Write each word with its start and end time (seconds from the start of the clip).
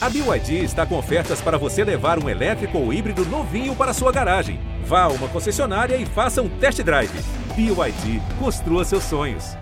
A 0.00 0.08
BYD 0.08 0.62
está 0.62 0.86
com 0.86 0.96
ofertas 0.96 1.40
para 1.40 1.58
você 1.58 1.82
levar 1.82 2.22
um 2.22 2.28
elétrico 2.28 2.78
ou 2.78 2.92
híbrido 2.92 3.24
novinho 3.24 3.74
para 3.74 3.92
sua 3.92 4.12
garagem. 4.12 4.60
Vá 4.84 5.02
a 5.02 5.08
uma 5.08 5.28
concessionária 5.28 5.96
e 5.96 6.06
faça 6.06 6.40
um 6.40 6.48
test 6.48 6.80
drive. 6.82 7.10
BYD, 7.56 8.22
construa 8.38 8.84
seus 8.84 9.02
sonhos. 9.02 9.56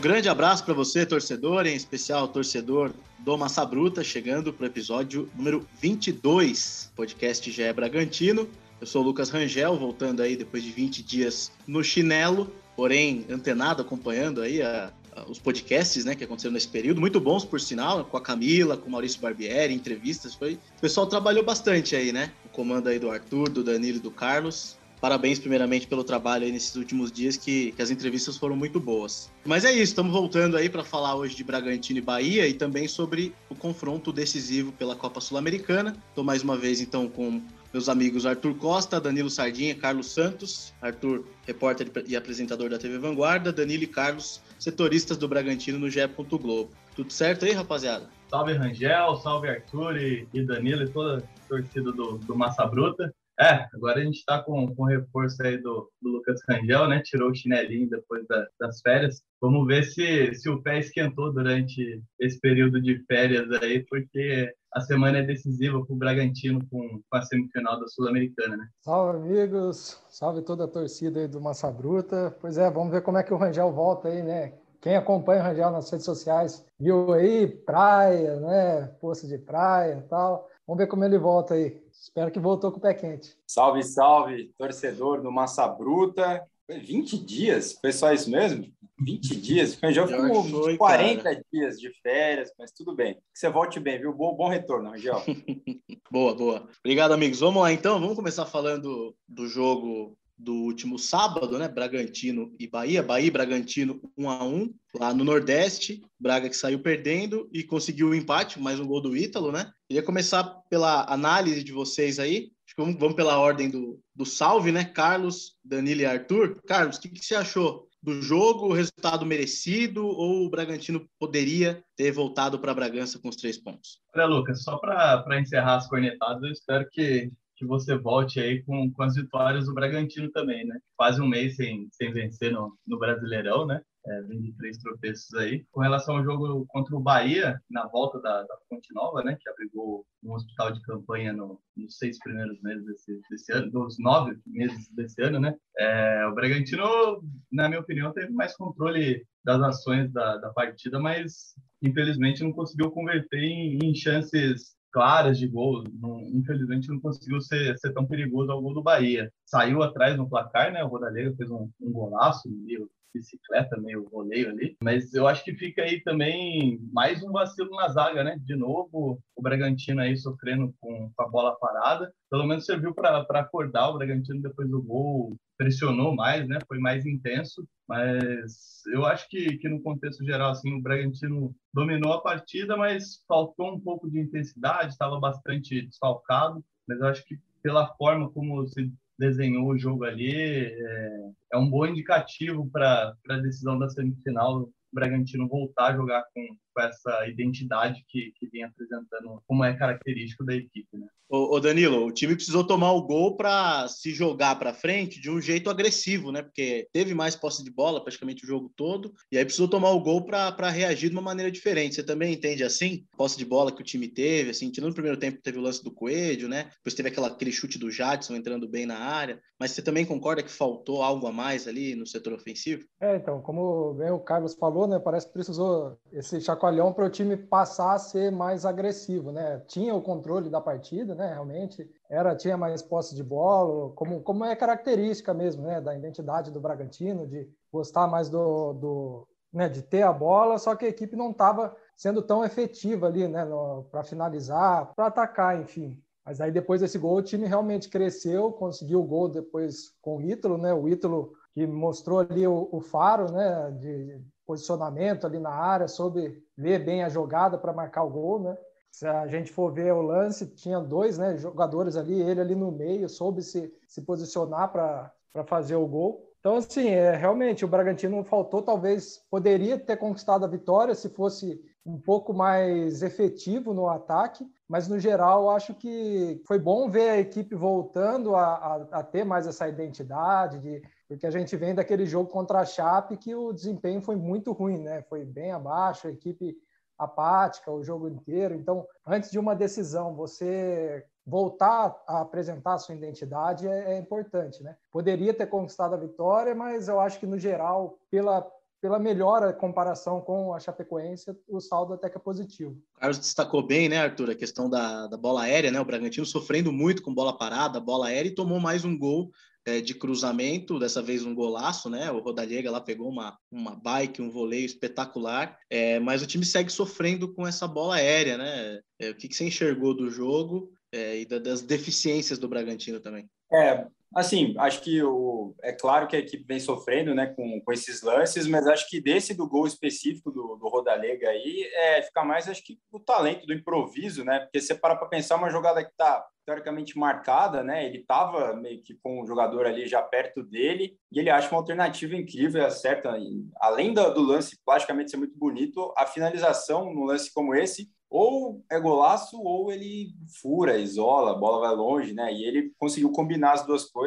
Grande 0.00 0.28
abraço 0.28 0.64
para 0.64 0.74
você, 0.74 1.04
torcedor, 1.04 1.66
em 1.66 1.74
especial 1.74 2.28
torcedor 2.28 2.92
do 3.18 3.36
Massa 3.36 3.66
Bruta, 3.66 4.04
chegando 4.04 4.52
para 4.52 4.64
o 4.64 4.66
episódio 4.68 5.28
número 5.34 5.66
22, 5.80 6.92
podcast 6.94 7.50
GE 7.50 7.72
Bragantino. 7.72 8.48
Eu 8.80 8.86
sou 8.86 9.02
o 9.02 9.04
Lucas 9.04 9.30
Rangel, 9.30 9.76
voltando 9.76 10.22
aí 10.22 10.36
depois 10.36 10.62
de 10.62 10.70
20 10.70 11.02
dias 11.02 11.50
no 11.66 11.82
chinelo, 11.82 12.52
porém 12.76 13.24
antenado, 13.30 13.82
acompanhando 13.82 14.40
aí 14.42 14.62
a, 14.62 14.92
a, 15.14 15.30
os 15.30 15.38
podcasts 15.38 16.04
né, 16.04 16.14
que 16.14 16.24
aconteceram 16.24 16.54
nesse 16.54 16.68
período, 16.68 17.00
muito 17.00 17.20
bons 17.20 17.44
por 17.44 17.60
sinal, 17.60 18.04
com 18.04 18.16
a 18.16 18.20
Camila, 18.20 18.76
com 18.76 18.88
o 18.88 18.92
Maurício 18.92 19.20
Barbieri, 19.20 19.74
entrevistas, 19.74 20.34
foi... 20.34 20.54
O 20.76 20.80
pessoal 20.80 21.06
trabalhou 21.06 21.44
bastante 21.44 21.94
aí, 21.96 22.12
né? 22.12 22.32
O 22.44 22.48
comando 22.48 22.88
aí 22.88 22.98
do 22.98 23.10
Arthur, 23.10 23.48
do 23.48 23.62
Danilo 23.62 23.98
e 23.98 24.00
do 24.00 24.10
Carlos. 24.10 24.76
Parabéns, 25.04 25.38
primeiramente, 25.38 25.86
pelo 25.86 26.02
trabalho 26.02 26.46
aí 26.46 26.50
nesses 26.50 26.74
últimos 26.76 27.12
dias, 27.12 27.36
que, 27.36 27.72
que 27.72 27.82
as 27.82 27.90
entrevistas 27.90 28.38
foram 28.38 28.56
muito 28.56 28.80
boas. 28.80 29.30
Mas 29.44 29.62
é 29.62 29.70
isso, 29.70 29.82
estamos 29.82 30.10
voltando 30.10 30.56
aí 30.56 30.70
para 30.70 30.82
falar 30.82 31.14
hoje 31.14 31.36
de 31.36 31.44
Bragantino 31.44 31.98
e 31.98 32.02
Bahia 32.02 32.48
e 32.48 32.54
também 32.54 32.88
sobre 32.88 33.34
o 33.50 33.54
confronto 33.54 34.10
decisivo 34.10 34.72
pela 34.72 34.96
Copa 34.96 35.20
Sul-Americana. 35.20 35.94
Estou 36.08 36.24
mais 36.24 36.42
uma 36.42 36.56
vez, 36.56 36.80
então, 36.80 37.06
com 37.06 37.42
meus 37.74 37.88
amigos 37.88 38.24
Arthur 38.24 38.54
Costa, 38.54 39.00
Danilo 39.00 39.28
Sardinha, 39.28 39.74
Carlos 39.74 40.12
Santos, 40.12 40.72
Arthur, 40.80 41.24
repórter 41.44 41.90
e 42.06 42.14
apresentador 42.14 42.70
da 42.70 42.78
TV 42.78 42.98
Vanguarda, 42.98 43.52
Danilo 43.52 43.82
e 43.82 43.88
Carlos, 43.88 44.40
setoristas 44.60 45.16
do 45.16 45.26
Bragantino 45.26 45.76
no 45.76 45.90
GE. 45.90 46.06
Globo. 46.06 46.70
Tudo 46.94 47.12
certo 47.12 47.44
aí, 47.44 47.50
rapaziada? 47.50 48.08
Salve 48.28 48.52
Rangel, 48.52 49.16
salve 49.16 49.48
Arthur 49.48 49.96
e, 49.96 50.28
e 50.32 50.42
Danilo 50.42 50.84
e 50.84 50.88
toda 50.88 51.18
a 51.18 51.48
torcida 51.48 51.90
do, 51.90 52.18
do 52.18 52.36
Massa 52.36 52.64
Bruta. 52.64 53.12
É, 53.40 53.66
agora 53.74 53.98
a 53.98 54.04
gente 54.04 54.18
está 54.18 54.40
com, 54.40 54.72
com 54.76 54.84
reforço 54.84 55.42
aí 55.42 55.58
do, 55.58 55.90
do, 56.00 56.10
Lucas 56.10 56.40
Rangel, 56.48 56.88
né? 56.88 57.02
Tirou 57.04 57.30
o 57.30 57.34
chinelinho 57.34 57.90
depois 57.90 58.24
da, 58.28 58.46
das 58.60 58.80
férias. 58.80 59.20
Vamos 59.40 59.66
ver 59.66 59.82
se, 59.82 60.32
se 60.34 60.48
o 60.48 60.62
pé 60.62 60.78
esquentou 60.78 61.32
durante 61.32 62.00
esse 62.20 62.38
período 62.38 62.80
de 62.80 63.04
férias 63.06 63.50
aí, 63.60 63.84
porque 63.88 64.54
a 64.74 64.80
semana 64.80 65.18
é 65.18 65.22
decisiva 65.22 65.84
para 65.84 65.94
o 65.94 65.96
Bragantino 65.96 66.58
com, 66.68 67.00
com, 67.08 67.16
a 67.16 67.22
semifinal 67.22 67.78
da 67.78 67.86
Sul-Americana, 67.86 68.56
né? 68.56 68.68
Salve, 68.80 69.18
amigos! 69.18 70.02
Salve 70.10 70.42
toda 70.42 70.64
a 70.64 70.68
torcida 70.68 71.20
aí 71.20 71.28
do 71.28 71.40
Massa 71.40 71.70
Bruta. 71.70 72.36
Pois 72.40 72.58
é, 72.58 72.68
vamos 72.68 72.90
ver 72.90 73.02
como 73.02 73.16
é 73.16 73.22
que 73.22 73.32
o 73.32 73.36
Rangel 73.36 73.72
volta 73.72 74.08
aí, 74.08 74.20
né? 74.22 74.54
Quem 74.80 74.96
acompanha 74.96 75.40
o 75.40 75.44
Rangel 75.44 75.70
nas 75.70 75.88
redes 75.88 76.04
sociais 76.04 76.66
viu 76.78 77.12
aí 77.12 77.46
praia, 77.46 78.40
né? 78.40 78.86
Poça 79.00 79.28
de 79.28 79.38
praia 79.38 80.02
e 80.04 80.08
tal. 80.08 80.50
Vamos 80.66 80.82
ver 80.82 80.88
como 80.88 81.04
ele 81.04 81.18
volta 81.18 81.54
aí. 81.54 81.80
Espero 81.92 82.32
que 82.32 82.40
voltou 82.40 82.72
com 82.72 82.78
o 82.78 82.80
pé 82.80 82.94
quente. 82.94 83.36
Salve, 83.46 83.82
salve, 83.84 84.52
torcedor 84.58 85.22
do 85.22 85.30
Massa 85.30 85.68
Bruta. 85.68 86.44
20 86.68 87.24
dias? 87.24 87.78
Foi 87.80 87.92
só 87.92 88.12
isso 88.12 88.30
mesmo? 88.30 88.66
20 88.98 89.36
dias? 89.36 89.78
O 89.80 89.86
Angel 89.86 90.06
ficou 90.06 90.44
foi, 90.44 90.76
40 90.76 91.22
cara. 91.22 91.44
dias 91.52 91.80
de 91.80 91.90
férias, 92.00 92.50
mas 92.58 92.72
tudo 92.72 92.94
bem. 92.94 93.14
Que 93.14 93.38
você 93.38 93.48
volte 93.48 93.80
bem, 93.80 93.98
viu? 93.98 94.12
Bom, 94.12 94.34
bom 94.34 94.48
retorno, 94.48 94.92
Angel. 94.92 95.22
boa, 96.10 96.34
boa. 96.34 96.68
Obrigado, 96.80 97.12
amigos. 97.12 97.40
Vamos 97.40 97.62
lá, 97.62 97.72
então. 97.72 98.00
Vamos 98.00 98.16
começar 98.16 98.46
falando 98.46 99.14
do 99.28 99.46
jogo 99.46 100.16
do 100.36 100.54
último 100.54 100.98
sábado, 100.98 101.58
né? 101.58 101.68
Bragantino 101.68 102.54
e 102.58 102.66
Bahia. 102.66 103.02
Bahia 103.02 103.28
e 103.28 103.30
Bragantino 103.30 104.00
1 104.16 104.28
a 104.28 104.44
1 104.44 104.74
lá 104.94 105.14
no 105.14 105.24
Nordeste. 105.24 106.02
Braga 106.18 106.48
que 106.48 106.56
saiu 106.56 106.80
perdendo 106.80 107.48
e 107.52 107.62
conseguiu 107.62 108.08
o 108.08 108.10
um 108.10 108.14
empate, 108.14 108.60
mais 108.60 108.80
um 108.80 108.86
gol 108.86 109.00
do 109.00 109.16
Ítalo, 109.16 109.52
né? 109.52 109.70
Queria 109.88 110.02
começar 110.02 110.44
pela 110.68 111.04
análise 111.12 111.62
de 111.62 111.72
vocês 111.72 112.18
aí. 112.18 112.50
Acho 112.66 112.74
que 112.76 112.82
vamos, 112.82 112.98
vamos 112.98 113.14
pela 113.14 113.38
ordem 113.38 113.70
do, 113.70 114.00
do 114.14 114.26
salve, 114.26 114.72
né? 114.72 114.84
Carlos, 114.84 115.56
Danilo 115.64 116.00
e 116.00 116.06
Arthur. 116.06 116.60
Carlos, 116.66 116.96
o 116.96 117.00
que, 117.00 117.08
que 117.08 117.24
você 117.24 117.34
achou 117.34 117.88
do 118.04 118.20
jogo? 118.20 118.72
Resultado 118.74 119.24
merecido 119.24 120.06
ou 120.06 120.44
o 120.44 120.50
Bragantino 120.50 121.08
poderia 121.18 121.82
ter 121.96 122.12
voltado 122.12 122.58
para 122.58 122.74
Bragança 122.74 123.18
com 123.18 123.28
os 123.28 123.36
três 123.36 123.58
pontos? 123.58 123.98
Olha, 124.14 124.26
Lucas, 124.26 124.62
só 124.62 124.76
para 124.76 125.40
encerrar 125.40 125.76
as 125.76 125.88
cornetadas, 125.88 126.42
eu 126.42 126.52
espero 126.52 126.86
que 126.90 127.32
que 127.56 127.64
você 127.64 127.96
volte 127.96 128.40
aí 128.40 128.62
com, 128.64 128.90
com 128.92 129.02
as 129.02 129.14
vitórias 129.14 129.66
do 129.66 129.74
Bragantino 129.74 130.30
também, 130.32 130.66
né? 130.66 130.76
Quase 130.96 131.20
um 131.20 131.26
mês 131.26 131.56
sem, 131.56 131.88
sem 131.92 132.12
vencer 132.12 132.52
no, 132.52 132.76
no 132.86 132.98
Brasileirão, 132.98 133.64
né? 133.64 133.80
É, 134.06 134.22
vem 134.22 134.42
de 134.42 134.52
três 134.52 134.76
tropeços 134.78 135.32
aí. 135.34 135.64
Com 135.72 135.80
relação 135.80 136.16
ao 136.16 136.24
jogo 136.24 136.66
contra 136.68 136.94
o 136.94 137.00
Bahia, 137.00 137.58
na 137.70 137.86
volta 137.86 138.20
da, 138.20 138.42
da 138.42 138.56
Fonte 138.68 138.92
Nova, 138.92 139.22
né? 139.22 139.36
Que 139.40 139.48
abrigou 139.48 140.04
um 140.22 140.34
hospital 140.34 140.72
de 140.72 140.82
campanha 140.82 141.32
no, 141.32 141.58
nos 141.76 141.96
seis 141.96 142.18
primeiros 142.18 142.60
meses 142.62 142.84
desse, 142.84 143.20
desse 143.30 143.52
ano, 143.52 143.70
dos 143.70 143.98
nove 143.98 144.38
meses 144.46 144.88
desse 144.90 145.22
ano, 145.22 145.40
né? 145.40 145.54
É, 145.78 146.26
o 146.26 146.34
Bragantino, 146.34 147.22
na 147.50 147.68
minha 147.68 147.80
opinião, 147.80 148.12
teve 148.12 148.30
mais 148.32 148.54
controle 148.56 149.26
das 149.44 149.60
ações 149.62 150.12
da, 150.12 150.36
da 150.36 150.50
partida, 150.50 150.98
mas 150.98 151.54
infelizmente 151.82 152.42
não 152.42 152.52
conseguiu 152.52 152.90
converter 152.90 153.42
em, 153.42 153.78
em 153.82 153.94
chances 153.94 154.74
claras 154.94 155.36
de 155.36 155.48
gol. 155.48 155.82
Não, 156.00 156.20
infelizmente 156.32 156.88
não 156.88 157.00
conseguiu 157.00 157.40
ser, 157.40 157.76
ser, 157.78 157.92
tão 157.92 158.06
perigoso 158.06 158.52
ao 158.52 158.62
gol 158.62 158.72
do 158.72 158.82
Bahia. 158.82 159.30
Saiu 159.44 159.82
atrás 159.82 160.16
no 160.16 160.28
placar, 160.28 160.72
né? 160.72 160.84
O 160.84 160.88
Rodalega 160.88 161.34
fez 161.36 161.50
um, 161.50 161.68
um 161.80 161.92
golaço, 161.92 162.48
meio 162.48 162.88
bicicleta, 163.12 163.76
meio 163.76 164.08
roleio 164.08 164.50
ali. 164.50 164.76
Mas 164.82 165.12
eu 165.12 165.26
acho 165.26 165.44
que 165.44 165.54
fica 165.54 165.82
aí 165.82 166.00
também 166.02 166.80
mais 166.92 167.22
um 167.22 167.32
vacilo 167.32 167.70
na 167.70 167.88
zaga, 167.88 168.22
né? 168.22 168.36
De 168.40 168.54
novo, 168.54 169.20
o 169.36 169.42
Bragantino 169.42 170.00
aí 170.00 170.16
sofrendo 170.16 170.72
com, 170.80 171.10
com 171.14 171.22
a 171.22 171.28
bola 171.28 171.56
parada. 171.56 172.12
Pelo 172.30 172.46
menos 172.46 172.64
serviu 172.64 172.94
para 172.94 173.18
acordar 173.18 173.88
o 173.90 173.98
Bragantino 173.98 174.40
depois 174.40 174.68
do 174.68 174.80
gol, 174.80 175.36
pressionou 175.58 176.14
mais, 176.14 176.46
né? 176.48 176.58
Foi 176.68 176.78
mais 176.78 177.04
intenso. 177.04 177.66
Mas 177.88 178.82
eu 178.86 179.04
acho 179.04 179.28
que, 179.28 179.58
que 179.58 179.68
no 179.68 179.82
contexto 179.82 180.24
geral, 180.24 180.50
assim, 180.50 180.74
o 180.74 180.80
Bragantino 180.80 181.54
dominou 181.72 182.14
a 182.14 182.22
partida, 182.22 182.76
mas 182.76 183.22
faltou 183.28 183.74
um 183.74 183.80
pouco 183.80 184.10
de 184.10 184.18
intensidade, 184.20 184.92
estava 184.92 185.20
bastante 185.20 185.82
desfalcado. 185.82 186.64
Mas 186.88 186.98
eu 187.00 187.06
acho 187.06 187.24
que 187.24 187.38
pela 187.62 187.94
forma 187.96 188.30
como 188.30 188.66
se 188.66 188.92
desenhou 189.18 189.68
o 189.68 189.78
jogo 189.78 190.04
ali 190.04 190.34
é, 190.34 191.30
é 191.52 191.58
um 191.58 191.68
bom 191.68 191.86
indicativo 191.86 192.68
para 192.70 193.14
a 193.28 193.36
decisão 193.38 193.78
da 193.78 193.88
semifinal. 193.88 194.62
O 194.62 194.72
Bragantino 194.92 195.48
voltar 195.48 195.92
a 195.92 195.96
jogar 195.96 196.24
com, 196.34 196.56
com 196.74 196.82
essa 196.82 197.28
identidade 197.28 198.04
que, 198.08 198.32
que 198.36 198.46
vem 198.48 198.64
apresentando, 198.64 199.42
como 199.46 199.64
é 199.64 199.76
característico 199.76 200.44
da 200.44 200.54
equipe. 200.54 200.88
Né? 200.96 201.06
Ô, 201.28 201.58
Danilo, 201.58 202.06
o 202.06 202.12
time 202.12 202.36
precisou 202.36 202.64
tomar 202.64 202.92
o 202.92 203.02
gol 203.02 203.36
para 203.36 203.88
se 203.88 204.12
jogar 204.12 204.56
para 204.56 204.74
frente 204.74 205.20
de 205.20 205.30
um 205.30 205.40
jeito 205.40 205.70
agressivo, 205.70 206.30
né? 206.30 206.42
Porque 206.42 206.86
teve 206.92 207.14
mais 207.14 207.34
posse 207.34 207.64
de 207.64 207.72
bola 207.72 208.02
praticamente 208.02 208.44
o 208.44 208.46
jogo 208.46 208.70
todo, 208.76 209.12
e 209.32 209.38
aí 209.38 209.44
precisou 209.44 209.66
tomar 209.66 209.90
o 209.90 210.00
gol 210.00 210.24
para 210.24 210.70
reagir 210.70 211.08
de 211.08 211.16
uma 211.16 211.22
maneira 211.22 211.50
diferente. 211.50 211.94
Você 211.94 212.02
também 212.02 212.34
entende 212.34 212.62
assim? 212.62 213.04
Posse 213.16 213.38
de 213.38 213.44
bola 213.44 213.72
que 213.72 213.80
o 213.80 213.84
time 213.84 214.06
teve, 214.06 214.50
assim, 214.50 214.70
tirando 214.70 214.90
no 214.90 214.94
primeiro 214.94 215.18
tempo 215.18 215.42
teve 215.42 215.58
o 215.58 215.62
lance 215.62 215.82
do 215.82 215.92
Coelho, 215.92 216.48
né? 216.48 216.70
Depois 216.76 216.94
teve 216.94 217.08
aquela, 217.08 217.28
aquele 217.28 217.50
chute 217.50 217.78
do 217.78 217.90
Jadson 217.90 218.36
entrando 218.36 218.68
bem 218.68 218.86
na 218.86 218.98
área, 218.98 219.40
mas 219.58 219.72
você 219.72 219.82
também 219.82 220.04
concorda 220.04 220.42
que 220.42 220.50
faltou 220.50 221.02
algo 221.02 221.26
a 221.26 221.32
mais 221.32 221.66
ali 221.66 221.94
no 221.94 222.06
setor 222.06 222.34
ofensivo? 222.34 222.84
É, 223.00 223.16
então, 223.16 223.40
como 223.40 223.94
bem 223.94 224.10
o 224.10 224.20
Carlos 224.20 224.54
falou, 224.54 224.86
né? 224.86 224.98
Parece 224.98 225.26
que 225.26 225.32
precisou 225.32 225.98
esse 226.12 226.40
chacoalhão 226.40 226.63
para 226.92 227.06
o 227.06 227.10
time 227.10 227.36
passar 227.36 227.94
a 227.94 227.98
ser 227.98 228.32
mais 228.32 228.64
agressivo, 228.64 229.30
né? 229.32 229.60
Tinha 229.66 229.94
o 229.94 230.02
controle 230.02 230.48
da 230.48 230.60
partida, 230.60 231.14
né? 231.14 231.32
Realmente 231.32 231.88
era 232.08 232.34
tinha 232.34 232.56
mais 232.56 232.82
posse 232.82 233.14
de 233.14 233.22
bola, 233.22 233.92
como, 233.94 234.20
como 234.22 234.44
é 234.44 234.54
característica 234.56 235.34
mesmo, 235.34 235.62
né? 235.62 235.80
Da 235.80 235.94
identidade 235.94 236.50
do 236.50 236.60
Bragantino, 236.60 237.26
de 237.26 237.48
gostar 237.72 238.06
mais 238.06 238.28
do, 238.28 238.72
do 238.74 239.28
né? 239.52 239.68
De 239.68 239.82
ter 239.82 240.02
a 240.02 240.12
bola, 240.12 240.58
só 240.58 240.74
que 240.74 240.84
a 240.86 240.88
equipe 240.88 241.16
não 241.16 241.30
estava 241.30 241.76
sendo 241.96 242.22
tão 242.22 242.44
efetiva 242.44 243.06
ali, 243.06 243.28
né? 243.28 243.46
Para 243.90 244.02
finalizar, 244.02 244.92
para 244.94 245.06
atacar, 245.06 245.60
enfim. 245.60 246.00
Mas 246.24 246.40
aí 246.40 246.50
depois 246.50 246.80
desse 246.80 246.98
gol 246.98 247.16
o 247.16 247.22
time 247.22 247.46
realmente 247.46 247.88
cresceu, 247.88 248.50
conseguiu 248.52 249.00
o 249.00 249.06
gol 249.06 249.28
depois 249.28 249.94
com 250.00 250.16
o 250.16 250.22
Ítalo, 250.22 250.56
né? 250.56 250.72
O 250.72 250.88
Ítalo 250.88 251.32
que 251.52 251.66
mostrou 251.66 252.20
ali 252.20 252.46
o, 252.46 252.68
o 252.72 252.80
faro, 252.80 253.30
né? 253.30 253.70
De 253.72 254.20
posicionamento 254.46 255.26
ali 255.26 255.38
na 255.38 255.50
área, 255.50 255.88
soube 255.88 256.42
ver 256.56 256.84
bem 256.84 257.02
a 257.02 257.08
jogada 257.08 257.58
para 257.58 257.72
marcar 257.72 258.04
o 258.04 258.10
gol, 258.10 258.40
né? 258.40 258.56
Se 258.90 259.06
a 259.06 259.26
gente 259.26 259.50
for 259.50 259.72
ver 259.72 259.92
o 259.92 260.02
lance, 260.02 260.54
tinha 260.54 260.78
dois 260.80 261.18
né, 261.18 261.36
jogadores 261.36 261.96
ali, 261.96 262.20
ele 262.20 262.40
ali 262.40 262.54
no 262.54 262.70
meio, 262.70 263.08
soube 263.08 263.42
se, 263.42 263.72
se 263.88 264.02
posicionar 264.02 264.70
para 264.70 265.44
fazer 265.46 265.74
o 265.74 265.86
gol. 265.86 266.30
Então, 266.38 266.56
assim, 266.56 266.90
é, 266.90 267.16
realmente 267.16 267.64
o 267.64 267.68
Bragantino 267.68 268.22
faltou, 268.22 268.62
talvez 268.62 269.18
poderia 269.30 269.78
ter 269.78 269.96
conquistado 269.96 270.44
a 270.44 270.48
vitória 270.48 270.94
se 270.94 271.08
fosse 271.08 271.60
um 271.84 271.98
pouco 271.98 272.32
mais 272.32 273.02
efetivo 273.02 273.74
no 273.74 273.88
ataque, 273.88 274.46
mas 274.68 274.86
no 274.86 274.98
geral 274.98 275.50
acho 275.50 275.74
que 275.74 276.40
foi 276.46 276.58
bom 276.58 276.88
ver 276.88 277.10
a 277.10 277.18
equipe 277.18 277.54
voltando 277.54 278.36
a, 278.36 278.44
a, 278.44 278.74
a 278.92 279.02
ter 279.02 279.24
mais 279.24 279.46
essa 279.46 279.68
identidade, 279.68 280.58
de, 280.60 280.82
porque 281.08 281.26
a 281.26 281.30
gente 281.30 281.56
vem 281.56 281.74
daquele 281.74 282.06
jogo 282.06 282.30
contra 282.30 282.60
a 282.60 282.64
Chape 282.64 283.16
que 283.16 283.34
o 283.34 283.52
desempenho 283.52 284.00
foi 284.00 284.16
muito 284.16 284.52
ruim, 284.52 284.78
né? 284.78 285.02
Foi 285.02 285.24
bem 285.24 285.52
abaixo, 285.52 286.08
a 286.08 286.10
equipe 286.10 286.56
apática 286.98 287.70
o 287.70 287.82
jogo 287.82 288.08
inteiro. 288.08 288.54
Então, 288.54 288.86
antes 289.06 289.30
de 289.30 289.38
uma 289.38 289.54
decisão, 289.54 290.14
você 290.14 291.04
voltar 291.26 292.02
a 292.06 292.20
apresentar 292.20 292.74
a 292.74 292.78
sua 292.78 292.94
identidade 292.94 293.66
é, 293.66 293.94
é, 293.94 293.98
importante, 293.98 294.62
né? 294.62 294.76
Poderia 294.90 295.34
ter 295.34 295.46
conquistado 295.46 295.94
a 295.94 295.98
vitória, 295.98 296.54
mas 296.54 296.88
eu 296.88 297.00
acho 297.00 297.18
que 297.18 297.26
no 297.26 297.38
geral, 297.38 297.98
pela 298.10 298.46
pela 298.80 298.98
melhora 298.98 299.50
comparação 299.50 300.20
com 300.20 300.52
a 300.52 300.60
Chapecoense, 300.60 301.34
o 301.48 301.58
saldo 301.58 301.94
até 301.94 302.10
que 302.10 302.18
é 302.18 302.20
positivo. 302.20 302.76
O 302.94 303.00
Carlos 303.00 303.18
destacou 303.18 303.66
bem, 303.66 303.88
né, 303.88 303.96
Arthur, 303.96 304.28
a 304.28 304.34
questão 304.34 304.68
da, 304.68 305.06
da 305.06 305.16
bola 305.16 305.44
aérea, 305.44 305.70
né? 305.70 305.80
O 305.80 305.86
Bragantino 305.86 306.26
sofrendo 306.26 306.70
muito 306.70 307.00
com 307.00 307.14
bola 307.14 307.34
parada, 307.34 307.80
bola 307.80 308.08
aérea 308.08 308.28
e 308.28 308.34
tomou 308.34 308.60
mais 308.60 308.84
um 308.84 308.98
gol 308.98 309.30
é, 309.66 309.80
de 309.80 309.94
cruzamento, 309.94 310.78
dessa 310.78 311.02
vez 311.02 311.24
um 311.24 311.34
golaço, 311.34 311.88
né? 311.88 312.10
O 312.10 312.20
Rodallega 312.20 312.70
lá 312.70 312.80
pegou 312.80 313.08
uma, 313.08 313.38
uma 313.50 313.74
bike, 313.74 314.20
um 314.20 314.30
voleio 314.30 314.66
espetacular, 314.66 315.58
é, 315.70 315.98
mas 315.98 316.22
o 316.22 316.26
time 316.26 316.44
segue 316.44 316.70
sofrendo 316.70 317.32
com 317.32 317.46
essa 317.46 317.66
bola 317.66 317.96
aérea, 317.96 318.36
né? 318.36 318.80
É, 318.98 319.10
o 319.10 319.14
que, 319.14 319.28
que 319.28 319.34
você 319.34 319.44
enxergou 319.44 319.94
do 319.94 320.10
jogo 320.10 320.72
é, 320.92 321.20
e 321.20 321.26
da, 321.26 321.38
das 321.38 321.62
deficiências 321.62 322.38
do 322.38 322.48
Bragantino 322.48 323.00
também? 323.00 323.28
É, 323.52 323.86
assim, 324.14 324.54
acho 324.58 324.80
que 324.80 325.02
o, 325.02 325.54
é 325.62 325.72
claro 325.72 326.06
que 326.06 326.16
a 326.16 326.18
equipe 326.18 326.44
vem 326.44 326.60
sofrendo 326.60 327.14
né, 327.14 327.26
com, 327.26 327.60
com 327.60 327.72
esses 327.72 328.02
lances, 328.02 328.46
mas 328.46 328.66
acho 328.66 328.88
que 328.88 329.00
desse 329.00 329.34
do 329.34 329.48
gol 329.48 329.66
específico 329.66 330.30
do, 330.30 330.56
do 330.56 330.68
Rodalega 330.68 331.28
aí, 331.28 331.68
é, 331.72 332.02
fica 332.02 332.24
mais, 332.24 332.48
acho 332.48 332.64
que, 332.64 332.78
o 332.92 333.00
talento 333.00 333.46
do 333.46 333.52
improviso, 333.52 334.24
né? 334.24 334.40
Porque 334.40 334.60
você 334.60 334.74
para 334.74 334.96
para 334.96 335.08
pensar 335.08 335.36
uma 335.36 335.50
jogada 335.50 335.84
que 335.84 335.90
está 335.90 336.24
teoricamente 336.44 336.98
marcada, 336.98 337.62
né? 337.62 337.86
Ele 337.86 337.98
estava 337.98 338.54
meio 338.54 338.82
que 338.82 338.94
com 339.02 339.20
o 339.20 339.26
jogador 339.26 339.66
ali 339.66 339.86
já 339.86 340.02
perto 340.02 340.42
dele 340.42 340.96
e 341.10 341.18
ele 341.18 341.30
acha 341.30 341.50
uma 341.50 341.58
alternativa 341.58 342.14
incrível 342.14 342.64
acerta. 342.64 343.16
Além 343.60 343.92
do, 343.92 344.14
do 344.14 344.22
lance 344.22 344.58
plasticamente 344.64 345.10
ser 345.10 345.16
muito 345.16 345.36
bonito, 345.38 345.92
a 345.96 346.06
finalização 346.06 346.92
no 346.92 347.04
lance 347.04 347.32
como 347.32 347.54
esse 347.54 347.90
ou 348.10 348.64
é 348.70 348.78
golaço 348.78 349.40
ou 349.42 349.72
ele 349.72 350.14
fura, 350.40 350.78
isola, 350.78 351.32
a 351.32 351.38
bola 351.38 351.66
vai 351.66 351.74
longe, 351.74 352.14
né? 352.14 352.32
E 352.32 352.44
ele 352.44 352.72
conseguiu 352.78 353.10
combinar 353.10 353.54
as 353.54 353.66
duas 353.66 353.86
coisas. 353.86 354.03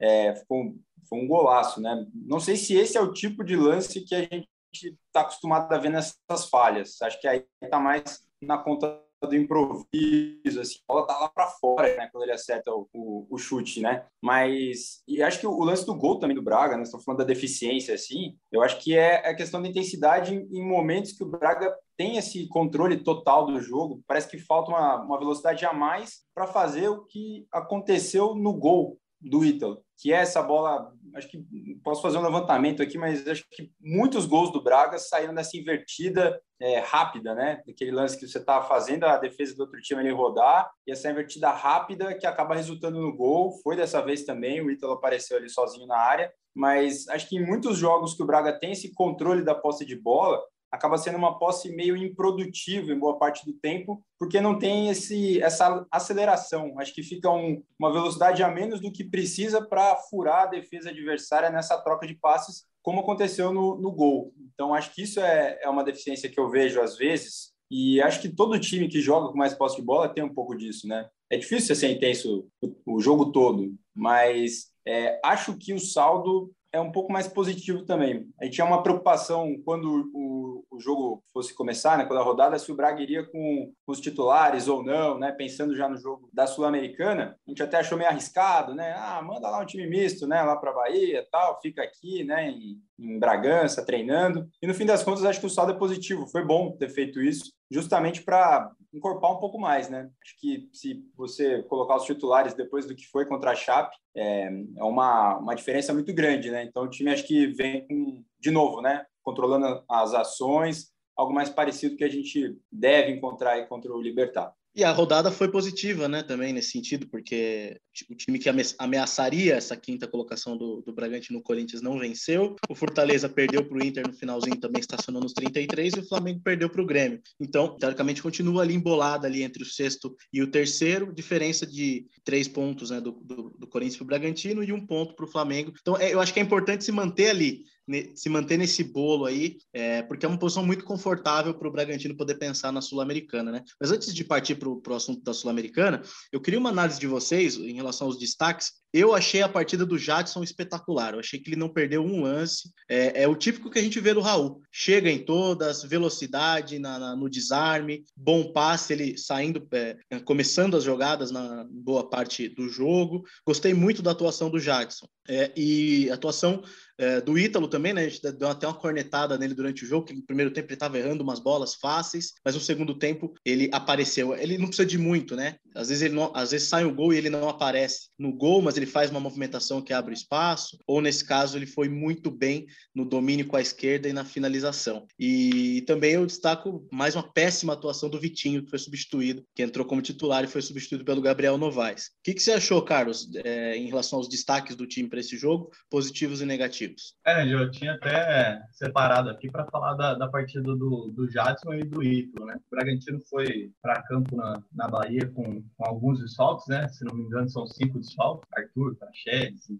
É, 0.00 0.34
foi, 0.46 0.74
um 1.12 1.26
golaço, 1.26 1.80
né? 1.80 2.06
Não 2.14 2.38
sei 2.38 2.56
se 2.56 2.74
esse 2.74 2.96
é 2.96 3.00
o 3.00 3.12
tipo 3.12 3.42
de 3.42 3.56
lance 3.56 4.04
que 4.04 4.14
a 4.14 4.20
gente 4.20 4.48
está 4.74 5.22
acostumado 5.22 5.72
a 5.72 5.78
ver 5.78 5.90
nessas 5.90 6.48
falhas. 6.50 7.00
Acho 7.02 7.20
que 7.20 7.26
aí 7.26 7.44
está 7.62 7.80
mais 7.80 8.24
na 8.40 8.58
conta 8.58 9.02
do 9.26 9.34
improviso, 9.34 10.60
assim, 10.60 10.78
a 10.88 10.92
bola 10.92 11.06
tá 11.06 11.18
lá 11.18 11.28
para 11.28 11.48
fora, 11.48 11.96
né, 11.96 12.08
quando 12.12 12.22
ele 12.22 12.32
acerta 12.32 12.70
o, 12.70 12.88
o, 12.92 13.26
o, 13.28 13.38
chute, 13.38 13.80
né? 13.80 14.06
Mas 14.22 15.02
e 15.08 15.22
acho 15.22 15.40
que 15.40 15.46
o, 15.46 15.64
lance 15.64 15.84
do 15.84 15.94
gol 15.94 16.18
também 16.18 16.36
do 16.36 16.42
Braga, 16.42 16.76
né? 16.76 16.84
Estão 16.84 17.00
falando 17.00 17.18
da 17.18 17.24
deficiência, 17.24 17.94
assim. 17.94 18.36
Eu 18.52 18.62
acho 18.62 18.78
que 18.78 18.96
é 18.96 19.28
a 19.28 19.34
questão 19.34 19.60
da 19.60 19.68
intensidade 19.68 20.34
em, 20.34 20.46
em, 20.52 20.64
momentos 20.64 21.12
que 21.12 21.24
o 21.24 21.28
Braga 21.28 21.74
tem 21.96 22.16
esse 22.16 22.46
controle 22.48 23.02
total 23.02 23.46
do 23.46 23.60
jogo. 23.60 24.02
Parece 24.06 24.28
que 24.28 24.38
falta 24.38 24.70
uma, 24.70 25.02
uma 25.02 25.18
velocidade 25.18 25.64
a 25.66 25.72
mais 25.72 26.22
para 26.32 26.46
fazer 26.46 26.88
o 26.88 27.04
que 27.04 27.46
aconteceu 27.50 28.34
no 28.36 28.52
gol 28.52 28.98
do 29.20 29.44
Ítalo, 29.44 29.82
que 29.96 30.12
é 30.12 30.16
essa 30.16 30.42
bola. 30.42 30.92
Acho 31.14 31.28
que 31.28 31.44
posso 31.82 32.02
fazer 32.02 32.18
um 32.18 32.22
levantamento 32.22 32.82
aqui, 32.82 32.96
mas 32.96 33.26
acho 33.26 33.44
que 33.50 33.72
muitos 33.80 34.26
gols 34.26 34.52
do 34.52 34.62
Braga 34.62 34.98
saíram 34.98 35.34
dessa 35.34 35.56
invertida 35.56 36.40
é, 36.60 36.78
rápida, 36.78 37.34
né? 37.34 37.62
Aquele 37.68 37.90
lance 37.90 38.18
que 38.18 38.26
você 38.26 38.38
está 38.38 38.62
fazendo 38.62 39.04
a 39.04 39.16
defesa 39.16 39.54
do 39.56 39.60
outro 39.60 39.80
time 39.80 40.00
ali 40.00 40.10
rodar, 40.10 40.70
e 40.86 40.92
essa 40.92 41.10
invertida 41.10 41.50
rápida 41.50 42.14
que 42.14 42.26
acaba 42.26 42.54
resultando 42.54 43.00
no 43.00 43.16
gol. 43.16 43.52
Foi 43.62 43.74
dessa 43.74 44.00
vez 44.00 44.24
também, 44.24 44.60
o 44.60 44.70
Ítalo 44.70 44.92
apareceu 44.92 45.36
ali 45.36 45.48
sozinho 45.48 45.86
na 45.86 45.98
área, 45.98 46.32
mas 46.54 47.08
acho 47.08 47.28
que 47.28 47.36
em 47.36 47.46
muitos 47.46 47.76
jogos 47.76 48.14
que 48.14 48.22
o 48.22 48.26
Braga 48.26 48.58
tem 48.58 48.72
esse 48.72 48.92
controle 48.94 49.42
da 49.42 49.54
posse 49.54 49.84
de 49.84 49.96
bola, 49.96 50.40
acaba 50.70 50.98
sendo 50.98 51.16
uma 51.16 51.38
posse 51.38 51.74
meio 51.74 51.96
improdutiva 51.96 52.92
em 52.92 52.98
boa 52.98 53.18
parte 53.18 53.44
do 53.44 53.52
tempo, 53.54 54.02
porque 54.18 54.40
não 54.40 54.58
tem 54.58 54.88
esse, 54.88 55.40
essa 55.42 55.86
aceleração. 55.90 56.78
Acho 56.78 56.94
que 56.94 57.02
fica 57.02 57.30
um, 57.30 57.62
uma 57.78 57.92
velocidade 57.92 58.42
a 58.42 58.50
menos 58.50 58.80
do 58.80 58.92
que 58.92 59.04
precisa 59.04 59.66
para 59.66 59.96
furar 59.96 60.42
a 60.42 60.46
defesa 60.46 60.90
adversária 60.90 61.50
nessa 61.50 61.78
troca 61.78 62.06
de 62.06 62.14
passes, 62.14 62.64
como 62.82 63.00
aconteceu 63.00 63.52
no, 63.52 63.80
no 63.80 63.92
gol. 63.92 64.32
Então, 64.52 64.74
acho 64.74 64.94
que 64.94 65.02
isso 65.02 65.20
é, 65.20 65.58
é 65.62 65.68
uma 65.68 65.84
deficiência 65.84 66.28
que 66.28 66.38
eu 66.38 66.50
vejo 66.50 66.80
às 66.80 66.96
vezes, 66.96 67.52
e 67.70 68.00
acho 68.00 68.20
que 68.20 68.28
todo 68.28 68.58
time 68.58 68.88
que 68.88 69.00
joga 69.00 69.30
com 69.30 69.36
mais 69.36 69.54
posse 69.54 69.76
de 69.76 69.82
bola 69.82 70.08
tem 70.08 70.24
um 70.24 70.32
pouco 70.32 70.56
disso, 70.56 70.86
né? 70.88 71.08
É 71.30 71.36
difícil 71.36 71.76
ser 71.76 71.90
intenso 71.90 72.48
o, 72.62 72.96
o 72.96 73.00
jogo 73.00 73.30
todo, 73.30 73.74
mas 73.94 74.70
é, 74.86 75.20
acho 75.22 75.54
que 75.58 75.74
o 75.74 75.78
saldo 75.78 76.50
é 76.72 76.80
um 76.80 76.92
pouco 76.92 77.12
mais 77.12 77.26
positivo 77.26 77.84
também. 77.84 78.28
A 78.40 78.44
gente 78.44 78.54
tinha 78.54 78.66
uma 78.66 78.82
preocupação 78.82 79.56
quando 79.64 80.10
o, 80.14 80.64
o 80.70 80.80
jogo 80.80 81.22
fosse 81.32 81.54
começar, 81.54 81.96
né, 81.96 82.04
quando 82.04 82.20
a 82.20 82.24
rodada, 82.24 82.58
se 82.58 82.70
o 82.70 82.76
Braga 82.76 83.02
iria 83.02 83.24
com, 83.24 83.72
com 83.84 83.92
os 83.92 84.00
titulares 84.00 84.68
ou 84.68 84.82
não, 84.82 85.18
né, 85.18 85.32
pensando 85.32 85.74
já 85.74 85.88
no 85.88 85.96
jogo 85.96 86.28
da 86.32 86.46
Sul-Americana. 86.46 87.36
A 87.46 87.50
gente 87.50 87.62
até 87.62 87.78
achou 87.78 87.96
meio 87.96 88.10
arriscado, 88.10 88.74
né? 88.74 88.94
Ah, 88.96 89.22
manda 89.22 89.48
lá 89.48 89.60
um 89.60 89.66
time 89.66 89.86
misto, 89.86 90.26
né, 90.26 90.42
lá 90.42 90.56
para 90.56 90.72
Bahia, 90.72 91.26
tal, 91.30 91.60
fica 91.60 91.82
aqui, 91.82 92.24
né, 92.24 92.50
em, 92.50 92.78
em 92.98 93.18
Bragança 93.18 93.84
treinando. 93.84 94.48
E 94.62 94.66
no 94.66 94.74
fim 94.74 94.84
das 94.86 95.02
contas, 95.02 95.24
acho 95.24 95.40
que 95.40 95.46
o 95.46 95.50
saldo 95.50 95.72
é 95.72 95.78
positivo. 95.78 96.26
Foi 96.26 96.44
bom 96.44 96.72
ter 96.72 96.90
feito 96.90 97.20
isso, 97.20 97.52
justamente 97.70 98.22
para 98.22 98.70
encorpar 98.98 99.32
um 99.32 99.38
pouco 99.38 99.58
mais, 99.58 99.88
né? 99.88 100.10
Acho 100.22 100.38
que 100.38 100.68
se 100.72 101.04
você 101.16 101.62
colocar 101.62 101.96
os 101.96 102.04
titulares 102.04 102.54
depois 102.54 102.86
do 102.86 102.94
que 102.94 103.06
foi 103.06 103.24
contra 103.24 103.52
a 103.52 103.54
Chape, 103.54 103.96
é, 104.14 104.48
é 104.76 104.84
uma, 104.84 105.38
uma 105.38 105.54
diferença 105.54 105.94
muito 105.94 106.12
grande, 106.12 106.50
né? 106.50 106.64
Então 106.64 106.84
o 106.84 106.90
time 106.90 107.10
acho 107.10 107.26
que 107.26 107.46
vem 107.46 107.86
com, 107.86 108.22
de 108.38 108.50
novo, 108.50 108.82
né? 108.82 109.06
Controlando 109.22 109.82
as 109.88 110.12
ações, 110.12 110.92
algo 111.16 111.32
mais 111.32 111.48
parecido 111.48 111.96
que 111.96 112.04
a 112.04 112.08
gente 112.08 112.56
deve 112.70 113.12
encontrar 113.12 113.66
contra 113.66 113.92
o 113.92 114.00
Libertar. 114.00 114.52
E 114.78 114.84
a 114.84 114.92
rodada 114.92 115.32
foi 115.32 115.50
positiva, 115.50 116.06
né, 116.06 116.22
também 116.22 116.52
nesse 116.52 116.70
sentido, 116.70 117.08
porque 117.08 117.80
o 118.08 118.14
time 118.14 118.38
que 118.38 118.48
ameaçaria 118.78 119.56
essa 119.56 119.76
quinta 119.76 120.06
colocação 120.06 120.56
do, 120.56 120.82
do 120.82 120.92
Bragantino 120.92 121.40
no 121.40 121.42
Corinthians 121.42 121.82
não 121.82 121.98
venceu. 121.98 122.54
O 122.70 122.76
Fortaleza 122.76 123.28
perdeu 123.28 123.66
para 123.66 123.76
o 123.76 123.82
Inter 123.82 124.06
no 124.06 124.12
finalzinho, 124.12 124.60
também 124.60 124.78
estacionou 124.78 125.20
nos 125.20 125.32
33, 125.32 125.94
e 125.94 125.98
o 125.98 126.06
Flamengo 126.06 126.40
perdeu 126.44 126.70
para 126.70 126.80
o 126.80 126.86
Grêmio. 126.86 127.20
Então, 127.40 127.76
teoricamente, 127.76 128.22
continua 128.22 128.62
ali 128.62 128.74
embolada 128.74 129.26
ali 129.26 129.42
entre 129.42 129.64
o 129.64 129.66
sexto 129.66 130.14
e 130.32 130.40
o 130.42 130.48
terceiro, 130.48 131.12
diferença 131.12 131.66
de 131.66 132.06
três 132.22 132.46
pontos 132.46 132.90
né, 132.90 133.00
do, 133.00 133.10
do, 133.10 133.56
do 133.58 133.66
Corinthians 133.66 133.96
para 133.96 134.04
o 134.04 134.06
Bragantino 134.06 134.62
e 134.62 134.72
um 134.72 134.86
ponto 134.86 135.16
para 135.16 135.24
o 135.24 135.28
Flamengo. 135.28 135.72
Então, 135.80 135.96
é, 135.96 136.14
eu 136.14 136.20
acho 136.20 136.32
que 136.32 136.38
é 136.38 136.42
importante 136.44 136.84
se 136.84 136.92
manter 136.92 137.30
ali 137.30 137.64
se 138.14 138.28
manter 138.28 138.56
nesse 138.56 138.84
bolo 138.84 139.24
aí, 139.24 139.56
é, 139.72 140.02
porque 140.02 140.26
é 140.26 140.28
uma 140.28 140.38
posição 140.38 140.64
muito 140.64 140.84
confortável 140.84 141.54
para 141.54 141.68
o 141.68 141.72
Bragantino 141.72 142.16
poder 142.16 142.34
pensar 142.34 142.70
na 142.72 142.80
Sul-Americana, 142.80 143.50
né? 143.50 143.64
Mas 143.80 143.90
antes 143.90 144.14
de 144.14 144.24
partir 144.24 144.56
para 144.56 144.68
o 144.68 144.94
assunto 144.94 145.22
da 145.22 145.32
Sul-Americana, 145.32 146.02
eu 146.32 146.40
queria 146.40 146.60
uma 146.60 146.70
análise 146.70 147.00
de 147.00 147.06
vocês 147.06 147.56
em 147.56 147.74
relação 147.74 148.06
aos 148.06 148.18
destaques. 148.18 148.72
Eu 148.92 149.14
achei 149.14 149.42
a 149.42 149.48
partida 149.48 149.84
do 149.84 149.98
Jadson 149.98 150.42
espetacular. 150.42 151.14
Eu 151.14 151.20
achei 151.20 151.38
que 151.38 151.50
ele 151.50 151.56
não 151.56 151.68
perdeu 151.68 152.02
um 152.02 152.22
lance. 152.22 152.70
É, 152.88 153.22
é 153.22 153.28
o 153.28 153.36
típico 153.36 153.70
que 153.70 153.78
a 153.78 153.82
gente 153.82 154.00
vê 154.00 154.14
do 154.14 154.20
Raul. 154.20 154.62
Chega 154.72 155.10
em 155.10 155.24
todas, 155.24 155.82
velocidade 155.82 156.78
na, 156.78 156.98
na, 156.98 157.16
no 157.16 157.28
desarme, 157.28 158.04
bom 158.16 158.52
passe, 158.52 158.92
ele 158.92 159.18
saindo, 159.18 159.66
é, 159.72 159.96
começando 160.24 160.76
as 160.76 160.84
jogadas 160.84 161.30
na 161.30 161.66
boa 161.70 162.08
parte 162.08 162.48
do 162.48 162.68
jogo. 162.68 163.24
Gostei 163.46 163.74
muito 163.74 164.02
da 164.02 164.12
atuação 164.12 164.50
do 164.50 164.58
Jadson. 164.58 165.06
É, 165.30 165.52
e 165.54 166.10
atuação 166.10 166.62
é, 166.96 167.20
do 167.20 167.38
Ítalo 167.38 167.68
também, 167.68 167.92
né? 167.92 168.06
A 168.06 168.08
gente 168.08 168.32
deu 168.32 168.48
até 168.48 168.66
uma 168.66 168.72
cornetada 168.72 169.36
nele 169.36 169.52
durante 169.52 169.84
o 169.84 169.86
jogo, 169.86 170.06
que 170.06 170.14
no 170.14 170.22
primeiro 170.22 170.50
tempo 170.50 170.68
ele 170.68 170.74
estava 170.74 170.98
errando 170.98 171.22
umas 171.22 171.38
bolas 171.38 171.74
fáceis, 171.74 172.32
mas 172.42 172.54
no 172.54 172.60
segundo 172.60 172.98
tempo 172.98 173.34
ele 173.44 173.68
apareceu. 173.70 174.34
Ele 174.34 174.56
não 174.56 174.68
precisa 174.68 174.86
de 174.86 174.96
muito, 174.96 175.36
né? 175.36 175.56
Às 175.74 175.90
vezes, 175.90 176.02
ele 176.02 176.14
não, 176.14 176.32
às 176.34 176.50
vezes 176.50 176.66
sai 176.66 176.86
o 176.86 176.94
gol 176.94 177.12
e 177.12 177.18
ele 177.18 177.28
não 177.28 177.46
aparece 177.46 178.08
no 178.18 178.32
gol, 178.32 178.62
mas 178.62 178.77
ele 178.78 178.86
faz 178.86 179.10
uma 179.10 179.20
movimentação 179.20 179.82
que 179.82 179.92
abre 179.92 180.14
espaço, 180.14 180.78
ou 180.86 181.00
nesse 181.00 181.24
caso 181.24 181.58
ele 181.58 181.66
foi 181.66 181.88
muito 181.88 182.30
bem 182.30 182.66
no 182.94 183.04
domínio 183.04 183.46
com 183.46 183.56
a 183.56 183.60
esquerda 183.60 184.08
e 184.08 184.12
na 184.12 184.24
finalização. 184.24 185.06
E 185.18 185.82
também 185.86 186.12
eu 186.12 186.26
destaco 186.26 186.86
mais 186.90 187.14
uma 187.14 187.32
péssima 187.32 187.72
atuação 187.72 188.08
do 188.08 188.18
Vitinho, 188.18 188.64
que 188.64 188.70
foi 188.70 188.78
substituído, 188.78 189.44
que 189.54 189.62
entrou 189.62 189.84
como 189.86 190.02
titular 190.02 190.44
e 190.44 190.48
foi 190.48 190.62
substituído 190.62 191.04
pelo 191.04 191.20
Gabriel 191.20 191.58
Novaes. 191.58 192.06
O 192.06 192.10
que, 192.24 192.34
que 192.34 192.42
você 192.42 192.52
achou, 192.52 192.82
Carlos, 192.82 193.28
é, 193.44 193.76
em 193.76 193.86
relação 193.86 194.18
aos 194.18 194.28
destaques 194.28 194.76
do 194.76 194.86
time 194.86 195.08
para 195.08 195.20
esse 195.20 195.36
jogo, 195.36 195.70
positivos 195.90 196.40
e 196.40 196.46
negativos? 196.46 197.14
É, 197.26 197.46
eu 197.46 197.70
tinha 197.70 197.94
até 197.94 198.60
separado 198.72 199.30
aqui 199.30 199.50
para 199.50 199.66
falar 199.66 199.94
da, 199.94 200.14
da 200.14 200.28
partida 200.28 200.74
do, 200.76 201.12
do 201.14 201.28
Jadson 201.30 201.74
e 201.74 201.84
do 201.84 202.02
Ítalo, 202.02 202.46
né? 202.46 202.56
O 202.56 202.76
Bragantino 202.76 203.20
foi 203.28 203.70
para 203.82 204.02
campo 204.02 204.36
na, 204.36 204.62
na 204.72 204.88
Bahia 204.88 205.26
com, 205.34 205.62
com 205.62 205.84
alguns 205.84 206.20
desfalques, 206.20 206.66
né? 206.68 206.88
Se 206.88 207.04
não 207.04 207.14
me 207.14 207.22
engano, 207.22 207.48
são 207.48 207.66
cinco 207.66 207.98
desfalques. 207.98 208.48
Arthur, 208.76 208.96
Praxedes, 208.96 209.70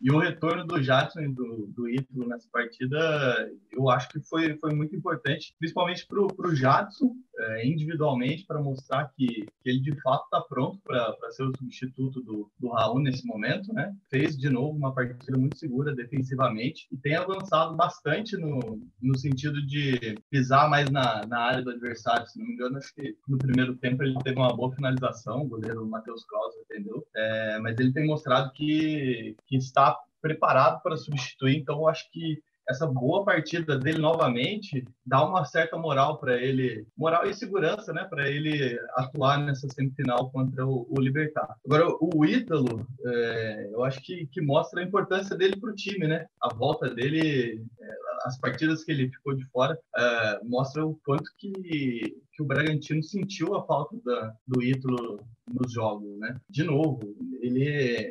E 0.00 0.10
o 0.12 0.18
retorno 0.18 0.64
do 0.64 0.82
Jadson 0.82 1.20
e 1.20 1.28
do, 1.28 1.66
do 1.74 1.88
Ítalo 1.88 2.28
nessa 2.28 2.48
partida, 2.52 3.50
eu 3.72 3.90
acho 3.90 4.08
que 4.08 4.20
foi, 4.20 4.56
foi 4.58 4.72
muito 4.74 4.94
importante, 4.94 5.54
principalmente 5.58 6.06
para 6.06 6.20
o 6.20 6.54
Jadson, 6.54 7.16
é, 7.38 7.66
individualmente, 7.66 8.44
para 8.46 8.60
mostrar 8.60 9.12
que, 9.16 9.46
que 9.60 9.70
ele 9.70 9.80
de 9.80 10.00
fato 10.00 10.24
está 10.24 10.40
pronto 10.40 10.80
para 10.84 11.30
ser 11.30 11.44
o 11.44 11.56
substituto 11.56 12.20
do, 12.22 12.50
do 12.58 12.68
Raul 12.68 13.00
nesse 13.00 13.26
momento. 13.26 13.72
Né? 13.72 13.94
Fez 14.10 14.36
de 14.36 14.50
novo 14.50 14.76
uma 14.76 14.94
partida 14.94 15.38
muito 15.38 15.56
segura 15.56 15.94
defensivamente 15.94 16.88
e 16.92 16.96
tem 16.96 17.14
avançado 17.16 17.76
bastante 17.76 18.36
no, 18.36 18.80
no 19.00 19.18
sentido 19.18 19.64
de 19.64 20.16
pisar 20.30 20.68
mais 20.68 20.90
na, 20.90 21.24
na 21.26 21.40
área 21.40 21.62
do 21.62 21.70
adversário. 21.70 22.26
Se 22.26 22.38
não 22.38 22.46
me 22.46 22.54
engano, 22.54 22.78
acho 22.78 22.94
que 22.94 23.16
no 23.28 23.38
primeiro 23.38 23.76
tempo 23.76 24.02
ele 24.02 24.18
teve 24.22 24.38
uma 24.38 24.54
boa 24.54 24.74
finalização, 24.74 25.42
o 25.42 25.48
goleiro 25.48 25.86
Matheus 25.86 26.24
Krause 26.24 26.58
entendeu? 26.62 27.06
É, 27.14 27.58
mas 27.60 27.78
ele 27.78 27.92
tem 27.92 28.06
mostrado 28.06 28.52
que, 28.52 29.36
que 29.46 29.56
está 29.56 29.87
preparado 30.20 30.82
para 30.82 30.96
substituir, 30.96 31.56
então 31.56 31.76
eu 31.76 31.88
acho 31.88 32.10
que 32.10 32.38
essa 32.68 32.86
boa 32.86 33.24
partida 33.24 33.78
dele 33.78 33.98
novamente 33.98 34.84
dá 35.04 35.24
uma 35.24 35.44
certa 35.46 35.78
moral 35.78 36.18
para 36.18 36.36
ele, 36.36 36.86
moral 36.96 37.26
e 37.26 37.32
segurança, 37.32 37.92
né, 37.94 38.04
para 38.04 38.28
ele 38.28 38.78
atuar 38.94 39.38
nessa 39.38 39.66
semifinal 39.68 40.30
contra 40.30 40.66
o, 40.66 40.86
o 40.90 41.00
Libertar. 41.00 41.56
Agora, 41.64 41.86
o 41.88 42.24
Ítalo, 42.26 42.86
é, 43.06 43.70
eu 43.72 43.82
acho 43.84 44.00
que, 44.02 44.26
que 44.26 44.42
mostra 44.42 44.80
a 44.80 44.84
importância 44.84 45.34
dele 45.34 45.56
para 45.58 45.70
o 45.70 45.74
time, 45.74 46.06
né? 46.06 46.26
A 46.42 46.52
volta 46.54 46.90
dele, 46.90 47.64
é, 47.80 47.94
as 48.24 48.38
partidas 48.38 48.84
que 48.84 48.92
ele 48.92 49.10
ficou 49.10 49.34
de 49.34 49.46
fora, 49.46 49.78
é, 49.96 50.40
mostra 50.44 50.84
o 50.84 50.94
quanto 51.06 51.30
que, 51.38 52.16
que 52.38 52.42
o 52.42 52.46
Bragantino 52.46 53.02
sentiu 53.02 53.56
a 53.56 53.66
falta 53.66 53.96
da, 54.04 54.32
do 54.46 54.62
Ítalo 54.62 55.20
nos 55.52 55.72
jogos, 55.72 56.16
né? 56.20 56.40
De 56.48 56.62
novo, 56.62 57.00
ele 57.40 57.64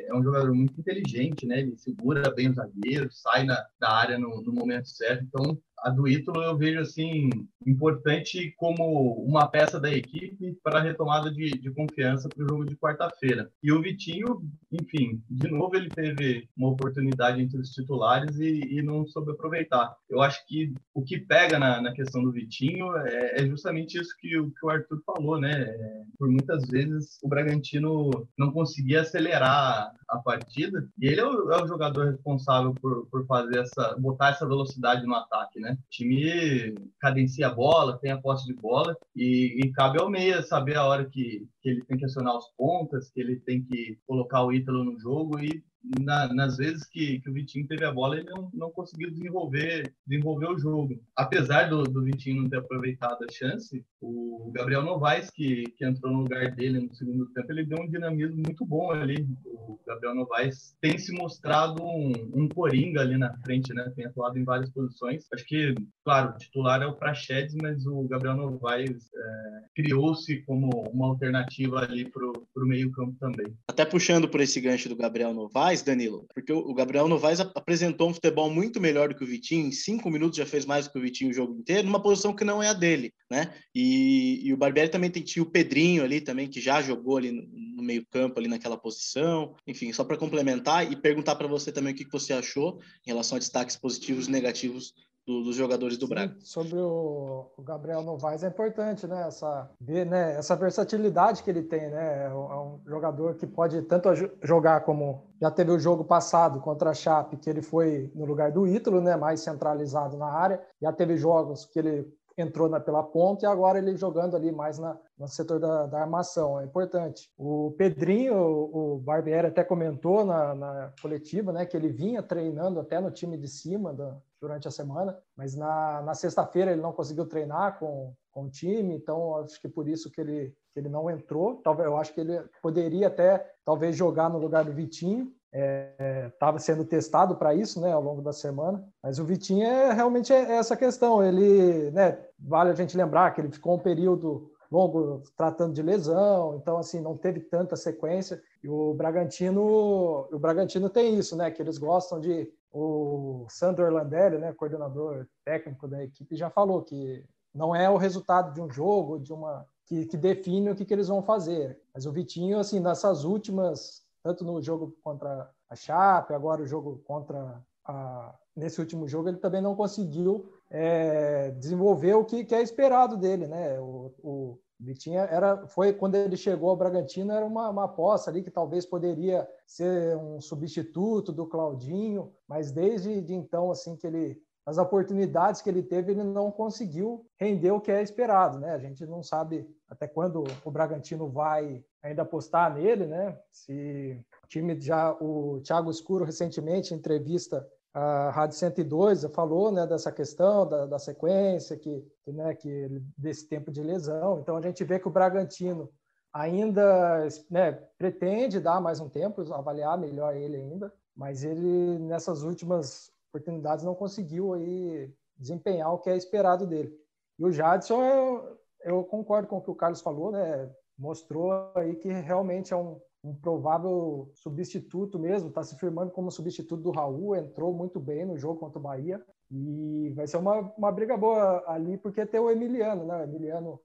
é 0.06 0.14
um 0.14 0.22
jogador 0.22 0.52
muito 0.52 0.78
inteligente, 0.78 1.46
né? 1.46 1.60
Ele 1.60 1.78
segura 1.78 2.30
bem 2.34 2.50
os 2.50 2.56
zagueiros, 2.56 3.22
sai 3.22 3.44
na, 3.44 3.64
da 3.80 3.90
área 3.90 4.18
no, 4.18 4.42
no 4.42 4.52
momento 4.52 4.86
certo. 4.86 5.24
Então, 5.24 5.58
a 5.82 5.90
do 5.90 6.08
Ítalo 6.08 6.42
eu 6.42 6.56
vejo 6.56 6.80
assim 6.80 7.30
importante 7.66 8.52
como 8.56 9.12
uma 9.24 9.46
peça 9.46 9.78
da 9.78 9.92
equipe 9.92 10.56
para 10.62 10.78
a 10.78 10.82
retomada 10.82 11.30
de, 11.30 11.50
de 11.50 11.70
confiança 11.70 12.28
para 12.28 12.44
o 12.44 12.48
jogo 12.48 12.64
de 12.64 12.76
quarta-feira. 12.76 13.50
E 13.62 13.70
o 13.70 13.80
Vitinho, 13.80 14.42
enfim, 14.72 15.22
de 15.28 15.48
novo 15.50 15.76
ele 15.76 15.88
teve 15.88 16.48
uma 16.56 16.70
oportunidade 16.70 17.40
entre 17.40 17.60
os 17.60 17.70
titulares 17.70 18.38
e, 18.38 18.78
e 18.78 18.82
não 18.82 19.06
soube 19.06 19.32
aproveitar. 19.32 19.94
Eu 20.08 20.20
acho 20.20 20.44
que 20.46 20.72
o 20.94 21.02
que 21.02 21.18
pega 21.18 21.58
na, 21.58 21.80
na 21.80 21.92
questão 21.92 22.22
do 22.22 22.32
Vitinho 22.32 22.96
é, 22.96 23.42
é, 23.42 23.46
justamente 23.46 23.98
isso 23.98 24.16
que, 24.20 24.28
que 24.28 24.66
o 24.66 24.70
Arthur 24.70 25.02
falou, 25.04 25.40
né? 25.40 25.52
É, 25.52 26.02
por 26.18 26.28
muitas 26.28 26.66
vezes 26.68 27.18
o 27.22 27.28
Bragantino 27.28 28.10
não 28.38 28.52
conseguia 28.52 29.02
acelerar 29.02 29.92
a 30.08 30.18
partida 30.18 30.88
e 30.98 31.06
ele 31.06 31.20
é 31.20 31.26
o, 31.26 31.52
é 31.52 31.62
o 31.62 31.66
jogador 31.66 32.06
responsável 32.06 32.74
por, 32.74 33.06
por 33.06 33.26
fazer 33.26 33.60
essa 33.60 33.96
botar 33.98 34.30
essa 34.30 34.46
velocidade 34.46 35.06
no 35.06 35.14
ataque, 35.14 35.60
né? 35.60 35.72
O 35.72 35.90
time 35.90 36.74
cadencia 37.00 37.48
a 37.48 37.54
bola, 37.54 37.98
tem 37.98 38.10
a 38.10 38.20
posse 38.20 38.46
de 38.46 38.54
bola 38.54 38.96
e, 39.14 39.60
e 39.62 39.72
cabe 39.72 40.00
ao 40.00 40.10
meia 40.10 40.42
saber 40.42 40.76
a 40.76 40.84
hora 40.84 41.04
que, 41.04 41.46
que 41.60 41.68
ele 41.68 41.84
tem 41.84 41.98
que 41.98 42.04
acionar 42.04 42.36
os 42.36 42.48
pontas, 42.56 43.10
que 43.10 43.20
ele 43.20 43.36
tem 43.36 43.62
que 43.62 43.98
colocar 44.06 44.44
o 44.44 44.52
Ítalo 44.52 44.84
no 44.84 44.98
jogo 44.98 45.38
e 45.38 45.62
na, 46.00 46.32
nas 46.32 46.56
vezes 46.56 46.86
que, 46.86 47.20
que, 47.20 47.30
o 47.30 47.32
Vitinho 47.32 47.66
teve 47.66 47.84
a 47.84 47.92
bola, 47.92 48.16
ele 48.16 48.28
não, 48.30 48.50
não 48.52 48.70
conseguiu 48.70 49.10
desenvolver, 49.10 49.92
desenvolver 50.06 50.46
o 50.46 50.58
jogo. 50.58 51.00
Apesar 51.16 51.68
do, 51.68 51.82
do 51.84 52.02
Vitinho 52.02 52.42
não 52.42 52.48
ter 52.48 52.58
aproveitado 52.58 53.18
a 53.22 53.32
chance, 53.32 53.84
o 54.00 54.50
Gabriel 54.52 54.82
Novaes, 54.82 55.30
que, 55.30 55.64
que 55.76 55.84
entrou 55.84 56.12
no 56.12 56.22
lugar 56.22 56.50
dele 56.54 56.80
no 56.80 56.94
segundo 56.94 57.26
tempo, 57.26 57.52
ele 57.52 57.64
deu 57.64 57.78
um 57.80 57.88
dinamismo 57.88 58.42
muito 58.44 58.64
bom 58.64 58.90
ali. 58.90 59.26
O 59.44 59.78
Gabriel 59.86 60.14
Novaes 60.14 60.76
tem 60.80 60.98
se 60.98 61.12
mostrado 61.12 61.82
um, 61.82 62.12
um 62.34 62.48
coringa 62.48 63.00
ali 63.00 63.16
na 63.16 63.36
frente, 63.38 63.72
né? 63.72 63.90
Tem 63.96 64.06
atuado 64.06 64.38
em 64.38 64.44
várias 64.44 64.70
posições. 64.70 65.26
Acho 65.32 65.44
que, 65.46 65.74
claro, 66.04 66.30
o 66.30 66.38
titular 66.38 66.82
é 66.82 66.86
o 66.86 66.94
Prachedes, 66.94 67.54
mas 67.54 67.86
o 67.86 68.02
Gabriel 68.04 68.36
Novaes 68.36 69.10
é, 69.14 69.60
criou-se 69.74 70.42
como 70.42 70.68
uma 70.92 71.06
alternativa 71.06 71.80
ali 71.80 72.08
para 72.08 72.26
o 72.26 72.66
meio-campo 72.66 73.16
também. 73.18 73.54
Até 73.68 73.84
puxando 73.84 74.28
por 74.28 74.40
esse 74.40 74.60
gancho 74.60 74.88
do 74.88 74.96
Gabriel 74.96 75.34
Novaes, 75.34 75.77
Novaes, 75.78 75.82
Danilo, 75.82 76.26
porque 76.34 76.52
o 76.52 76.74
Gabriel 76.74 77.08
Novaes 77.08 77.40
apresentou 77.40 78.08
um 78.08 78.14
futebol 78.14 78.50
muito 78.50 78.80
melhor 78.80 79.08
do 79.08 79.14
que 79.14 79.24
o 79.24 79.26
Vitinho, 79.26 79.66
em 79.66 79.72
cinco 79.72 80.10
minutos 80.10 80.36
já 80.36 80.46
fez 80.46 80.64
mais 80.64 80.86
do 80.86 80.92
que 80.92 80.98
o 80.98 81.02
Vitinho 81.02 81.30
o 81.30 81.34
jogo 81.34 81.54
inteiro, 81.54 81.86
numa 81.86 82.02
posição 82.02 82.34
que 82.34 82.44
não 82.44 82.62
é 82.62 82.68
a 82.68 82.72
dele, 82.72 83.12
né? 83.30 83.52
E, 83.74 84.46
e 84.46 84.52
o 84.52 84.56
Barbieri 84.56 84.90
também 84.90 85.10
tem 85.10 85.22
tinha 85.22 85.42
o 85.42 85.50
Pedrinho 85.50 86.04
ali 86.04 86.20
também, 86.20 86.48
que 86.48 86.60
já 86.60 86.82
jogou 86.82 87.16
ali 87.16 87.32
no, 87.32 87.42
no 87.76 87.82
meio 87.82 88.04
campo, 88.10 88.38
ali 88.38 88.48
naquela 88.48 88.76
posição. 88.76 89.54
Enfim, 89.66 89.92
só 89.92 90.04
para 90.04 90.16
complementar 90.16 90.90
e 90.90 90.96
perguntar 90.96 91.36
para 91.36 91.48
você 91.48 91.70
também 91.70 91.92
o 91.92 91.96
que, 91.96 92.04
que 92.04 92.12
você 92.12 92.32
achou 92.32 92.80
em 93.06 93.10
relação 93.10 93.36
a 93.36 93.38
destaques 93.38 93.76
positivos 93.76 94.28
e 94.28 94.30
negativos 94.30 94.94
do, 95.28 95.42
dos 95.42 95.54
jogadores 95.54 95.98
do 95.98 96.06
Sim, 96.06 96.14
Braga. 96.14 96.36
Sobre 96.40 96.78
o, 96.78 97.50
o, 97.54 97.62
Gabriel 97.62 98.02
Novaes 98.02 98.42
é 98.42 98.48
importante, 98.48 99.06
né? 99.06 99.28
Essa, 99.28 99.70
ver, 99.78 100.06
né? 100.06 100.38
Essa 100.38 100.56
versatilidade 100.56 101.42
que 101.42 101.50
ele 101.50 101.62
tem, 101.62 101.90
né? 101.90 102.24
É 102.24 102.28
um, 102.30 102.50
é 102.50 102.60
um 102.60 102.80
jogador 102.86 103.34
que 103.34 103.46
pode 103.46 103.82
tanto 103.82 104.08
jogar 104.42 104.80
como 104.80 105.28
já 105.40 105.50
teve 105.50 105.70
o 105.70 105.78
jogo 105.78 106.02
passado 106.02 106.60
contra 106.60 106.90
a 106.90 106.94
Chape, 106.94 107.36
que 107.36 107.50
ele 107.50 107.60
foi 107.60 108.10
no 108.14 108.24
lugar 108.24 108.50
do 108.50 108.66
Ítalo, 108.66 109.02
né? 109.02 109.16
Mais 109.16 109.40
centralizado 109.40 110.16
na 110.16 110.32
área. 110.32 110.60
Já 110.80 110.92
teve 110.92 111.18
jogos 111.18 111.66
que 111.66 111.78
ele 111.78 112.10
entrou 112.40 112.68
na, 112.68 112.80
pela 112.80 113.02
ponta 113.02 113.44
e 113.44 113.48
agora 113.48 113.78
ele 113.78 113.96
jogando 113.96 114.36
ali 114.36 114.52
mais 114.52 114.78
na, 114.78 114.98
no 115.18 115.26
setor 115.26 115.58
da, 115.58 115.86
da 115.86 116.00
armação. 116.00 116.60
É 116.60 116.64
importante. 116.64 117.30
O 117.36 117.74
Pedrinho, 117.76 118.34
o, 118.34 118.94
o 118.94 118.98
Barbieri 118.98 119.48
até 119.48 119.64
comentou 119.64 120.24
na, 120.24 120.54
na, 120.54 120.92
coletiva, 121.00 121.52
né, 121.52 121.66
que 121.66 121.76
ele 121.76 121.88
vinha 121.88 122.22
treinando 122.22 122.80
até 122.80 123.00
no 123.00 123.10
time 123.10 123.36
de 123.36 123.48
cima 123.48 123.92
da, 123.92 124.16
durante 124.40 124.68
a 124.68 124.70
semana, 124.70 125.18
mas 125.36 125.54
na, 125.54 126.02
na 126.02 126.14
sexta-feira 126.14 126.72
ele 126.72 126.80
não 126.80 126.92
conseguiu 126.92 127.26
treinar 127.26 127.78
com, 127.78 128.14
com 128.30 128.44
o 128.44 128.50
time, 128.50 128.94
então 128.94 129.36
acho 129.38 129.60
que 129.60 129.68
por 129.68 129.88
isso 129.88 130.10
que 130.10 130.20
ele, 130.20 130.54
que 130.72 130.78
ele 130.78 130.88
não 130.88 131.10
entrou. 131.10 131.56
Talvez 131.56 131.86
eu 131.86 131.96
acho 131.96 132.14
que 132.14 132.20
ele 132.20 132.40
poderia 132.62 133.08
até 133.08 133.52
talvez 133.64 133.96
jogar 133.96 134.30
no 134.30 134.38
lugar 134.38 134.64
do 134.64 134.72
Vitinho, 134.72 135.32
estava 135.52 136.58
é, 136.58 136.60
sendo 136.60 136.84
testado 136.84 137.36
para 137.36 137.54
isso, 137.54 137.80
né, 137.80 137.92
ao 137.92 138.02
longo 138.02 138.22
da 138.22 138.32
semana. 138.32 138.86
Mas 139.02 139.18
o 139.18 139.24
Vitinho 139.24 139.64
é 139.64 139.92
realmente 139.92 140.32
é 140.32 140.56
essa 140.56 140.76
questão. 140.76 141.22
Ele, 141.22 141.90
né, 141.90 142.18
vale 142.38 142.70
a 142.70 142.74
gente 142.74 142.96
lembrar 142.96 143.32
que 143.32 143.40
ele 143.40 143.50
ficou 143.50 143.76
um 143.76 143.80
período 143.80 144.50
longo 144.70 145.22
tratando 145.34 145.72
de 145.72 145.82
lesão, 145.82 146.56
então 146.56 146.76
assim 146.76 147.00
não 147.00 147.16
teve 147.16 147.40
tanta 147.40 147.76
sequência. 147.76 148.40
E 148.62 148.68
o 148.68 148.92
Bragantino, 148.94 150.28
o 150.30 150.38
Bragantino 150.38 150.90
tem 150.90 151.18
isso, 151.18 151.36
né, 151.36 151.50
que 151.50 151.62
eles 151.62 151.78
gostam 151.78 152.20
de 152.20 152.52
o 152.70 153.46
Sandro 153.48 153.86
Orlandelli, 153.86 154.38
né, 154.38 154.52
coordenador 154.52 155.26
técnico 155.44 155.88
da 155.88 156.04
equipe, 156.04 156.36
já 156.36 156.50
falou 156.50 156.82
que 156.82 157.24
não 157.54 157.74
é 157.74 157.88
o 157.88 157.96
resultado 157.96 158.52
de 158.52 158.60
um 158.60 158.70
jogo, 158.70 159.18
de 159.18 159.32
uma 159.32 159.66
que, 159.86 160.04
que 160.04 160.18
define 160.18 160.70
o 160.70 160.76
que, 160.76 160.84
que 160.84 160.92
eles 160.92 161.08
vão 161.08 161.22
fazer. 161.22 161.80
Mas 161.94 162.04
o 162.04 162.12
Vitinho, 162.12 162.58
assim, 162.58 162.78
nessas 162.78 163.24
últimas 163.24 164.06
tanto 164.28 164.44
no 164.44 164.60
jogo 164.60 164.94
contra 165.02 165.50
a 165.70 165.74
Chape, 165.74 166.34
agora 166.34 166.60
o 166.62 166.66
jogo 166.66 167.00
contra 167.06 167.62
a, 167.82 168.34
nesse 168.54 168.78
último 168.78 169.08
jogo, 169.08 169.30
ele 169.30 169.38
também 169.38 169.62
não 169.62 169.74
conseguiu 169.74 170.52
é, 170.70 171.50
desenvolver 171.52 172.12
o 172.12 172.26
que, 172.26 172.44
que, 172.44 172.54
é 172.54 172.60
esperado 172.60 173.16
dele, 173.16 173.46
né? 173.46 173.80
O, 173.80 174.12
o 174.22 174.58
Vitinha 174.78 175.22
era, 175.22 175.66
foi 175.66 175.94
quando 175.94 176.14
ele 176.14 176.36
chegou 176.36 176.68
ao 176.68 176.76
Bragantino, 176.76 177.32
era 177.32 177.46
uma, 177.46 177.70
uma 177.70 177.84
aposta 177.84 178.30
ali 178.30 178.42
que 178.42 178.50
talvez 178.50 178.84
poderia 178.84 179.48
ser 179.66 180.14
um 180.18 180.42
substituto 180.42 181.32
do 181.32 181.46
Claudinho, 181.46 182.30
mas 182.46 182.70
desde 182.70 183.22
de 183.22 183.34
então, 183.34 183.70
assim, 183.70 183.96
que 183.96 184.06
ele 184.06 184.42
as 184.66 184.76
oportunidades 184.76 185.62
que 185.62 185.70
ele 185.70 185.82
teve, 185.82 186.12
ele 186.12 186.22
não 186.22 186.50
conseguiu 186.50 187.24
render 187.40 187.70
o 187.70 187.80
que 187.80 187.90
é 187.90 188.02
esperado, 188.02 188.58
né? 188.58 188.72
A 188.72 188.78
gente 188.78 189.06
não 189.06 189.22
sabe 189.22 189.66
até 189.88 190.06
quando 190.06 190.44
o 190.64 190.70
Bragantino 190.70 191.28
vai 191.28 191.84
ainda 192.02 192.22
apostar 192.22 192.74
nele, 192.74 193.06
né? 193.06 193.38
Se 193.50 194.22
o 194.44 194.46
time 194.46 194.78
já 194.80 195.12
o 195.20 195.60
Thiago 195.60 195.90
Escuro 195.90 196.24
recentemente 196.24 196.92
em 196.92 196.96
entrevista 196.96 197.66
à 197.92 198.30
Rádio 198.30 198.56
102 198.56 199.24
falou, 199.32 199.72
né, 199.72 199.86
dessa 199.86 200.12
questão 200.12 200.68
da, 200.68 200.86
da 200.86 200.98
sequência 200.98 201.76
que, 201.76 202.04
que, 202.22 202.32
né, 202.32 202.54
que 202.54 203.02
desse 203.16 203.48
tempo 203.48 203.70
de 203.70 203.82
lesão. 203.82 204.40
Então 204.40 204.56
a 204.56 204.60
gente 204.60 204.84
vê 204.84 204.98
que 204.98 205.08
o 205.08 205.12
Bragantino 205.12 205.90
ainda 206.32 207.26
né, 207.50 207.72
pretende 207.96 208.60
dar 208.60 208.80
mais 208.80 209.00
um 209.00 209.08
tempo, 209.08 209.52
avaliar 209.52 209.98
melhor 209.98 210.36
ele 210.36 210.56
ainda, 210.56 210.92
mas 211.16 211.42
ele 211.42 211.98
nessas 211.98 212.42
últimas 212.42 213.10
oportunidades, 213.30 213.84
não 213.84 213.94
conseguiu 213.94 214.54
aí 214.54 215.12
desempenhar 215.36 215.92
o 215.92 215.98
que 215.98 216.10
é 216.10 216.16
esperado 216.16 216.66
dele. 216.66 216.92
E 217.38 217.44
o 217.44 217.52
Jadson, 217.52 218.02
eu, 218.02 218.58
eu 218.84 219.04
concordo 219.04 219.48
com 219.48 219.58
o 219.58 219.62
que 219.62 219.70
o 219.70 219.74
Carlos 219.74 220.00
falou, 220.00 220.32
né? 220.32 220.70
Mostrou 220.98 221.52
aí 221.74 221.94
que 221.96 222.08
realmente 222.08 222.72
é 222.72 222.76
um, 222.76 223.00
um 223.22 223.34
provável 223.34 224.30
substituto 224.34 225.18
mesmo, 225.18 225.48
está 225.48 225.62
se 225.62 225.76
firmando 225.78 226.12
como 226.12 226.30
substituto 226.30 226.82
do 226.82 226.90
Raul, 226.90 227.36
entrou 227.36 227.72
muito 227.72 227.98
bem 228.00 228.24
no 228.24 228.36
jogo 228.36 228.60
contra 228.60 228.78
o 228.78 228.82
Bahia 228.82 229.22
e 229.50 230.12
vai 230.14 230.26
ser 230.26 230.36
uma, 230.36 230.60
uma 230.76 230.92
briga 230.92 231.16
boa 231.16 231.64
ali, 231.66 231.96
porque 231.96 232.26
tem 232.26 232.40
o 232.40 232.50
Emiliano, 232.50 233.04
né? 233.04 233.18
O 233.18 233.24
Emiliano 233.24 233.80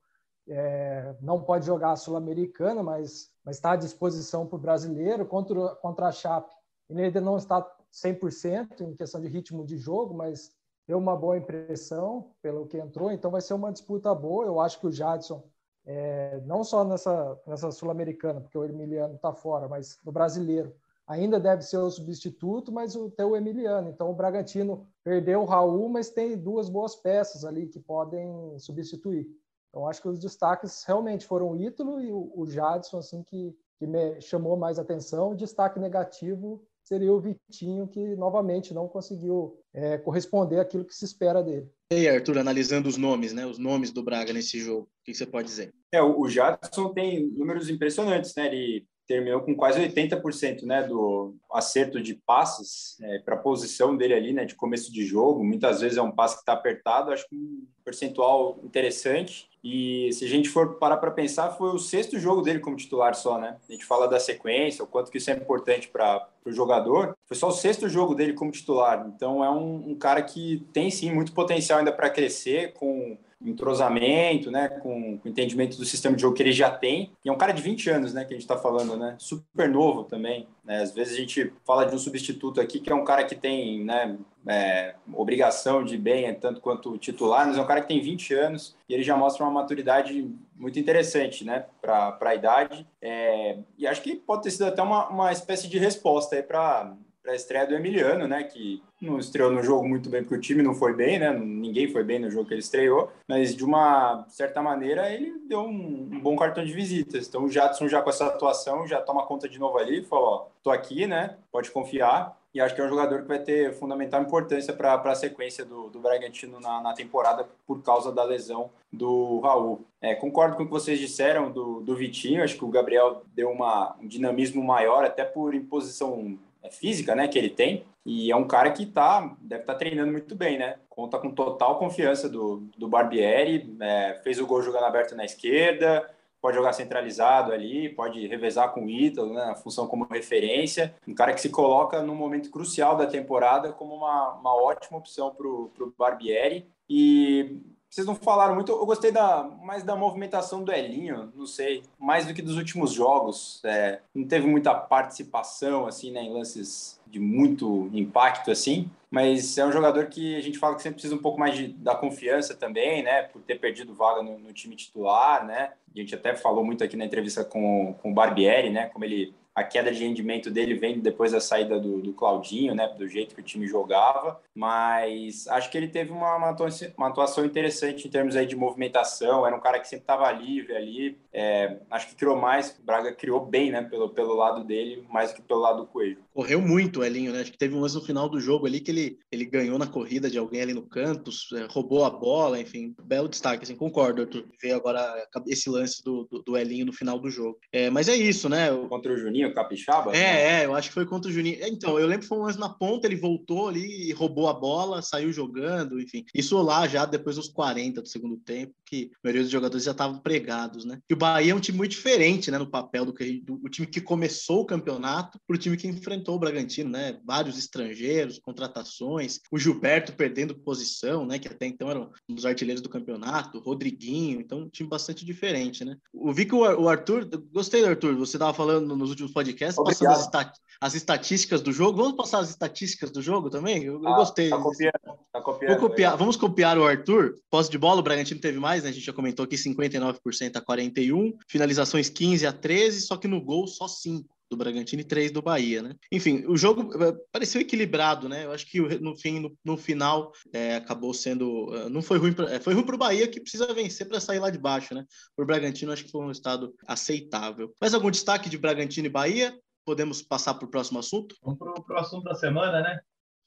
é, 0.47 1.15
não 1.21 1.41
pode 1.41 1.65
jogar 1.65 1.91
a 1.91 1.95
Sul-Americana, 1.95 2.83
mas 2.83 3.31
está 3.47 3.71
à 3.71 3.75
disposição 3.75 4.45
para 4.45 4.57
o 4.57 4.61
brasileiro 4.61 5.25
contra, 5.25 5.75
contra 5.75 6.07
a 6.07 6.11
Chape. 6.11 6.53
Ele 6.89 7.03
ainda 7.03 7.21
não 7.21 7.37
está 7.37 7.65
100% 7.93 8.81
em 8.81 8.95
questão 8.95 9.21
de 9.21 9.27
ritmo 9.27 9.65
de 9.65 9.77
jogo, 9.77 10.13
mas 10.13 10.51
deu 10.87 10.97
uma 10.97 11.15
boa 11.15 11.37
impressão 11.37 12.31
pelo 12.41 12.67
que 12.67 12.77
entrou, 12.77 13.11
então 13.11 13.31
vai 13.31 13.41
ser 13.41 13.53
uma 13.53 13.71
disputa 13.71 14.13
boa. 14.13 14.45
Eu 14.45 14.59
acho 14.59 14.79
que 14.79 14.87
o 14.87 14.91
Jadson, 14.91 15.43
é, 15.85 16.41
não 16.45 16.63
só 16.63 16.83
nessa, 16.83 17.39
nessa 17.47 17.71
Sul-Americana, 17.71 18.41
porque 18.41 18.57
o 18.57 18.65
Emiliano 18.65 19.15
está 19.15 19.33
fora, 19.33 19.67
mas 19.67 19.99
no 20.03 20.11
brasileiro, 20.11 20.75
ainda 21.07 21.39
deve 21.39 21.61
ser 21.61 21.77
o 21.77 21.89
substituto, 21.89 22.71
mas 22.71 22.95
o 22.95 23.09
teu 23.09 23.35
Emiliano. 23.35 23.89
Então 23.89 24.09
o 24.09 24.15
Bragantino 24.15 24.87
perdeu 25.03 25.41
o 25.41 25.45
Raul, 25.45 25.89
mas 25.89 26.09
tem 26.09 26.37
duas 26.37 26.69
boas 26.69 26.95
peças 26.95 27.45
ali 27.45 27.67
que 27.67 27.79
podem 27.79 28.57
substituir. 28.59 29.27
Então 29.69 29.87
acho 29.87 30.01
que 30.01 30.07
os 30.07 30.19
destaques 30.19 30.83
realmente 30.83 31.25
foram 31.25 31.51
o 31.51 31.57
Ítalo 31.57 31.99
e 31.99 32.11
o, 32.11 32.31
o 32.35 32.45
Jadson, 32.45 32.99
assim, 32.99 33.23
que, 33.23 33.55
que 33.77 33.87
me 33.87 34.21
chamou 34.21 34.55
mais 34.55 34.77
atenção. 34.77 35.31
O 35.31 35.35
destaque 35.35 35.79
negativo 35.79 36.61
seria 36.83 37.13
o 37.13 37.19
Vitinho, 37.19 37.87
que 37.87 38.15
novamente 38.15 38.73
não 38.73 38.87
conseguiu 38.87 39.59
é, 39.73 39.97
corresponder 39.97 40.59
àquilo 40.59 40.85
que 40.85 40.93
se 40.93 41.05
espera 41.05 41.41
dele. 41.41 41.67
E 41.91 41.95
aí, 41.95 42.09
Arthur, 42.09 42.37
analisando 42.37 42.89
os 42.89 42.97
nomes, 42.97 43.33
né? 43.33 43.45
Os 43.45 43.57
nomes 43.57 43.91
do 43.91 44.03
Braga 44.03 44.33
nesse 44.33 44.59
jogo, 44.59 44.83
o 44.83 45.03
que 45.05 45.13
você 45.13 45.25
pode 45.25 45.47
dizer? 45.47 45.73
É, 45.91 46.01
o 46.01 46.27
Jadson 46.27 46.93
tem 46.93 47.27
números 47.31 47.69
impressionantes, 47.69 48.33
né? 48.35 48.47
Ele 48.47 48.85
terminou 49.07 49.41
com 49.41 49.55
quase 49.55 49.79
80% 49.79 50.63
né, 50.63 50.83
do 50.83 51.35
acerto 51.51 52.01
de 52.01 52.15
passes 52.25 52.99
é, 53.01 53.19
para 53.19 53.35
a 53.35 53.39
posição 53.39 53.95
dele 53.97 54.13
ali, 54.13 54.33
né, 54.33 54.45
de 54.45 54.55
começo 54.55 54.91
de 54.91 55.05
jogo. 55.05 55.43
Muitas 55.43 55.81
vezes 55.81 55.97
é 55.97 56.01
um 56.01 56.11
passe 56.11 56.35
que 56.35 56.41
está 56.41 56.53
apertado, 56.53 57.11
acho 57.11 57.27
que 57.27 57.35
um 57.35 57.67
percentual 57.83 58.59
interessante. 58.63 59.47
E 59.63 60.11
se 60.11 60.25
a 60.25 60.27
gente 60.27 60.49
for 60.49 60.75
parar 60.75 60.97
para 60.97 61.09
pensar, 61.09 61.51
foi 61.51 61.69
o 61.69 61.79
sexto 61.79 62.19
jogo 62.19 62.41
dele 62.41 62.59
como 62.59 62.75
titular 62.75 63.15
só, 63.15 63.39
né? 63.39 63.57
A 63.69 63.71
gente 63.71 63.85
fala 63.85 64.07
da 64.07 64.19
sequência, 64.19 64.83
o 64.83 64.87
quanto 64.87 65.09
que 65.09 65.17
isso 65.17 65.31
é 65.31 65.33
importante 65.33 65.87
para 65.87 66.27
o 66.45 66.51
jogador. 66.51 67.15
Foi 67.25 67.37
só 67.37 67.47
o 67.47 67.53
sexto 67.53 67.87
jogo 67.87 68.13
dele 68.13 68.33
como 68.33 68.51
titular. 68.51 69.09
Então 69.15 69.43
é 69.43 69.49
um, 69.49 69.91
um 69.91 69.95
cara 69.95 70.21
que 70.21 70.67
tem 70.73 70.91
sim 70.91 71.13
muito 71.13 71.31
potencial 71.31 71.79
ainda 71.79 71.93
para 71.93 72.09
crescer, 72.09 72.73
com 72.73 73.17
entrosamento, 73.45 74.49
né, 74.49 74.67
com, 74.67 75.17
com 75.17 75.29
entendimento 75.29 75.77
do 75.77 75.85
sistema 75.85 76.15
de 76.15 76.21
jogo 76.21 76.35
que 76.35 76.43
ele 76.43 76.51
já 76.51 76.69
tem. 76.69 77.11
E 77.23 77.29
é 77.29 77.31
um 77.31 77.37
cara 77.37 77.51
de 77.51 77.61
20 77.61 77.89
anos, 77.89 78.13
né, 78.13 78.23
que 78.23 78.33
a 78.33 78.37
gente 78.37 78.43
está 78.43 78.57
falando, 78.57 78.95
né, 78.97 79.15
super 79.17 79.69
novo 79.69 80.03
também. 80.03 80.47
Né? 80.63 80.81
Às 80.81 80.93
vezes 80.93 81.13
a 81.13 81.17
gente 81.17 81.51
fala 81.65 81.85
de 81.85 81.95
um 81.95 81.99
substituto 81.99 82.61
aqui 82.61 82.79
que 82.79 82.91
é 82.91 82.95
um 82.95 83.03
cara 83.03 83.23
que 83.23 83.35
tem, 83.35 83.83
né, 83.83 84.17
é, 84.47 84.95
obrigação 85.13 85.83
de 85.83 85.97
bem 85.97 86.33
tanto 86.35 86.61
quanto 86.61 86.97
titular, 86.97 87.47
mas 87.47 87.57
é 87.57 87.61
um 87.61 87.67
cara 87.67 87.81
que 87.81 87.87
tem 87.87 88.01
20 88.01 88.33
anos 88.33 88.75
e 88.87 88.93
ele 88.93 89.03
já 89.03 89.15
mostra 89.15 89.43
uma 89.43 89.51
maturidade 89.51 90.29
muito 90.55 90.79
interessante, 90.79 91.43
né, 91.43 91.65
para 91.81 92.17
a 92.21 92.35
idade. 92.35 92.87
É, 93.01 93.57
e 93.77 93.85
acho 93.85 94.01
que 94.01 94.15
pode 94.15 94.43
ter 94.43 94.51
sido 94.51 94.65
até 94.65 94.81
uma, 94.81 95.09
uma 95.09 95.31
espécie 95.31 95.67
de 95.67 95.77
resposta 95.77 96.35
aí 96.35 96.43
para 96.43 96.93
para 97.23 97.31
a 97.31 97.35
estreia 97.35 97.65
do 97.65 97.73
Emiliano, 97.73 98.27
né, 98.27 98.43
que 98.43 98.83
não 99.01 99.17
estreou 99.17 99.49
no 99.49 99.63
jogo 99.63 99.87
muito 99.87 100.09
bem 100.09 100.21
porque 100.21 100.35
o 100.35 100.41
time 100.41 100.61
não 100.61 100.75
foi 100.75 100.93
bem, 100.93 101.17
né, 101.17 101.31
ninguém 101.31 101.87
foi 101.87 102.03
bem 102.03 102.19
no 102.19 102.29
jogo 102.29 102.45
que 102.45 102.53
ele 102.53 102.59
estreou, 102.59 103.09
mas 103.27 103.55
de 103.55 103.63
uma 103.63 104.25
certa 104.27 104.61
maneira 104.61 105.09
ele 105.09 105.39
deu 105.47 105.61
um, 105.61 106.09
um 106.11 106.19
bom 106.19 106.35
cartão 106.35 106.65
de 106.65 106.73
visitas. 106.73 107.27
Então 107.27 107.45
o 107.45 107.49
Jadson 107.49 107.87
já 107.87 108.01
com 108.01 108.09
essa 108.09 108.25
atuação 108.25 108.85
já 108.85 109.01
toma 109.01 109.25
conta 109.25 109.47
de 109.47 109.57
novo 109.57 109.77
ali, 109.77 110.03
falou, 110.03 110.27
ó, 110.27 110.47
tô 110.61 110.69
aqui, 110.69 111.07
né, 111.07 111.37
pode 111.49 111.71
confiar. 111.71 112.37
E 112.53 112.61
acho 112.61 112.75
que 112.75 112.81
é 112.81 112.85
um 112.85 112.89
jogador 112.89 113.23
que 113.23 113.27
vai 113.27 113.39
ter 113.39 113.73
fundamental 113.73 114.21
importância 114.21 114.71
para 114.71 114.93
a 114.93 115.15
sequência 115.15 115.65
do, 115.65 115.89
do 115.89 115.99
Bragantino 115.99 116.59
na, 116.59 116.81
na, 116.81 116.93
temporada 116.93 117.49
por 117.65 117.81
causa 117.81 118.11
da 118.11 118.23
lesão 118.23 118.69
do 118.91 119.39
Raul. 119.39 119.83
É, 119.99 120.13
concordo 120.13 120.55
com 120.55 120.61
o 120.61 120.65
que 120.67 120.71
vocês 120.71 120.99
disseram 120.99 121.51
do, 121.51 121.81
do 121.81 121.95
Vitinho, 121.95 122.43
acho 122.43 122.55
que 122.55 122.63
o 122.63 122.69
Gabriel 122.69 123.23
deu 123.33 123.49
uma, 123.49 123.95
um 123.99 124.07
dinamismo 124.07 124.63
maior, 124.63 125.03
até 125.03 125.25
por 125.25 125.55
imposição 125.55 126.37
física, 126.69 127.15
né, 127.15 127.27
que 127.27 127.37
ele 127.37 127.49
tem. 127.49 127.85
E 128.05 128.31
é 128.31 128.35
um 128.35 128.47
cara 128.47 128.71
que 128.71 128.85
tá, 128.85 129.35
deve 129.41 129.61
estar 129.61 129.73
tá 129.73 129.79
treinando 129.79 130.11
muito 130.11 130.35
bem, 130.35 130.57
né? 130.57 130.75
Conta 130.89 131.17
com 131.17 131.31
total 131.31 131.79
confiança 131.79 132.27
do, 132.27 132.67
do 132.77 132.87
Barbieri, 132.87 133.75
é, 133.79 134.19
fez 134.23 134.39
o 134.39 134.45
gol 134.45 134.61
jogando 134.61 134.85
aberto 134.85 135.15
na 135.15 135.23
esquerda, 135.23 136.09
pode 136.41 136.57
jogar 136.57 136.73
centralizado 136.73 137.53
ali, 137.53 137.87
pode 137.87 138.27
revezar 138.27 138.73
com 138.73 138.85
o 138.85 138.89
Ítalo, 138.89 139.33
né, 139.33 139.55
função 139.63 139.87
como 139.87 140.05
referência. 140.11 140.93
Um 141.07 141.15
cara 141.15 141.33
que 141.33 141.39
se 141.39 141.49
coloca 141.49 142.01
num 142.01 142.15
momento 142.15 142.51
crucial 142.51 142.97
da 142.97 143.07
temporada 143.07 143.71
como 143.71 143.95
uma, 143.95 144.33
uma 144.33 144.53
ótima 144.53 144.97
opção 144.97 145.33
para 145.33 145.47
o 145.47 145.93
Barbieri. 145.97 146.67
E 146.89 147.61
vocês 147.93 148.07
não 148.07 148.15
falaram 148.15 148.55
muito, 148.55 148.71
eu 148.71 148.87
gostei 148.87 149.11
da, 149.11 149.43
mais 149.61 149.83
da 149.83 149.95
movimentação 149.95 150.63
do 150.63 150.71
Elinho, 150.71 151.31
não 151.35 151.45
sei, 151.45 151.83
mais 151.99 152.25
do 152.25 152.33
que 152.33 152.41
dos 152.41 152.57
últimos 152.57 152.91
jogos. 152.91 153.61
É, 153.63 153.99
não 154.15 154.27
teve 154.27 154.47
muita 154.47 154.73
participação, 154.73 155.85
assim, 155.85 156.11
né, 156.11 156.23
em 156.23 156.33
lances 156.33 156.99
de 157.05 157.19
muito 157.19 157.91
impacto, 157.93 158.49
assim, 158.49 158.89
mas 159.11 159.59
é 159.59 159.65
um 159.67 159.71
jogador 159.71 160.07
que 160.07 160.35
a 160.35 160.41
gente 160.41 160.57
fala 160.57 160.75
que 160.75 160.81
sempre 160.81 160.95
precisa 160.95 161.13
um 161.13 161.21
pouco 161.21 161.39
mais 161.39 161.55
de, 161.55 161.67
da 161.67 161.93
confiança 161.93 162.55
também, 162.55 163.03
né, 163.03 163.21
por 163.21 163.43
ter 163.43 163.59
perdido 163.59 163.93
vaga 163.93 164.23
no, 164.23 164.39
no 164.39 164.51
time 164.51 164.75
titular, 164.75 165.45
né. 165.45 165.73
A 165.95 165.99
gente 165.99 166.15
até 166.15 166.35
falou 166.35 166.65
muito 166.65 166.83
aqui 166.83 166.97
na 166.97 167.05
entrevista 167.05 167.45
com, 167.45 167.93
com 168.01 168.09
o 168.09 168.13
Barbieri, 168.15 168.71
né, 168.71 168.87
como 168.87 169.05
ele 169.05 169.35
a 169.55 169.63
queda 169.63 169.91
de 169.91 170.03
rendimento 170.03 170.49
dele 170.49 170.73
vem 170.73 170.99
depois 170.99 171.31
da 171.31 171.39
saída 171.39 171.79
do, 171.79 172.01
do 172.01 172.13
Claudinho, 172.13 172.73
né, 172.73 172.87
do 172.87 173.07
jeito 173.07 173.35
que 173.35 173.41
o 173.41 173.43
time 173.43 173.67
jogava, 173.67 174.41
mas 174.53 175.47
acho 175.47 175.69
que 175.69 175.77
ele 175.77 175.87
teve 175.87 176.11
uma, 176.11 176.35
uma, 176.35 177.07
atuação, 177.07 177.45
interessante 177.45 178.07
em 178.07 178.11
termos 178.11 178.35
aí 178.35 178.45
de 178.45 178.55
movimentação, 178.55 179.45
era 179.45 179.55
um 179.55 179.59
cara 179.59 179.79
que 179.79 179.87
sempre 179.87 180.03
estava 180.03 180.31
livre 180.31 180.75
ali, 180.75 181.17
é, 181.31 181.77
acho 181.89 182.07
que 182.07 182.15
criou 182.15 182.35
mais, 182.35 182.79
Braga 182.83 183.13
criou 183.13 183.45
bem, 183.45 183.71
né, 183.71 183.81
pelo, 183.83 184.09
pelo 184.09 184.33
lado 184.33 184.63
dele, 184.63 185.05
mais 185.09 185.31
do 185.31 185.35
que 185.35 185.41
pelo 185.41 185.59
lado 185.59 185.81
do 185.81 185.87
Coelho. 185.87 186.19
Correu 186.33 186.61
muito 186.61 186.99
o 186.99 187.03
Elinho, 187.03 187.31
né, 187.31 187.41
acho 187.41 187.51
que 187.51 187.57
teve 187.57 187.75
um 187.75 187.79
lance 187.79 187.95
no 187.95 188.01
final 188.01 188.27
do 188.27 188.39
jogo 188.39 188.65
ali 188.65 188.79
que 188.79 188.91
ele, 188.91 189.17
ele 189.31 189.45
ganhou 189.45 189.77
na 189.77 189.87
corrida 189.87 190.29
de 190.29 190.37
alguém 190.37 190.61
ali 190.61 190.73
no 190.73 190.87
canto, 190.87 191.29
é, 191.53 191.67
roubou 191.69 192.03
a 192.05 192.09
bola, 192.09 192.59
enfim, 192.59 192.95
belo 193.03 193.29
destaque, 193.29 193.63
assim, 193.63 193.75
concordo, 193.75 194.21
Arthur, 194.21 194.45
ver 194.61 194.71
agora 194.71 195.27
esse 195.47 195.69
lance 195.69 196.03
do, 196.03 196.27
do, 196.29 196.41
do 196.41 196.57
Elinho 196.57 196.87
no 196.87 196.93
final 196.93 197.19
do 197.19 197.29
jogo. 197.29 197.57
É, 197.71 197.89
mas 197.89 198.09
é 198.09 198.15
isso, 198.15 198.49
né? 198.49 198.69
Contra 198.89 199.13
o 199.13 199.17
Juninho, 199.17 199.53
Capixaba? 199.53 200.11
É, 200.11 200.19
né? 200.19 200.61
é, 200.61 200.65
eu 200.65 200.73
acho 200.73 200.89
que 200.89 200.93
foi 200.93 201.05
contra 201.05 201.29
o 201.29 201.33
Juninho. 201.33 201.57
Então, 201.61 201.99
eu 201.99 202.07
lembro 202.07 202.21
que 202.21 202.27
foi 202.27 202.37
um 202.37 202.43
lance 202.43 202.59
na 202.59 202.69
ponta, 202.69 203.07
ele 203.07 203.15
voltou 203.15 203.67
ali 203.67 204.09
e 204.09 204.13
roubou 204.13 204.47
a 204.47 204.53
bola, 204.53 205.01
saiu 205.01 205.31
jogando, 205.31 206.01
enfim. 206.01 206.25
Isso 206.33 206.59
lá 206.61 206.87
já 206.87 207.05
depois 207.05 207.35
dos 207.35 207.49
40 207.49 208.01
do 208.01 208.07
segundo 208.07 208.37
tempo, 208.37 208.73
que 208.85 209.11
a 209.15 209.19
maioria 209.23 209.43
dos 209.43 209.51
jogadores 209.51 209.83
já 209.83 209.91
estavam 209.91 210.19
pregados, 210.19 210.85
né? 210.85 210.99
E 211.09 211.13
o 211.13 211.17
Bahia 211.17 211.51
é 211.51 211.55
um 211.55 211.59
time 211.59 211.77
muito 211.77 211.91
diferente, 211.91 212.49
né, 212.49 212.57
no 212.57 212.69
papel 212.69 213.05
do 213.05 213.13
que 213.13 213.41
do, 213.41 213.59
o 213.63 213.69
time 213.69 213.87
que 213.87 214.01
começou 214.01 214.61
o 214.61 214.65
campeonato 214.65 215.39
para 215.47 215.55
o 215.55 215.59
time 215.59 215.77
que 215.77 215.87
enfrentou 215.87 216.22
o 216.31 216.39
Bragantino, 216.39 216.89
né? 216.89 217.19
Vários 217.25 217.57
estrangeiros, 217.57 218.39
contratações, 218.39 219.39
o 219.51 219.57
Gilberto 219.57 220.13
perdendo 220.13 220.55
posição, 220.55 221.25
né, 221.25 221.39
que 221.39 221.47
até 221.47 221.65
então 221.65 221.89
eram 221.89 222.11
um 222.29 222.35
dos 222.35 222.45
artilheiros 222.45 222.81
do 222.81 222.89
campeonato, 222.89 223.57
o 223.57 223.61
Rodriguinho, 223.61 224.39
então 224.39 224.59
um 224.59 224.69
time 224.69 224.89
bastante 224.89 225.25
diferente, 225.25 225.83
né? 225.83 225.97
Eu 226.13 226.33
vi 226.33 226.45
que 226.45 226.55
o 226.55 226.87
Arthur, 226.87 227.27
gostei 227.51 227.81
do 227.81 227.87
Arthur, 227.87 228.15
você 228.15 228.37
estava 228.37 228.53
falando 228.53 228.95
nos 228.95 229.09
últimos 229.09 229.31
podcast, 229.31 229.81
passando 229.83 230.11
as, 230.11 230.21
estat 230.21 230.53
as, 230.79 230.95
estatísticas 230.95 231.61
do 231.61 231.71
jogo. 231.71 231.97
Vamos 231.97 232.15
passar 232.15 232.39
as 232.39 232.49
estatísticas 232.49 233.11
do 233.11 233.21
jogo 233.21 233.49
também? 233.49 233.83
Eu, 233.83 234.01
ah, 234.05 234.11
eu 234.11 234.15
gostei. 234.15 234.49
Tá 234.49 234.57
copiando, 234.57 235.19
tá 235.31 235.41
copiando, 235.41 235.79
copiar, 235.79 236.17
vamos 236.17 236.35
copiar 236.35 236.77
o 236.77 236.85
Arthur. 236.85 237.35
Posse 237.49 237.69
de 237.69 237.77
bola, 237.77 237.99
o 237.99 238.03
Bragantino 238.03 238.39
teve 238.39 238.59
mais, 238.59 238.83
né? 238.83 238.89
A 238.89 238.93
gente 238.93 239.05
já 239.05 239.13
comentou 239.13 239.45
aqui 239.45 239.55
59% 239.55 240.55
a 240.55 240.61
41, 240.61 241.37
finalizações 241.47 242.09
15 242.09 242.45
a 242.45 242.53
13, 242.53 243.01
só 243.01 243.17
que 243.17 243.27
no 243.27 243.41
gol 243.41 243.67
só 243.67 243.87
5 243.87 244.32
do 244.53 244.57
Bragantino 244.57 245.01
e 245.01 245.05
três 245.05 245.31
do 245.31 245.41
Bahia, 245.41 245.81
né? 245.81 245.95
Enfim, 246.11 246.45
o 246.47 246.55
jogo 246.55 246.91
eh, 247.03 247.13
pareceu 247.31 247.59
equilibrado, 247.59 248.29
né? 248.29 248.45
Eu 248.45 248.51
acho 248.51 248.65
que 248.65 248.79
no 248.99 249.15
fim, 249.15 249.39
no, 249.39 249.57
no 249.65 249.75
final, 249.75 250.31
é, 250.53 250.75
acabou 250.75 251.13
sendo, 251.13 251.73
eh, 251.75 251.89
não 251.89 252.01
foi 252.01 252.17
ruim, 252.19 252.33
pra, 252.33 252.59
foi 252.61 252.73
ruim 252.73 252.85
para 252.85 252.95
o 252.95 252.97
Bahia 252.97 253.27
que 253.27 253.41
precisa 253.41 253.73
vencer 253.73 254.07
para 254.07 254.19
sair 254.19 254.39
lá 254.39 254.49
de 254.49 254.59
baixo, 254.59 254.93
né? 254.93 255.05
Para 255.35 255.43
o 255.43 255.45
Bragantino 255.47 255.91
acho 255.91 256.05
que 256.05 256.11
foi 256.11 256.23
um 256.23 256.31
estado 256.31 256.73
aceitável. 256.87 257.73
Mais 257.81 257.93
algum 257.93 258.11
destaque 258.11 258.49
de 258.49 258.57
Bragantino 258.57 259.07
e 259.07 259.09
Bahia? 259.09 259.57
Podemos 259.85 260.21
passar 260.21 260.53
para 260.53 260.65
o 260.65 260.71
próximo 260.71 260.99
assunto? 260.99 261.35
Vamos 261.41 261.57
para 261.59 261.97
o 261.97 261.99
assunto 261.99 262.23
da 262.23 262.35
semana, 262.35 262.81
né? 262.81 262.99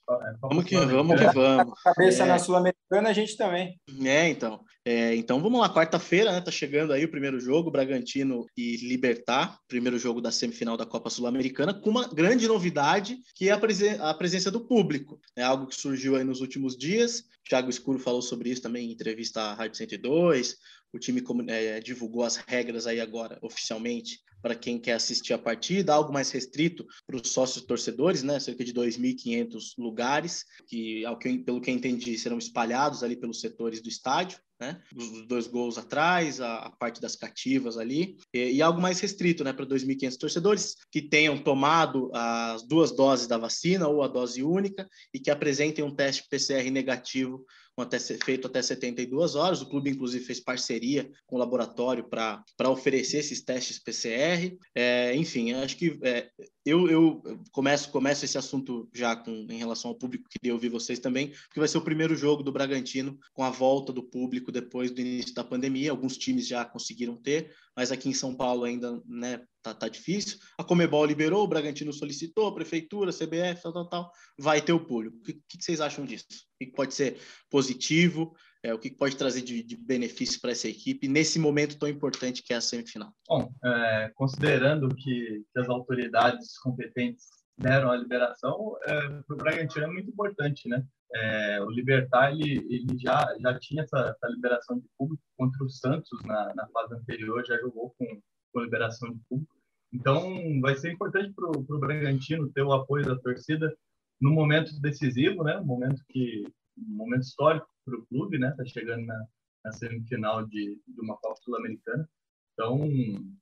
É, 0.09 0.35
vamos 0.41 0.65
que 0.65 0.77
vamos, 0.77 1.19
que 1.19 1.27
vamos. 1.35 1.75
Cabeça 1.83 2.23
é. 2.23 2.27
na 2.27 2.39
Sul-Americana, 2.39 3.09
a 3.09 3.13
gente 3.13 3.37
também. 3.37 3.81
É, 4.05 4.29
então. 4.29 4.61
É, 4.85 5.17
então 5.17 5.41
vamos 5.41 5.61
lá, 5.61 5.69
quarta-feira, 5.69 6.31
né? 6.31 6.41
Tá 6.41 6.53
chegando 6.53 6.93
aí 6.93 7.05
o 7.05 7.11
primeiro 7.11 7.41
jogo, 7.41 7.73
Bragantino 7.73 8.47
e 8.57 8.77
Libertar, 8.77 9.59
primeiro 9.67 9.99
jogo 9.99 10.21
da 10.21 10.31
semifinal 10.31 10.77
da 10.77 10.87
Copa 10.87 11.11
Sul-Americana, 11.11 11.75
com 11.75 11.91
uma 11.91 12.07
grande 12.07 12.47
novidade, 12.47 13.19
que 13.35 13.49
é 13.49 13.53
a, 13.53 13.59
presen 13.59 14.01
a 14.01 14.15
presença 14.15 14.49
do 14.49 14.61
público. 14.61 15.19
É 15.35 15.43
algo 15.43 15.67
que 15.67 15.75
surgiu 15.75 16.15
aí 16.15 16.23
nos 16.23 16.41
últimos 16.41 16.77
dias. 16.77 17.25
Thiago 17.49 17.69
Escuro 17.69 17.99
falou 17.99 18.23
sobre 18.23 18.51
isso 18.51 18.63
também 18.63 18.89
em 18.89 18.93
entrevista 18.93 19.41
à 19.41 19.55
Rádio 19.55 19.77
102. 19.77 20.57
O 20.93 20.99
time 20.99 21.23
é, 21.49 21.81
divulgou 21.81 22.25
as 22.25 22.37
regras 22.37 22.87
aí 22.87 23.01
agora 23.01 23.39
oficialmente 23.43 24.21
para 24.43 24.55
quem 24.55 24.79
quer 24.79 24.93
assistir 24.93 25.33
a 25.33 25.39
partida, 25.39 25.93
algo 25.93 26.13
mais 26.13 26.31
restrito 26.31 26.87
para 27.07 27.17
os 27.17 27.31
sócios 27.31 27.65
torcedores, 27.65 28.23
né? 28.23 28.39
Cerca 28.39 28.65
de 28.65 28.73
2.500 28.73 29.75
lugares, 29.77 30.45
que, 30.69 31.03
pelo 31.45 31.61
que 31.61 31.71
eu 31.71 31.75
entendi, 31.75 32.17
serão 32.17 32.39
espalhados 32.39 33.03
ali 33.03 33.17
pelos 33.17 33.41
setores 33.41 33.83
do 33.83 33.89
estádio 33.89 34.39
né? 34.59 34.81
Os 34.97 35.27
dois 35.27 35.47
gols 35.47 35.77
atrás, 35.77 36.41
a, 36.41 36.57
a 36.57 36.71
parte 36.71 37.01
das 37.01 37.15
cativas 37.15 37.77
ali, 37.77 38.17
e, 38.33 38.53
e, 38.53 38.63
algo 38.63 38.81
mais 38.81 38.99
restrito, 39.01 39.45
né, 39.45 39.53
para 39.53 39.67
2.500 39.67 40.17
torcedores 40.17 40.77
que 40.91 41.03
tenham 41.03 41.37
tomado 41.37 42.11
as 42.15 42.67
duas 42.67 42.91
doses 42.93 43.27
da 43.27 43.37
vacina 43.37 43.87
ou 43.87 44.03
a 44.03 44.09
dose 44.09 44.43
única 44.43 44.89
e 45.13 45.21
que 45.21 45.31
apresentem 45.31 45.85
um 45.85 45.95
teste 45.95 46.27
PCR 46.29 46.71
negativo 46.71 47.45
até 47.83 47.99
feito 47.99 48.47
até 48.47 48.63
72 48.63 49.35
horas. 49.35 49.61
O 49.61 49.69
clube, 49.69 49.91
inclusive, 49.91 50.25
fez 50.25 50.41
parceria 50.41 51.11
com 51.27 51.37
o 51.37 51.39
laboratório 51.39 52.05
para 52.05 52.71
oferecer 52.71 53.19
esses 53.19 53.43
testes 53.43 53.79
PCR. 53.79 54.57
É, 54.75 55.15
enfim, 55.15 55.53
acho 55.53 55.77
que 55.77 55.99
é, 56.03 56.31
eu, 56.67 56.91
eu 56.91 57.23
começo, 57.53 57.91
começo 57.93 58.25
esse 58.25 58.37
assunto 58.37 58.91
já 58.93 59.15
com, 59.15 59.47
em 59.49 59.57
relação 59.57 59.93
ao 59.93 59.97
público, 59.97 60.29
queria 60.29 60.53
ouvir 60.53 60.69
vocês 60.69 60.99
também, 60.99 61.29
porque 61.29 61.61
vai 61.61 61.69
ser 61.69 61.79
o 61.79 61.83
primeiro 61.83 62.17
jogo 62.17 62.43
do 62.43 62.51
Bragantino 62.51 63.17
com 63.33 63.45
a 63.45 63.51
volta 63.51 63.93
do 63.93 64.03
público 64.03 64.51
depois 64.51 64.91
do 64.91 65.01
início 65.01 65.33
da 65.33 65.45
pandemia. 65.45 65.93
Alguns 65.93 66.19
times 66.19 66.49
já 66.49 66.65
conseguiram 66.65 67.15
ter, 67.17 67.55
mas 67.77 67.93
aqui 67.93 68.09
em 68.09 68.15
São 68.15 68.35
Paulo 68.35 68.65
ainda 68.65 69.01
né, 69.07 69.41
tá, 69.63 69.73
tá 69.73 69.89
difícil. 69.89 70.39
A 70.59 70.65
Comebol 70.65 71.05
liberou, 71.05 71.45
o 71.45 71.49
Bragantino 71.49 71.93
solicitou, 71.93 72.49
a 72.49 72.55
prefeitura, 72.55 73.13
CBF, 73.13 73.63
tal, 73.63 73.73
tal, 73.73 73.89
tal. 73.89 74.13
Vai 74.37 74.61
ter 74.61 74.73
o 74.73 74.85
público. 74.85 75.19
O 75.19 75.23
que, 75.23 75.35
que 75.35 75.63
vocês 75.65 75.81
acham 75.81 76.05
disso? 76.05 76.27
O 76.61 76.65
que 76.65 76.73
pode 76.73 76.95
ser 76.95 77.17
positivo? 77.49 78.35
É, 78.67 78.75
o 78.75 78.79
que 78.81 78.91
pode 78.91 79.17
trazer 79.17 79.43
de, 79.43 79.63
de 79.63 79.77
benefício 79.77 80.41
para 80.41 80.51
essa 80.51 80.67
equipe 80.67 81.07
nesse 81.07 81.39
momento 81.39 81.79
tão 81.79 81.89
importante 81.89 82.43
que 82.43 82.53
é 82.53 82.57
a 82.57 82.61
semifinal? 82.61 83.13
Bom, 83.29 83.49
é, 83.65 84.11
considerando 84.17 84.89
que, 84.89 85.45
que, 85.53 85.61
as 85.61 85.69
autoridades 85.69 86.59
competentes 86.59 87.27
deram 87.57 87.93
a 87.93 87.97
liberação, 87.97 88.77
é, 88.85 89.23
para 89.23 89.35
o 89.35 89.37
Bragantino 89.37 89.85
é 89.85 89.89
muito 89.89 90.11
importante, 90.11 90.69
né? 90.69 90.85
É, 91.15 91.63
o 91.63 91.71
Libertar 91.71 92.33
ele, 92.33 92.57
ele 92.69 92.99
já, 92.99 93.25
já 93.41 93.57
tinha 93.61 93.85
essa, 93.85 93.99
essa, 93.99 94.29
liberação 94.35 94.81
de 94.81 94.89
público 94.99 95.23
contra 95.37 95.65
o 95.65 95.71
Santos 95.71 96.21
na, 96.25 96.53
na 96.57 96.67
fase 96.71 96.97
anterior, 96.97 97.47
já 97.47 97.57
jogou 97.59 97.95
com, 97.97 98.21
com 98.53 98.61
liberação 98.61 99.13
de 99.13 99.21
público. 99.29 99.55
Então, 99.93 100.61
vai 100.61 100.75
ser 100.75 100.91
importante 100.91 101.33
para 101.33 101.49
o 101.49 101.79
Bragantino 101.79 102.51
ter 102.51 102.63
o 102.63 102.73
apoio 102.73 103.05
da 103.05 103.17
torcida 103.17 103.73
no 104.21 104.33
momento 104.33 104.73
decisivo, 104.81 105.45
né? 105.45 105.57
Um 105.57 105.65
momento 105.65 106.03
que 106.09 106.43
um 106.77 106.97
momento 106.97 107.23
histórico 107.23 107.69
para 107.87 107.97
o 107.97 108.07
clube, 108.07 108.39
né? 108.39 108.51
Está 108.51 108.65
chegando 108.67 109.07
na, 109.07 109.27
na, 109.65 109.73
semifinal 109.73 110.45
de, 110.45 110.79
de 110.87 111.01
uma 111.01 111.17
Copa 111.17 111.41
Sul-Americana. 111.43 112.07
Então, 112.53 112.81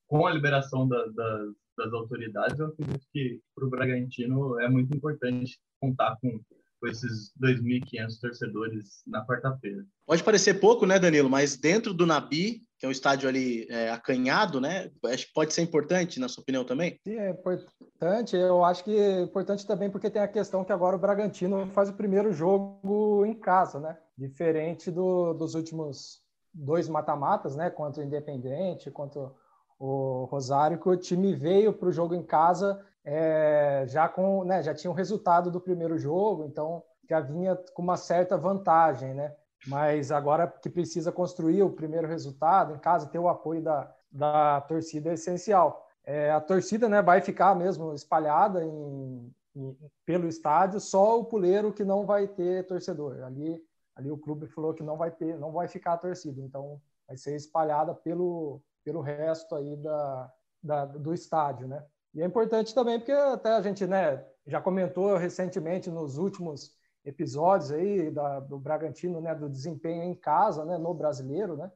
com 0.06 0.26
a 0.26 0.32
liberação 0.32 0.86
da, 0.86 1.06
da, 1.06 1.52
das 1.78 1.92
autoridades, 1.92 2.58
eu 2.58 2.66
acredito 2.66 3.06
que 3.12 3.40
para 3.54 3.66
o 3.66 3.70
Bragantino 3.70 4.60
é 4.60 4.68
muito 4.68 4.94
importante 4.94 5.58
contar 5.80 6.16
com, 6.20 6.40
com 6.84 6.88
esses 6.88 7.32
2.500 7.40 8.20
torcedores 8.20 9.02
na 9.06 9.24
quarta-feira. 9.24 9.86
Pode 10.06 10.22
parecer 10.22 10.60
pouco, 10.60 10.84
né, 10.84 10.98
Danilo? 10.98 11.30
Mas 11.30 11.56
dentro 11.56 11.94
do 11.94 12.04
Nabi, 12.04 12.60
que 12.78 12.84
é 12.84 12.88
um 12.88 12.92
estádio 12.92 13.26
ali 13.26 13.66
é, 13.70 13.90
acanhado, 13.90 14.60
né? 14.60 14.90
Acho 15.06 15.26
que 15.26 15.32
pode 15.32 15.54
ser 15.54 15.62
importante, 15.62 16.20
na 16.20 16.28
sua 16.28 16.42
opinião 16.42 16.62
também? 16.62 17.00
Sim, 17.02 17.16
é 17.16 17.30
importante. 17.30 18.36
Eu 18.36 18.62
acho 18.62 18.84
que 18.84 18.94
é 18.94 19.22
importante 19.22 19.66
também 19.66 19.88
porque 19.88 20.10
tem 20.10 20.20
a 20.20 20.28
questão 20.28 20.62
que 20.62 20.72
agora 20.72 20.94
o 20.94 20.98
Bragantino 20.98 21.66
faz 21.68 21.88
o 21.88 21.94
primeiro 21.94 22.34
jogo 22.34 23.24
em 23.24 23.32
casa, 23.32 23.80
né? 23.80 23.96
Diferente 24.18 24.90
do, 24.90 25.32
dos 25.32 25.54
últimos 25.54 26.22
dois 26.52 26.86
mata-matas, 26.86 27.56
né? 27.56 27.70
Contra 27.70 28.02
o 28.02 28.06
Independente, 28.06 28.90
contra 28.90 29.32
o 29.78 30.28
Rosário, 30.30 30.78
que 30.78 30.88
o 30.88 30.96
time 30.96 31.34
veio 31.34 31.72
para 31.72 31.88
o 31.88 31.92
jogo 31.92 32.14
em 32.14 32.22
casa 32.22 32.78
é, 33.04 33.84
já 33.86 34.08
com, 34.08 34.44
né? 34.44 34.62
Já 34.62 34.74
tinha 34.74 34.90
o 34.90 34.94
resultado 34.94 35.50
do 35.50 35.60
primeiro 35.60 35.98
jogo, 35.98 36.44
então 36.44 36.82
já 37.08 37.20
vinha 37.20 37.54
com 37.74 37.82
uma 37.82 37.96
certa 37.96 38.36
vantagem, 38.36 39.14
né? 39.14 39.34
mas 39.66 40.12
agora 40.12 40.46
que 40.46 40.68
precisa 40.68 41.10
construir 41.10 41.62
o 41.62 41.70
primeiro 41.70 42.06
resultado 42.06 42.74
em 42.74 42.78
casa, 42.78 43.08
ter 43.08 43.18
o 43.18 43.28
apoio 43.28 43.62
da, 43.62 43.92
da 44.10 44.60
torcida 44.62 45.10
é 45.10 45.14
essencial. 45.14 45.88
É, 46.04 46.30
a 46.30 46.40
torcida 46.40 46.88
né, 46.88 47.00
vai 47.00 47.20
ficar 47.20 47.54
mesmo 47.54 47.94
espalhada 47.94 48.62
em, 48.62 49.32
em, 49.56 49.76
pelo 50.04 50.28
estádio, 50.28 50.80
só 50.80 51.18
o 51.18 51.24
puleiro 51.24 51.72
que 51.72 51.84
não 51.84 52.04
vai 52.04 52.28
ter 52.28 52.66
torcedor. 52.66 53.22
Ali, 53.24 53.62
ali 53.96 54.10
o 54.10 54.18
clube 54.18 54.46
falou 54.46 54.74
que 54.74 54.82
não 54.82 54.96
vai 54.96 55.10
ter, 55.10 55.38
não 55.38 55.50
vai 55.50 55.66
ficar 55.66 55.94
a 55.94 55.98
torcida, 55.98 56.42
então 56.42 56.80
vai 57.06 57.16
ser 57.16 57.34
espalhada 57.34 57.94
pelo, 57.94 58.60
pelo 58.84 59.00
resto 59.00 59.54
aí 59.54 59.76
da, 59.76 60.32
da, 60.62 60.84
do 60.84 61.14
estádio, 61.14 61.66
né? 61.66 61.82
E 62.14 62.22
é 62.22 62.24
importante 62.24 62.74
também 62.74 62.98
porque 62.98 63.12
até 63.12 63.50
a 63.50 63.60
gente 63.60 63.86
né, 63.86 64.24
já 64.46 64.60
comentou 64.60 65.16
recentemente 65.16 65.90
nos 65.90 66.16
últimos 66.16 66.72
episódios 67.04 67.72
aí 67.72 68.10
da, 68.10 68.40
do 68.40 68.58
Bragantino, 68.58 69.20
né, 69.20 69.34
do 69.34 69.48
desempenho 69.48 70.02
em 70.02 70.14
casa, 70.14 70.64
né, 70.64 70.78
no 70.78 70.94
brasileiro, 70.94 71.56
né, 71.56 71.70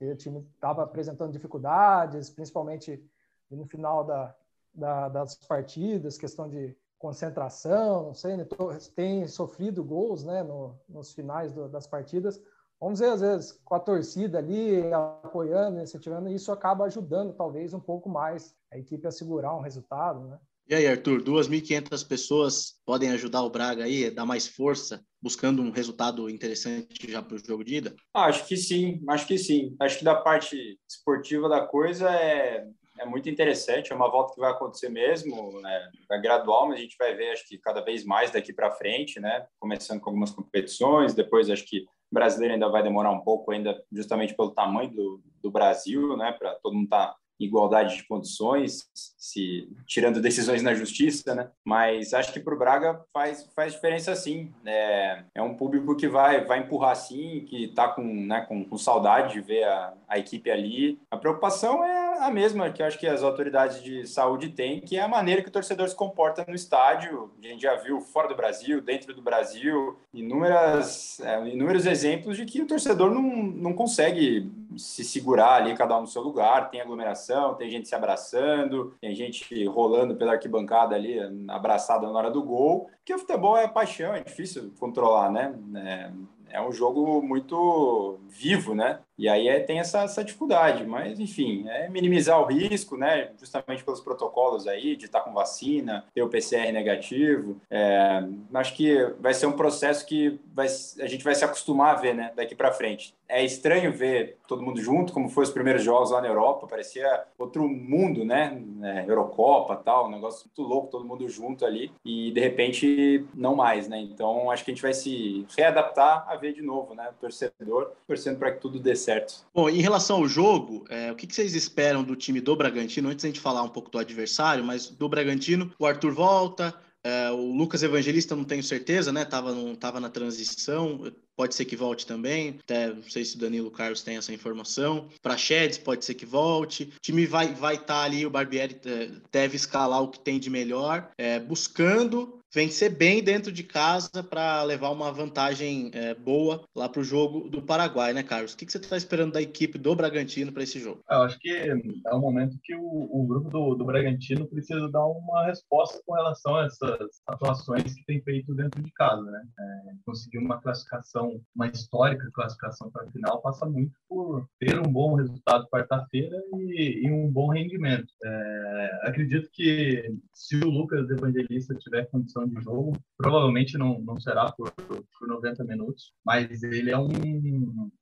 o 0.00 0.14
time 0.16 0.46
estava 0.54 0.82
apresentando 0.82 1.32
dificuldades, 1.32 2.28
principalmente 2.28 3.02
no 3.50 3.64
final 3.64 4.04
da, 4.04 4.34
da, 4.74 5.08
das 5.08 5.34
partidas, 5.36 6.18
questão 6.18 6.48
de 6.48 6.76
concentração, 6.98 8.02
não 8.02 8.14
sei, 8.14 8.36
né, 8.36 8.46
tem 8.94 9.26
sofrido 9.28 9.84
gols, 9.84 10.24
né, 10.24 10.42
no, 10.42 10.78
nos 10.88 11.12
finais 11.12 11.52
do, 11.52 11.68
das 11.68 11.86
partidas. 11.86 12.40
Vamos 12.80 13.00
ver, 13.00 13.10
às 13.10 13.20
vezes, 13.20 13.52
com 13.64 13.74
a 13.74 13.80
torcida 13.80 14.38
ali 14.38 14.82
apoiando, 14.92 15.80
incentivando, 15.80 16.28
isso 16.28 16.52
acaba 16.52 16.84
ajudando, 16.84 17.32
talvez, 17.32 17.72
um 17.72 17.80
pouco 17.80 18.08
mais 18.08 18.54
a 18.70 18.78
equipe 18.78 19.06
a 19.06 19.10
segurar 19.10 19.56
um 19.56 19.60
resultado, 19.60 20.20
né? 20.28 20.38
E 20.66 20.74
aí, 20.74 20.86
Arthur, 20.86 21.22
2.500 21.22 22.08
pessoas 22.08 22.80
podem 22.86 23.10
ajudar 23.10 23.42
o 23.42 23.50
Braga 23.50 23.84
aí, 23.84 24.10
dar 24.10 24.24
mais 24.24 24.48
força, 24.48 25.04
buscando 25.20 25.60
um 25.60 25.70
resultado 25.70 26.30
interessante 26.30 27.10
já 27.10 27.20
para 27.20 27.36
o 27.36 27.38
jogo 27.38 27.62
de 27.62 27.76
ida? 27.76 27.94
Ah, 28.14 28.24
acho 28.26 28.46
que 28.46 28.56
sim, 28.56 29.02
acho 29.06 29.26
que 29.26 29.36
sim. 29.36 29.76
Acho 29.78 29.98
que 29.98 30.04
da 30.04 30.14
parte 30.14 30.78
esportiva 30.88 31.50
da 31.50 31.66
coisa 31.66 32.10
é, 32.10 32.66
é 32.98 33.04
muito 33.04 33.28
interessante, 33.28 33.92
é 33.92 33.94
uma 33.94 34.10
volta 34.10 34.32
que 34.32 34.40
vai 34.40 34.50
acontecer 34.50 34.88
mesmo, 34.88 35.60
né? 35.60 35.90
é 36.10 36.18
gradual, 36.18 36.68
mas 36.68 36.78
a 36.78 36.82
gente 36.82 36.96
vai 36.98 37.14
ver, 37.14 37.32
acho 37.32 37.46
que 37.46 37.58
cada 37.58 37.82
vez 37.82 38.02
mais 38.02 38.30
daqui 38.30 38.50
para 38.50 38.70
frente, 38.70 39.20
né? 39.20 39.46
Começando 39.60 40.00
com 40.00 40.08
algumas 40.08 40.30
competições, 40.30 41.12
depois 41.12 41.50
acho 41.50 41.66
que 41.66 41.84
brasileiro 42.14 42.54
ainda 42.54 42.68
vai 42.70 42.82
demorar 42.82 43.10
um 43.10 43.20
pouco, 43.20 43.50
ainda 43.52 43.78
justamente 43.92 44.34
pelo 44.34 44.52
tamanho 44.52 44.90
do, 44.90 45.20
do 45.42 45.50
Brasil, 45.50 46.16
né? 46.16 46.32
Para 46.32 46.54
todo 46.54 46.74
mundo 46.74 46.84
estar 46.84 47.08
tá 47.08 47.16
igualdade 47.38 47.96
de 47.96 48.06
condições, 48.06 48.88
se 48.94 49.68
tirando 49.86 50.20
decisões 50.20 50.62
na 50.62 50.72
justiça, 50.74 51.34
né? 51.34 51.50
Mas 51.64 52.14
acho 52.14 52.32
que 52.32 52.40
para 52.40 52.54
o 52.54 52.58
Braga 52.58 53.04
faz, 53.12 53.50
faz 53.54 53.72
diferença 53.72 54.14
sim. 54.14 54.52
É, 54.64 55.24
é 55.34 55.42
um 55.42 55.54
público 55.54 55.96
que 55.96 56.08
vai, 56.08 56.44
vai 56.44 56.60
empurrar 56.60 56.94
sim, 56.94 57.44
que 57.48 57.64
está 57.64 57.88
com, 57.88 58.02
né, 58.02 58.42
com, 58.42 58.64
com, 58.64 58.78
saudade 58.78 59.34
de 59.34 59.40
ver 59.40 59.64
a, 59.64 59.94
a 60.08 60.18
equipe 60.18 60.50
ali. 60.50 61.00
A 61.10 61.16
preocupação 61.16 61.84
é 61.84 62.03
a 62.20 62.30
mesma 62.30 62.70
que 62.70 62.82
eu 62.82 62.86
acho 62.86 62.98
que 62.98 63.06
as 63.06 63.22
autoridades 63.22 63.82
de 63.82 64.06
saúde 64.06 64.48
têm, 64.48 64.80
que 64.80 64.96
é 64.96 65.02
a 65.02 65.08
maneira 65.08 65.42
que 65.42 65.48
o 65.48 65.52
torcedor 65.52 65.88
se 65.88 65.94
comporta 65.96 66.44
no 66.46 66.54
estádio. 66.54 67.30
A 67.42 67.46
gente 67.46 67.62
já 67.62 67.74
viu 67.76 68.00
fora 68.00 68.28
do 68.28 68.36
Brasil, 68.36 68.80
dentro 68.80 69.14
do 69.14 69.22
Brasil, 69.22 69.98
inúmeras, 70.12 71.20
é, 71.20 71.48
inúmeros 71.48 71.86
exemplos 71.86 72.36
de 72.36 72.44
que 72.44 72.62
o 72.62 72.66
torcedor 72.66 73.10
não, 73.10 73.22
não 73.22 73.72
consegue 73.72 74.50
se 74.76 75.04
segurar 75.04 75.54
ali, 75.54 75.74
cada 75.74 75.96
um 75.98 76.02
no 76.02 76.06
seu 76.06 76.22
lugar. 76.22 76.70
Tem 76.70 76.80
aglomeração, 76.80 77.54
tem 77.54 77.70
gente 77.70 77.88
se 77.88 77.94
abraçando, 77.94 78.94
tem 79.00 79.14
gente 79.14 79.64
rolando 79.66 80.16
pela 80.16 80.32
arquibancada 80.32 80.94
ali, 80.94 81.18
abraçada 81.48 82.06
na 82.06 82.18
hora 82.18 82.30
do 82.30 82.42
gol. 82.42 82.90
Porque 82.98 83.14
o 83.14 83.18
futebol 83.18 83.56
é 83.56 83.68
paixão, 83.68 84.14
é 84.14 84.22
difícil 84.22 84.72
controlar, 84.78 85.30
né? 85.30 85.54
É, 85.76 86.10
é 86.54 86.62
um 86.62 86.70
jogo 86.70 87.20
muito 87.20 88.18
vivo, 88.28 88.74
né? 88.76 89.00
E 89.16 89.28
aí 89.28 89.48
é, 89.48 89.60
tem 89.60 89.78
essa, 89.78 90.02
essa, 90.02 90.24
dificuldade, 90.24 90.84
mas 90.84 91.20
enfim, 91.20 91.68
é 91.68 91.88
minimizar 91.88 92.40
o 92.40 92.46
risco, 92.46 92.96
né? 92.96 93.30
Justamente 93.38 93.84
pelos 93.84 94.00
protocolos 94.00 94.66
aí 94.66 94.96
de 94.96 95.06
estar 95.06 95.20
com 95.20 95.32
vacina, 95.32 96.04
ter 96.12 96.22
o 96.22 96.28
PCR 96.28 96.72
negativo. 96.72 97.60
É, 97.70 98.24
acho 98.54 98.74
que 98.74 99.04
vai 99.20 99.32
ser 99.32 99.46
um 99.46 99.52
processo 99.52 100.04
que 100.06 100.40
vai, 100.52 100.66
a 100.66 101.06
gente 101.06 101.22
vai 101.22 101.34
se 101.34 101.44
acostumar 101.44 101.94
a 101.94 102.00
ver, 102.00 102.14
né? 102.14 102.32
Daqui 102.34 102.54
para 102.54 102.72
frente. 102.72 103.14
É 103.28 103.42
estranho 103.42 103.92
ver 103.92 104.38
todo 104.46 104.62
mundo 104.62 104.80
junto, 104.80 105.12
como 105.12 105.28
foi 105.28 105.44
os 105.44 105.50
primeiros 105.50 105.82
jogos 105.82 106.10
lá 106.10 106.20
na 106.20 106.28
Europa, 106.28 106.66
parecia 106.66 107.24
outro 107.38 107.66
mundo, 107.68 108.24
né? 108.24 108.60
É, 108.82 109.04
Eurocopa, 109.08 109.76
tal, 109.76 110.06
um 110.06 110.10
negócio 110.10 110.46
muito 110.46 110.68
louco, 110.68 110.90
todo 110.90 111.04
mundo 111.04 111.28
junto 111.28 111.64
ali 111.64 111.90
e 112.04 112.30
de 112.32 112.40
repente 112.40 113.24
não 113.34 113.54
mais, 113.54 113.88
né? 113.88 113.98
Então 113.98 114.50
acho 114.50 114.64
que 114.64 114.70
a 114.70 114.74
gente 114.74 114.82
vai 114.82 114.92
se 114.92 115.46
readaptar 115.56 116.26
a 116.28 116.36
ver 116.36 116.52
de 116.52 116.62
novo, 116.62 116.94
né? 116.94 117.08
O 117.10 117.20
torcedor 117.20 117.92
torcendo 118.06 118.38
para 118.38 118.52
que 118.52 118.60
tudo 118.60 118.78
dê 118.78 118.94
certo. 119.04 119.44
Bom, 119.54 119.68
em 119.68 119.80
relação 119.80 120.16
ao 120.16 120.28
jogo, 120.28 120.84
é, 120.88 121.12
o 121.12 121.14
que, 121.14 121.26
que, 121.26 121.34
vocês 121.34 121.54
esperam 121.54 122.02
do 122.02 122.16
time 122.16 122.40
do 122.40 122.56
Bragantino? 122.56 123.08
Antes 123.08 123.24
a 123.24 123.28
gente 123.28 123.40
falar 123.40 123.62
um 123.62 123.68
pouco 123.68 123.90
do 123.90 123.98
adversário, 123.98 124.64
mas 124.64 124.88
do 124.88 125.08
Bragantino, 125.08 125.72
o 125.78 125.86
Arthur 125.86 126.12
volta, 126.12 126.74
É, 127.06 127.30
o 127.30 127.52
Lucas 127.52 127.82
Evangelista 127.82 128.34
não 128.34 128.44
tenho 128.44 128.62
certeza, 128.62 129.12
né? 129.12 129.26
Tava, 129.26 129.54
não, 129.54 129.74
tava 129.74 130.00
na 130.00 130.08
transição. 130.08 131.12
Pode 131.36 131.54
ser 131.54 131.66
que 131.66 131.76
volte 131.76 132.06
também. 132.06 132.56
Até 132.62 132.94
não 132.94 133.02
sei 133.02 133.26
se 133.26 133.36
o 133.36 133.38
Danilo 133.38 133.70
Carlos 133.70 134.00
tem 134.00 134.16
essa 134.16 134.32
informação. 134.32 135.10
Para 135.20 135.36
Sheds, 135.36 135.76
pode 135.76 136.02
ser 136.02 136.14
que 136.14 136.24
volte. 136.24 136.84
O 136.84 137.00
time 137.02 137.26
vai 137.26 137.44
estar 137.44 137.60
vai 137.60 137.76
tá 137.76 138.02
ali, 138.04 138.24
o 138.24 138.30
Barbieri 138.30 138.80
é, 138.86 139.10
deve 139.30 139.54
escalar 139.54 140.02
o 140.02 140.08
que 140.08 140.18
tem 140.18 140.38
de 140.38 140.48
melhor, 140.48 141.10
é, 141.18 141.38
buscando 141.38 142.40
vencer 142.54 142.96
bem 142.96 143.22
dentro 143.22 143.50
de 143.50 143.64
casa 143.64 144.22
para 144.22 144.62
levar 144.62 144.90
uma 144.90 145.10
vantagem 145.10 145.90
é, 145.92 146.14
boa 146.14 146.62
lá 146.74 146.88
para 146.88 147.00
o 147.00 147.04
jogo 147.04 147.48
do 147.48 147.60
Paraguai, 147.60 148.12
né, 148.12 148.22
Carlos? 148.22 148.52
O 148.52 148.56
que, 148.56 148.64
que 148.64 148.70
você 148.70 148.78
está 148.78 148.96
esperando 148.96 149.32
da 149.32 149.42
equipe 149.42 149.76
do 149.76 149.94
Bragantino 149.96 150.52
para 150.52 150.62
esse 150.62 150.78
jogo? 150.78 151.02
Eu 151.10 151.22
acho 151.22 151.38
que 151.40 151.50
é 151.50 152.14
um 152.14 152.20
momento 152.20 152.56
que 152.62 152.76
o, 152.76 152.80
o 152.80 153.26
grupo 153.26 153.50
do, 153.50 153.74
do, 153.74 153.84
Bragantino 153.84 154.46
precisa 154.46 154.88
dar 154.88 155.04
uma 155.04 155.46
resposta 155.46 156.00
com 156.06 156.14
relação 156.14 156.56
a 156.56 156.66
essas 156.66 157.20
atuações 157.26 157.92
que 157.92 158.04
tem 158.04 158.22
feito 158.22 158.54
dentro 158.54 158.80
de 158.80 158.92
casa, 158.92 159.22
né? 159.22 159.42
É, 159.58 159.94
conseguir 160.06 160.38
uma 160.38 160.60
classificação, 160.60 161.40
uma 161.56 161.66
histórica 161.66 162.30
classificação 162.32 162.90
para 162.90 163.04
a 163.04 163.10
final 163.10 163.42
passa 163.42 163.66
muito 163.66 163.92
por 164.08 164.46
ter 164.60 164.78
um 164.78 164.90
bom 164.92 165.16
resultado 165.16 165.66
quarta-feira 165.68 166.36
e, 166.56 167.06
e, 167.06 167.10
um 167.10 167.28
bom 167.30 167.48
rendimento. 167.48 168.06
É, 168.22 169.00
acredito 169.02 169.48
que 169.52 170.14
se 170.32 170.56
o 170.56 170.70
Lucas 170.70 171.10
Evangelista 171.10 171.74
tiver 171.74 172.06
condição 172.06 172.43
de 172.46 172.60
jogo. 172.62 172.92
Provavelmente 173.16 173.78
não, 173.78 174.00
não 174.00 174.18
será 174.18 174.50
por, 174.52 174.70
por 174.72 175.28
90 175.28 175.64
minutos, 175.64 176.12
mas 176.24 176.62
ele 176.62 176.90
é 176.90 176.98
um, 176.98 177.08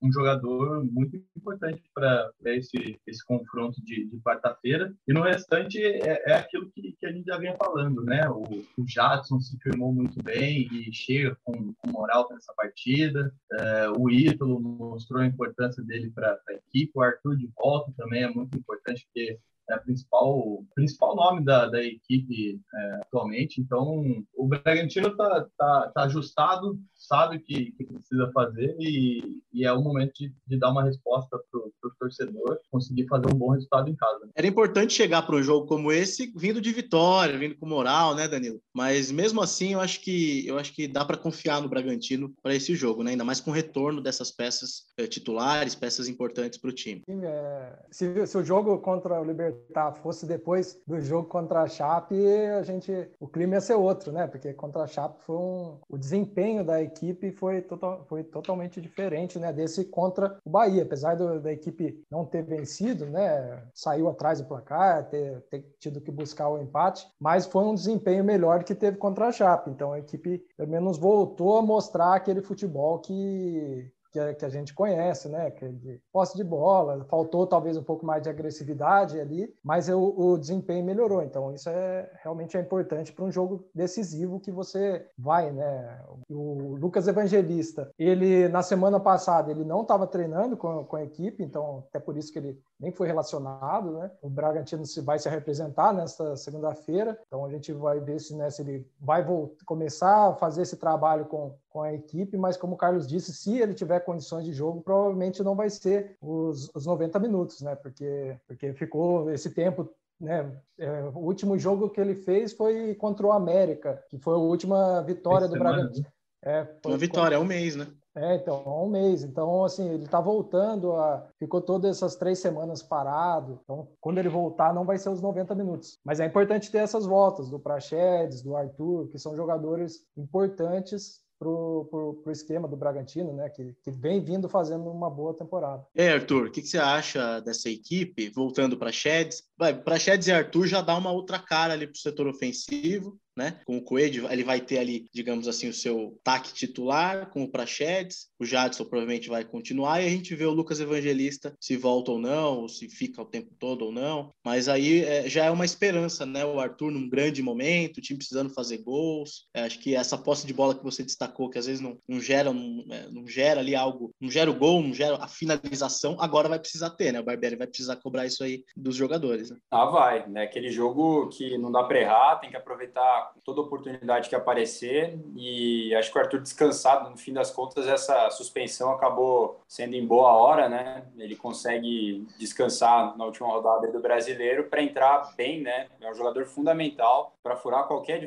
um 0.02 0.12
jogador 0.12 0.84
muito 0.84 1.16
importante 1.36 1.82
para 1.94 2.30
esse, 2.46 2.98
esse 3.06 3.24
confronto 3.24 3.82
de, 3.84 4.08
de 4.08 4.20
quarta-feira. 4.20 4.94
E 5.06 5.12
no 5.12 5.22
restante 5.22 5.82
é, 5.82 6.30
é 6.30 6.34
aquilo 6.34 6.70
que, 6.72 6.96
que, 6.98 7.06
a 7.06 7.12
gente 7.12 7.26
já 7.26 7.38
vinha 7.38 7.56
falando, 7.56 8.02
né? 8.04 8.28
O, 8.28 8.42
o 8.42 8.86
Jadson 8.86 9.40
se 9.40 9.58
firmou 9.58 9.92
muito 9.92 10.22
bem 10.22 10.68
e 10.72 10.92
chega 10.92 11.36
com, 11.44 11.74
com 11.74 11.90
moral 11.90 12.26
para 12.26 12.36
essa 12.36 12.52
partida. 12.54 13.32
É, 13.52 13.90
o 13.90 14.10
Ítalo 14.10 14.60
mostrou 14.60 15.20
a 15.22 15.26
importância 15.26 15.82
dele 15.84 16.10
para 16.10 16.38
a 16.48 16.52
equipe. 16.54 16.92
O 16.94 17.02
Arthur 17.02 17.36
de 17.36 17.50
volta 17.56 17.92
também 17.96 18.22
é 18.22 18.30
muito 18.30 18.56
importante, 18.56 19.06
porque 19.06 19.38
é 19.70 19.74
a 19.74 19.78
principal, 19.78 20.64
principal 20.74 21.16
nome 21.16 21.44
da, 21.44 21.66
da 21.68 21.82
equipe 21.82 22.60
é, 22.74 22.94
atualmente. 23.02 23.60
Então, 23.60 24.24
o 24.34 24.46
Bragantino 24.46 25.08
está 25.08 25.46
tá, 25.56 25.92
tá 25.94 26.02
ajustado, 26.02 26.78
sabe 27.02 27.36
o 27.36 27.40
que, 27.40 27.72
que 27.72 27.84
precisa 27.84 28.30
fazer 28.32 28.76
e, 28.78 29.40
e 29.52 29.64
é 29.64 29.72
o 29.72 29.82
momento 29.82 30.12
de, 30.14 30.32
de 30.46 30.58
dar 30.58 30.70
uma 30.70 30.84
resposta 30.84 31.38
para 31.50 31.60
o 31.60 31.94
torcedor 31.98 32.58
conseguir 32.70 33.06
fazer 33.08 33.26
um 33.26 33.36
bom 33.36 33.50
resultado 33.50 33.90
em 33.90 33.96
casa. 33.96 34.28
Era 34.34 34.46
importante 34.46 34.94
chegar 34.94 35.22
para 35.22 35.36
um 35.36 35.42
jogo 35.42 35.66
como 35.66 35.90
esse 35.90 36.32
vindo 36.36 36.60
de 36.60 36.72
vitória, 36.72 37.36
vindo 37.36 37.56
com 37.56 37.66
moral, 37.66 38.14
né, 38.14 38.28
Danilo? 38.28 38.60
Mas 38.72 39.10
mesmo 39.10 39.42
assim, 39.42 39.72
eu 39.72 39.80
acho 39.80 40.00
que 40.00 40.46
eu 40.46 40.58
acho 40.58 40.72
que 40.72 40.86
dá 40.86 41.04
para 41.04 41.16
confiar 41.16 41.60
no 41.60 41.68
Bragantino 41.68 42.32
para 42.42 42.54
esse 42.54 42.74
jogo, 42.74 43.02
né? 43.02 43.12
Ainda 43.12 43.24
mais 43.24 43.40
com 43.40 43.50
o 43.50 43.54
retorno 43.54 44.00
dessas 44.00 44.30
peças 44.30 44.84
é, 44.96 45.06
titulares, 45.06 45.74
peças 45.74 46.08
importantes 46.08 46.58
para 46.58 46.70
o 46.70 46.72
time. 46.72 47.02
Sim, 47.08 47.24
é... 47.24 47.78
se, 47.90 48.26
se 48.26 48.38
o 48.38 48.44
jogo 48.44 48.78
contra 48.78 49.20
o 49.20 49.24
Libertar 49.24 49.94
fosse 49.94 50.24
depois 50.26 50.80
do 50.86 51.00
jogo 51.00 51.28
contra 51.28 51.62
a 51.62 51.68
Chape, 51.68 52.14
a 52.58 52.62
gente 52.62 52.92
o 53.18 53.26
clima 53.26 53.54
ia 53.54 53.60
ser 53.60 53.74
outro, 53.74 54.12
né? 54.12 54.26
Porque 54.26 54.52
contra 54.52 54.82
a 54.82 54.86
Chape 54.86 55.20
foi 55.24 55.36
um 55.36 55.78
o 55.88 55.98
desempenho 55.98 56.64
da 56.64 56.80
equipe 56.82 56.91
equipe 56.92 57.32
foi, 57.32 57.62
total, 57.62 58.04
foi 58.08 58.22
totalmente 58.22 58.80
diferente 58.80 59.38
né, 59.38 59.52
desse 59.52 59.84
contra 59.84 60.38
o 60.44 60.50
Bahia. 60.50 60.82
Apesar 60.82 61.16
do, 61.16 61.40
da 61.40 61.52
equipe 61.52 62.04
não 62.10 62.24
ter 62.24 62.42
vencido, 62.42 63.06
né, 63.06 63.62
saiu 63.74 64.08
atrás 64.08 64.40
do 64.40 64.46
placar, 64.46 65.08
ter, 65.08 65.40
ter 65.50 65.64
tido 65.78 66.00
que 66.00 66.10
buscar 66.10 66.48
o 66.48 66.60
empate, 66.60 67.06
mas 67.18 67.46
foi 67.46 67.64
um 67.64 67.74
desempenho 67.74 68.22
melhor 68.22 68.62
que 68.62 68.74
teve 68.74 68.98
contra 68.98 69.28
a 69.28 69.32
Chape. 69.32 69.70
Então 69.70 69.92
a 69.92 69.98
equipe 69.98 70.44
pelo 70.56 70.70
menos 70.70 70.98
voltou 70.98 71.58
a 71.58 71.62
mostrar 71.62 72.14
aquele 72.14 72.42
futebol 72.42 72.98
que 72.98 73.90
que 74.12 74.20
a, 74.20 74.34
que 74.34 74.44
a 74.44 74.48
gente 74.48 74.74
conhece, 74.74 75.28
né? 75.28 75.50
Que 75.50 75.68
de 75.68 76.00
posse 76.12 76.36
de 76.36 76.44
bola, 76.44 77.04
faltou 77.08 77.46
talvez 77.46 77.76
um 77.76 77.82
pouco 77.82 78.04
mais 78.04 78.22
de 78.22 78.28
agressividade 78.28 79.18
ali, 79.18 79.52
mas 79.64 79.88
o, 79.88 80.14
o 80.16 80.38
desempenho 80.38 80.84
melhorou. 80.84 81.22
Então, 81.22 81.52
isso 81.52 81.68
é 81.70 82.10
realmente 82.22 82.56
é 82.56 82.60
importante 82.60 83.12
para 83.12 83.24
um 83.24 83.30
jogo 83.30 83.66
decisivo 83.74 84.38
que 84.38 84.52
você 84.52 85.06
vai, 85.18 85.50
né? 85.50 86.00
O 86.30 86.76
Lucas 86.76 87.08
Evangelista, 87.08 87.90
ele 87.98 88.48
na 88.48 88.62
semana 88.62 89.00
passada 89.00 89.50
ele 89.50 89.64
não 89.64 89.82
estava 89.82 90.06
treinando 90.06 90.56
com, 90.56 90.84
com 90.84 90.96
a 90.96 91.02
equipe, 91.02 91.42
então 91.42 91.84
até 91.88 91.98
por 91.98 92.16
isso 92.16 92.32
que 92.32 92.38
ele 92.38 92.60
nem 92.78 92.92
foi 92.92 93.06
relacionado, 93.06 93.92
né? 93.92 94.10
O 94.20 94.28
Bragantino 94.28 94.84
se 94.84 95.00
vai 95.00 95.18
se 95.18 95.28
representar 95.28 95.92
nesta 95.94 96.36
segunda-feira, 96.36 97.18
então 97.26 97.44
a 97.44 97.50
gente 97.50 97.72
vai 97.72 98.00
ver 98.00 98.20
se, 98.20 98.36
né, 98.36 98.50
se 98.50 98.62
ele 98.62 98.86
vai 99.00 99.24
voltar, 99.24 99.64
começar 99.64 100.28
a 100.28 100.34
fazer 100.34 100.62
esse 100.62 100.76
trabalho 100.76 101.24
com, 101.26 101.54
com 101.72 101.82
a 101.82 101.92
equipe, 101.92 102.36
mas 102.36 102.56
como 102.56 102.74
o 102.74 102.76
Carlos 102.76 103.06
disse, 103.06 103.32
se 103.32 103.58
ele 103.58 103.74
tiver 103.74 104.00
condições 104.00 104.44
de 104.44 104.52
jogo, 104.52 104.82
provavelmente 104.82 105.42
não 105.42 105.54
vai 105.54 105.70
ser 105.70 106.16
os, 106.20 106.70
os 106.74 106.86
90 106.86 107.18
minutos, 107.18 107.60
né? 107.62 107.74
Porque, 107.74 108.36
porque 108.46 108.72
ficou 108.74 109.30
esse 109.30 109.50
tempo 109.50 109.88
né? 110.20 110.56
É, 110.78 111.02
o 111.14 111.18
último 111.18 111.58
jogo 111.58 111.90
que 111.90 112.00
ele 112.00 112.14
fez 112.14 112.52
foi 112.52 112.94
contra 112.94 113.26
o 113.26 113.32
América, 113.32 114.04
que 114.08 114.16
foi 114.18 114.34
a 114.34 114.38
última 114.38 115.02
vitória 115.02 115.46
Esse 115.46 115.54
do 115.54 115.58
Bragantino. 115.58 116.06
É, 116.44 116.66
Uma 116.86 116.96
vitória, 116.96 117.34
é 117.34 117.38
um 117.38 117.44
mês, 117.44 117.74
né? 117.74 117.88
É, 118.14 118.34
então, 118.36 118.62
há 118.66 118.82
um 118.82 118.88
mês. 118.88 119.24
Então, 119.24 119.64
assim, 119.64 119.88
ele 119.88 120.04
está 120.04 120.20
voltando, 120.20 120.92
a... 120.92 121.26
ficou 121.38 121.60
todas 121.60 121.96
essas 121.96 122.14
três 122.14 122.38
semanas 122.38 122.82
parado. 122.82 123.60
Então, 123.64 123.88
quando 124.00 124.18
ele 124.18 124.28
voltar, 124.28 124.74
não 124.74 124.84
vai 124.84 124.98
ser 124.98 125.08
os 125.08 125.22
90 125.22 125.54
minutos. 125.54 125.98
Mas 126.04 126.20
é 126.20 126.26
importante 126.26 126.70
ter 126.70 126.78
essas 126.78 127.06
voltas 127.06 127.48
do 127.48 127.58
Prachedes, 127.58 128.42
do 128.42 128.54
Arthur, 128.54 129.08
que 129.08 129.18
são 129.18 129.34
jogadores 129.34 130.04
importantes 130.16 131.21
para 131.42 132.30
o 132.30 132.30
esquema 132.30 132.68
do 132.68 132.76
Bragantino, 132.76 133.32
né? 133.32 133.48
Que, 133.48 133.74
que 133.82 133.90
vem 133.90 134.20
vindo 134.20 134.48
fazendo 134.48 134.90
uma 134.90 135.10
boa 135.10 135.34
temporada. 135.34 135.86
E 135.94 136.02
aí, 136.02 136.08
Arthur, 136.08 136.46
o 136.46 136.50
que, 136.50 136.62
que 136.62 136.68
você 136.68 136.78
acha 136.78 137.40
dessa 137.40 137.68
equipe? 137.68 138.28
Voltando 138.30 138.76
para 138.76 138.92
Sheds, 138.92 139.44
para 139.56 139.98
Sheds 139.98 140.28
e 140.28 140.32
Arthur 140.32 140.66
já 140.66 140.80
dá 140.80 140.96
uma 140.96 141.12
outra 141.12 141.38
cara 141.38 141.72
ali 141.72 141.86
para 141.86 141.96
o 141.96 142.00
setor 142.00 142.26
ofensivo 142.26 143.18
né? 143.36 143.60
Com 143.64 143.76
o 143.76 143.82
Coelho, 143.82 144.30
ele 144.30 144.44
vai 144.44 144.60
ter 144.60 144.78
ali, 144.78 145.06
digamos 145.12 145.48
assim, 145.48 145.68
o 145.68 145.74
seu 145.74 146.18
taque 146.22 146.52
titular, 146.52 147.30
com 147.30 147.42
o 147.42 147.48
Prachedes, 147.48 148.28
o 148.38 148.44
Jadson 148.44 148.84
provavelmente 148.84 149.28
vai 149.28 149.44
continuar, 149.44 150.02
e 150.02 150.06
a 150.06 150.10
gente 150.10 150.34
vê 150.34 150.44
o 150.44 150.52
Lucas 150.52 150.80
Evangelista 150.80 151.54
se 151.60 151.76
volta 151.76 152.10
ou 152.10 152.18
não, 152.18 152.60
ou 152.60 152.68
se 152.68 152.88
fica 152.88 153.22
o 153.22 153.26
tempo 153.26 153.54
todo 153.58 153.86
ou 153.86 153.92
não, 153.92 154.32
mas 154.44 154.68
aí 154.68 155.04
é, 155.04 155.28
já 155.28 155.44
é 155.44 155.50
uma 155.50 155.64
esperança, 155.64 156.26
né? 156.26 156.44
O 156.44 156.60
Arthur 156.60 156.90
num 156.90 157.08
grande 157.08 157.42
momento, 157.42 157.98
o 157.98 158.00
time 158.00 158.18
precisando 158.18 158.50
fazer 158.50 158.78
gols, 158.78 159.46
é, 159.54 159.62
acho 159.62 159.78
que 159.78 159.94
essa 159.94 160.18
posse 160.18 160.46
de 160.46 160.52
bola 160.52 160.74
que 160.74 160.84
você 160.84 161.02
destacou, 161.02 161.48
que 161.48 161.58
às 161.58 161.66
vezes 161.66 161.80
não, 161.80 161.98
não 162.08 162.20
gera, 162.20 162.52
não, 162.52 162.84
é, 162.90 163.08
não 163.10 163.26
gera 163.26 163.60
ali 163.60 163.74
algo, 163.74 164.10
não 164.20 164.30
gera 164.30 164.50
o 164.50 164.54
gol, 164.54 164.82
não 164.82 164.92
gera 164.92 165.16
a 165.16 165.28
finalização, 165.28 166.16
agora 166.20 166.48
vai 166.48 166.58
precisar 166.58 166.90
ter, 166.90 167.12
né? 167.12 167.20
O 167.20 167.24
Barbieri 167.24 167.56
vai 167.56 167.66
precisar 167.66 167.96
cobrar 167.96 168.26
isso 168.26 168.44
aí 168.44 168.64
dos 168.76 168.96
jogadores, 168.96 169.50
né? 169.50 169.56
Ah, 169.70 169.86
vai, 169.86 170.28
né? 170.28 170.42
Aquele 170.42 170.70
jogo 170.70 171.28
que 171.28 171.56
não 171.56 171.70
dá 171.70 171.84
para 171.84 172.00
errar, 172.00 172.36
tem 172.36 172.50
que 172.50 172.56
aproveitar 172.56 173.21
toda 173.44 173.60
oportunidade 173.60 174.28
que 174.28 174.36
aparecer 174.36 175.18
e 175.34 175.94
acho 175.94 176.12
que 176.12 176.16
o 176.16 176.20
Arthur 176.20 176.40
descansado, 176.40 177.10
no 177.10 177.16
fim 177.16 177.32
das 177.32 177.50
contas, 177.50 177.88
essa 177.88 178.30
suspensão 178.30 178.92
acabou 178.92 179.60
sendo 179.66 179.94
em 179.94 180.06
boa 180.06 180.32
hora, 180.32 180.68
né? 180.68 181.04
Ele 181.18 181.34
consegue 181.34 182.26
descansar 182.38 183.16
na 183.16 183.24
última 183.24 183.48
rodada 183.48 183.90
do 183.90 184.00
Brasileiro 184.00 184.64
para 184.64 184.82
entrar 184.82 185.34
bem, 185.36 185.60
né? 185.60 185.88
É 186.00 186.10
um 186.10 186.14
jogador 186.14 186.46
fundamental 186.46 187.34
para 187.42 187.56
furar 187.56 187.88
qualquer 187.88 188.20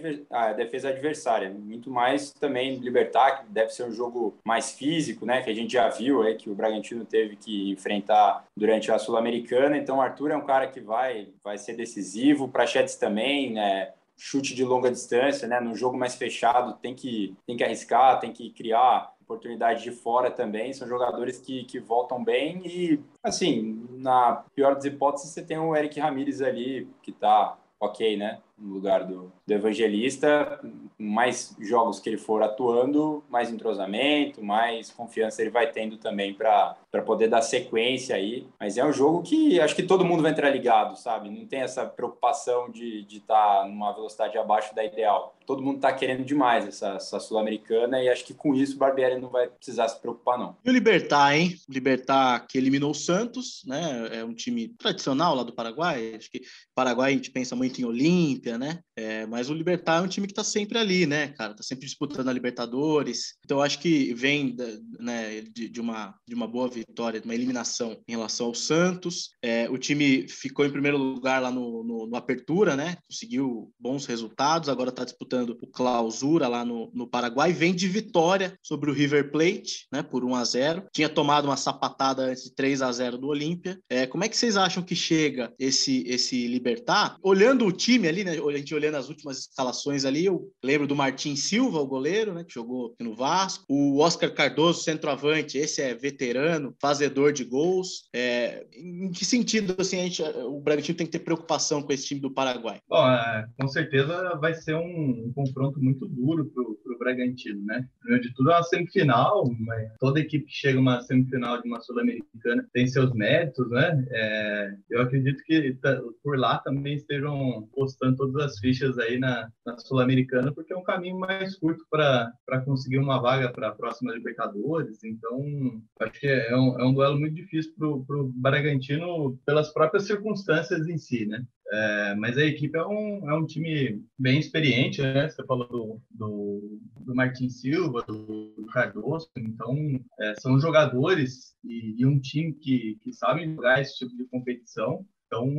defesa 0.57 0.89
adversária. 0.89 1.49
Muito 1.49 1.89
mais 1.89 2.33
também 2.33 2.75
libertar, 2.79 3.39
que 3.39 3.51
deve 3.51 3.69
ser 3.69 3.83
um 3.85 3.91
jogo 3.91 4.35
mais 4.43 4.71
físico, 4.71 5.25
né? 5.25 5.41
Que 5.41 5.49
a 5.49 5.55
gente 5.55 5.73
já 5.73 5.87
viu 5.87 6.23
aí 6.23 6.35
que 6.35 6.49
o 6.49 6.55
Bragantino 6.55 7.05
teve 7.05 7.37
que 7.37 7.71
enfrentar 7.71 8.45
durante 8.55 8.91
a 8.91 8.99
Sul-Americana. 8.99 9.77
Então, 9.77 9.97
o 9.97 10.01
Arthur 10.01 10.31
é 10.31 10.37
um 10.37 10.45
cara 10.45 10.67
que 10.67 10.81
vai, 10.81 11.29
vai 11.41 11.57
ser 11.57 11.73
decisivo. 11.73 12.49
Para 12.49 12.65
Prachetes 12.65 12.95
também, 12.95 13.53
né? 13.53 13.93
Chute 14.17 14.55
de 14.55 14.63
longa 14.63 14.91
distância, 14.91 15.47
né? 15.47 15.59
No 15.59 15.75
jogo 15.75 15.97
mais 15.97 16.15
fechado 16.15 16.73
tem 16.81 16.95
que, 16.95 17.35
tem 17.45 17.57
que 17.57 17.63
arriscar, 17.63 18.19
tem 18.19 18.31
que 18.31 18.51
criar 18.51 19.13
oportunidade 19.21 19.83
de 19.83 19.91
fora 19.91 20.31
também. 20.31 20.71
São 20.71 20.87
jogadores 20.87 21.39
que, 21.39 21.63
que 21.65 21.79
voltam 21.79 22.23
bem 22.23 22.61
e, 22.65 22.99
assim, 23.23 23.85
na 23.91 24.43
pior 24.55 24.75
das 24.75 24.85
hipóteses, 24.85 25.31
você 25.31 25.43
tem 25.43 25.57
o 25.57 25.75
Eric 25.75 25.99
Ramírez 25.99 26.41
ali, 26.41 26.87
que 27.01 27.11
tá 27.11 27.57
ok, 27.79 28.15
né? 28.15 28.39
No 28.57 28.73
lugar 28.73 29.03
do, 29.03 29.31
do 29.45 29.53
Evangelista, 29.53 30.59
mais 30.97 31.55
jogos 31.59 31.99
que 31.99 32.09
ele 32.09 32.17
for 32.17 32.41
atuando, 32.41 33.23
mais 33.29 33.51
entrosamento, 33.51 34.43
mais 34.43 34.89
confiança 34.89 35.41
ele 35.41 35.51
vai 35.51 35.69
tendo 35.69 35.97
também 35.97 36.33
para 36.33 36.77
poder 37.05 37.27
dar 37.27 37.41
sequência 37.41 38.15
aí. 38.15 38.47
Mas 38.59 38.77
é 38.77 38.85
um 38.85 38.93
jogo 38.93 39.21
que 39.21 39.59
acho 39.59 39.75
que 39.75 39.83
todo 39.83 40.05
mundo 40.05 40.23
vai 40.23 40.31
entrar 40.31 40.49
ligado, 40.49 40.97
sabe? 40.97 41.29
Não 41.29 41.45
tem 41.45 41.61
essa 41.61 41.85
preocupação 41.85 42.69
de 42.71 43.05
estar 43.09 43.61
tá 43.61 43.67
numa 43.67 43.91
velocidade 43.91 44.37
abaixo 44.37 44.73
da 44.73 44.83
ideal. 44.83 45.35
Todo 45.45 45.61
mundo 45.61 45.75
está 45.75 45.93
querendo 45.93 46.23
demais 46.23 46.67
essa, 46.67 46.93
essa 46.93 47.19
Sul-Americana 47.19 48.01
e 48.01 48.09
acho 48.09 48.25
que 48.25 48.33
com 48.33 48.55
isso 48.55 48.75
o 48.75 48.79
Barbieri 48.79 49.19
não 49.19 49.29
vai 49.29 49.47
precisar 49.47 49.87
se 49.89 49.99
preocupar, 50.01 50.39
não. 50.39 50.55
E 50.65 50.69
o 50.69 50.73
Libertar, 50.73 51.35
hein? 51.35 51.55
O 51.69 51.73
Libertar 51.73 52.47
que 52.47 52.57
eliminou 52.57 52.91
o 52.91 52.95
Santos, 52.95 53.63
né? 53.67 54.09
É 54.11 54.23
um 54.23 54.33
time 54.33 54.69
tradicional 54.69 55.35
lá 55.35 55.43
do 55.43 55.53
Paraguai. 55.53 56.15
Acho 56.15 56.31
que 56.31 56.41
Paraguai 56.73 57.11
a 57.11 57.15
gente 57.15 57.29
pensa 57.29 57.55
muito 57.55 57.79
em 57.79 57.85
Olímpia 57.85 58.44
Olímpia, 58.45 58.57
né? 58.57 58.79
É, 58.95 59.25
mas 59.25 59.49
o 59.49 59.53
Libertar 59.53 59.97
é 59.97 60.01
um 60.01 60.07
time 60.07 60.27
que 60.27 60.31
está 60.31 60.43
sempre 60.43 60.77
ali, 60.77 61.05
né, 61.05 61.29
cara? 61.29 61.55
Tá 61.55 61.63
sempre 61.63 61.85
disputando 61.85 62.29
a 62.29 62.33
Libertadores. 62.33 63.35
Então, 63.43 63.61
acho 63.61 63.79
que 63.79 64.13
vem 64.13 64.55
né, 64.99 65.41
de, 65.41 65.67
de, 65.67 65.81
uma, 65.81 66.15
de 66.27 66.35
uma 66.35 66.47
boa 66.47 66.69
vitória, 66.69 67.19
de 67.19 67.25
uma 67.25 67.33
eliminação 67.33 67.97
em 68.07 68.11
relação 68.11 68.47
ao 68.47 68.53
Santos. 68.53 69.31
É, 69.43 69.69
o 69.69 69.77
time 69.77 70.27
ficou 70.29 70.65
em 70.65 70.71
primeiro 70.71 70.97
lugar 70.97 71.41
lá 71.41 71.51
no, 71.51 71.83
no, 71.83 72.07
no 72.07 72.15
Apertura, 72.15 72.75
né? 72.75 72.97
Conseguiu 73.09 73.71
bons 73.79 74.05
resultados. 74.05 74.69
Agora 74.69 74.89
está 74.89 75.03
disputando 75.03 75.57
o 75.61 75.67
Clausura 75.67 76.47
lá 76.47 76.63
no, 76.63 76.91
no 76.93 77.07
Paraguai. 77.07 77.51
Vem 77.51 77.73
de 77.73 77.87
vitória 77.87 78.57
sobre 78.61 78.89
o 78.89 78.93
River 78.93 79.31
Plate, 79.31 79.87
né? 79.91 80.03
Por 80.03 80.23
1 80.23 80.35
a 80.35 80.43
0 80.43 80.85
Tinha 80.93 81.09
tomado 81.09 81.45
uma 81.45 81.57
sapatada 81.57 82.23
antes 82.23 82.43
de 82.43 82.55
3 82.55 82.81
a 82.81 82.91
0 82.91 83.17
do 83.17 83.27
Olímpia. 83.27 83.79
É, 83.89 84.05
como 84.05 84.23
é 84.23 84.29
que 84.29 84.37
vocês 84.37 84.55
acham 84.55 84.83
que 84.83 84.95
chega 84.95 85.53
esse, 85.59 86.03
esse 86.07 86.47
Libertar? 86.47 87.17
Olhando 87.21 87.65
o 87.65 87.71
time 87.71 88.07
ali, 88.07 88.23
né? 88.23 88.34
A 88.37 88.57
gente 88.57 88.73
olhando 88.73 88.95
as 88.95 89.09
últimas 89.09 89.39
escalações 89.39 90.05
ali, 90.05 90.25
eu 90.25 90.51
lembro 90.63 90.87
do 90.87 90.95
Martin 90.95 91.35
Silva, 91.35 91.79
o 91.79 91.87
goleiro, 91.87 92.33
né? 92.33 92.43
Que 92.43 92.53
jogou 92.53 92.95
no 92.99 93.15
Vasco. 93.15 93.65
O 93.69 93.99
Oscar 93.99 94.33
Cardoso, 94.33 94.83
centroavante, 94.83 95.57
esse 95.57 95.81
é 95.81 95.93
veterano, 95.93 96.75
fazedor 96.81 97.31
de 97.31 97.43
gols. 97.43 98.09
É, 98.13 98.65
em 98.73 99.11
que 99.11 99.25
sentido, 99.25 99.75
assim, 99.79 99.99
a 99.99 100.03
gente, 100.03 100.21
o 100.21 100.59
Bragantino 100.59 100.97
tem 100.97 101.07
que 101.07 101.13
ter 101.13 101.19
preocupação 101.19 101.81
com 101.81 101.91
esse 101.91 102.07
time 102.07 102.21
do 102.21 102.31
Paraguai? 102.31 102.79
Bom, 102.87 103.07
é, 103.07 103.47
com 103.59 103.67
certeza 103.67 104.37
vai 104.39 104.53
ser 104.53 104.75
um, 104.75 105.25
um 105.27 105.33
confronto 105.33 105.81
muito 105.81 106.07
duro 106.07 106.45
para 106.45 106.93
o 106.93 106.99
Bragantino, 106.99 107.63
né? 107.65 107.87
Primeiro 107.99 108.23
de 108.23 108.33
tudo, 108.33 108.51
é 108.51 108.55
uma 108.55 108.63
semifinal, 108.63 109.43
mas 109.59 109.91
toda 109.99 110.19
equipe 110.19 110.45
que 110.45 110.53
chega 110.53 110.79
uma 110.79 111.01
semifinal 111.01 111.61
de 111.61 111.67
uma 111.67 111.81
Sul-Americana 111.81 112.67
tem 112.73 112.87
seus 112.87 113.11
méritos, 113.13 113.69
né? 113.69 114.05
É, 114.11 114.75
eu 114.89 115.01
acredito 115.01 115.43
que 115.43 115.77
por 116.23 116.37
lá 116.37 116.59
também 116.59 116.95
estejam 116.95 117.67
postando 117.73 118.17
todas 118.25 118.53
as 118.53 118.59
fichas 118.59 118.97
aí 118.97 119.19
na, 119.19 119.49
na 119.65 119.77
Sul-Americana, 119.77 120.53
porque 120.53 120.73
é 120.73 120.77
um 120.77 120.83
caminho 120.83 121.19
mais 121.19 121.57
curto 121.57 121.83
para 121.89 122.61
conseguir 122.65 122.97
uma 122.97 123.21
vaga 123.21 123.51
para 123.51 123.69
a 123.69 123.75
próxima 123.75 124.13
Libertadores. 124.13 125.03
Então, 125.03 125.81
acho 125.99 126.19
que 126.19 126.27
é 126.27 126.55
um, 126.55 126.79
é 126.79 126.85
um 126.85 126.93
duelo 126.93 127.19
muito 127.19 127.35
difícil 127.35 127.73
para 127.77 128.17
o 128.17 128.31
Bragantino 128.35 129.37
pelas 129.45 129.71
próprias 129.71 130.05
circunstâncias 130.05 130.87
em 130.87 130.97
si, 130.97 131.25
né? 131.25 131.45
É, 131.71 132.15
mas 132.15 132.37
a 132.37 132.45
equipe 132.45 132.77
é 132.77 132.85
um, 132.85 133.29
é 133.29 133.33
um 133.33 133.45
time 133.45 134.03
bem 134.19 134.39
experiente, 134.39 135.01
né? 135.01 135.27
Você 135.27 135.43
falou 135.45 135.67
do, 135.67 136.01
do, 136.11 136.79
do 136.99 137.15
Martin 137.15 137.49
Silva, 137.49 138.03
do, 138.07 138.53
do 138.55 138.67
Cardoso, 138.67 139.29
então 139.35 139.75
é, 140.19 140.35
são 140.39 140.59
jogadores 140.59 141.55
e, 141.63 141.95
e, 141.99 142.05
um 142.05 142.19
time 142.19 142.53
que, 142.53 142.97
que 143.01 143.11
sabe 143.11 143.45
jogar 143.45 143.81
esse 143.81 143.97
tipo 143.97 144.15
de 144.15 144.25
competição. 144.25 145.05
Então, 145.35 145.51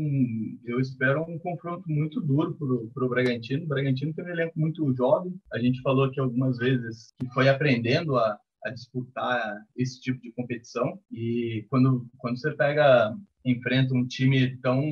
eu 0.64 0.80
espero 0.80 1.22
um 1.22 1.38
confronto 1.38 1.84
muito 1.86 2.18
duro 2.22 2.56
para 2.94 3.04
o 3.04 3.08
Bragantino. 3.10 3.64
O 3.64 3.68
Bragantino 3.68 4.14
tem 4.14 4.24
um 4.24 4.28
elenco 4.28 4.58
muito 4.58 4.94
jovem. 4.96 5.34
A 5.52 5.58
gente 5.58 5.82
falou 5.82 6.04
aqui 6.04 6.18
algumas 6.18 6.56
vezes 6.56 7.12
que 7.20 7.28
foi 7.34 7.46
aprendendo 7.48 8.16
a, 8.16 8.38
a 8.64 8.70
disputar 8.70 9.60
esse 9.76 10.00
tipo 10.00 10.18
de 10.22 10.32
competição. 10.32 10.98
E 11.12 11.66
quando, 11.68 12.08
quando 12.16 12.40
você 12.40 12.52
pega 12.52 13.14
enfrenta 13.44 13.94
um 13.94 14.06
time 14.06 14.56
tão, 14.56 14.82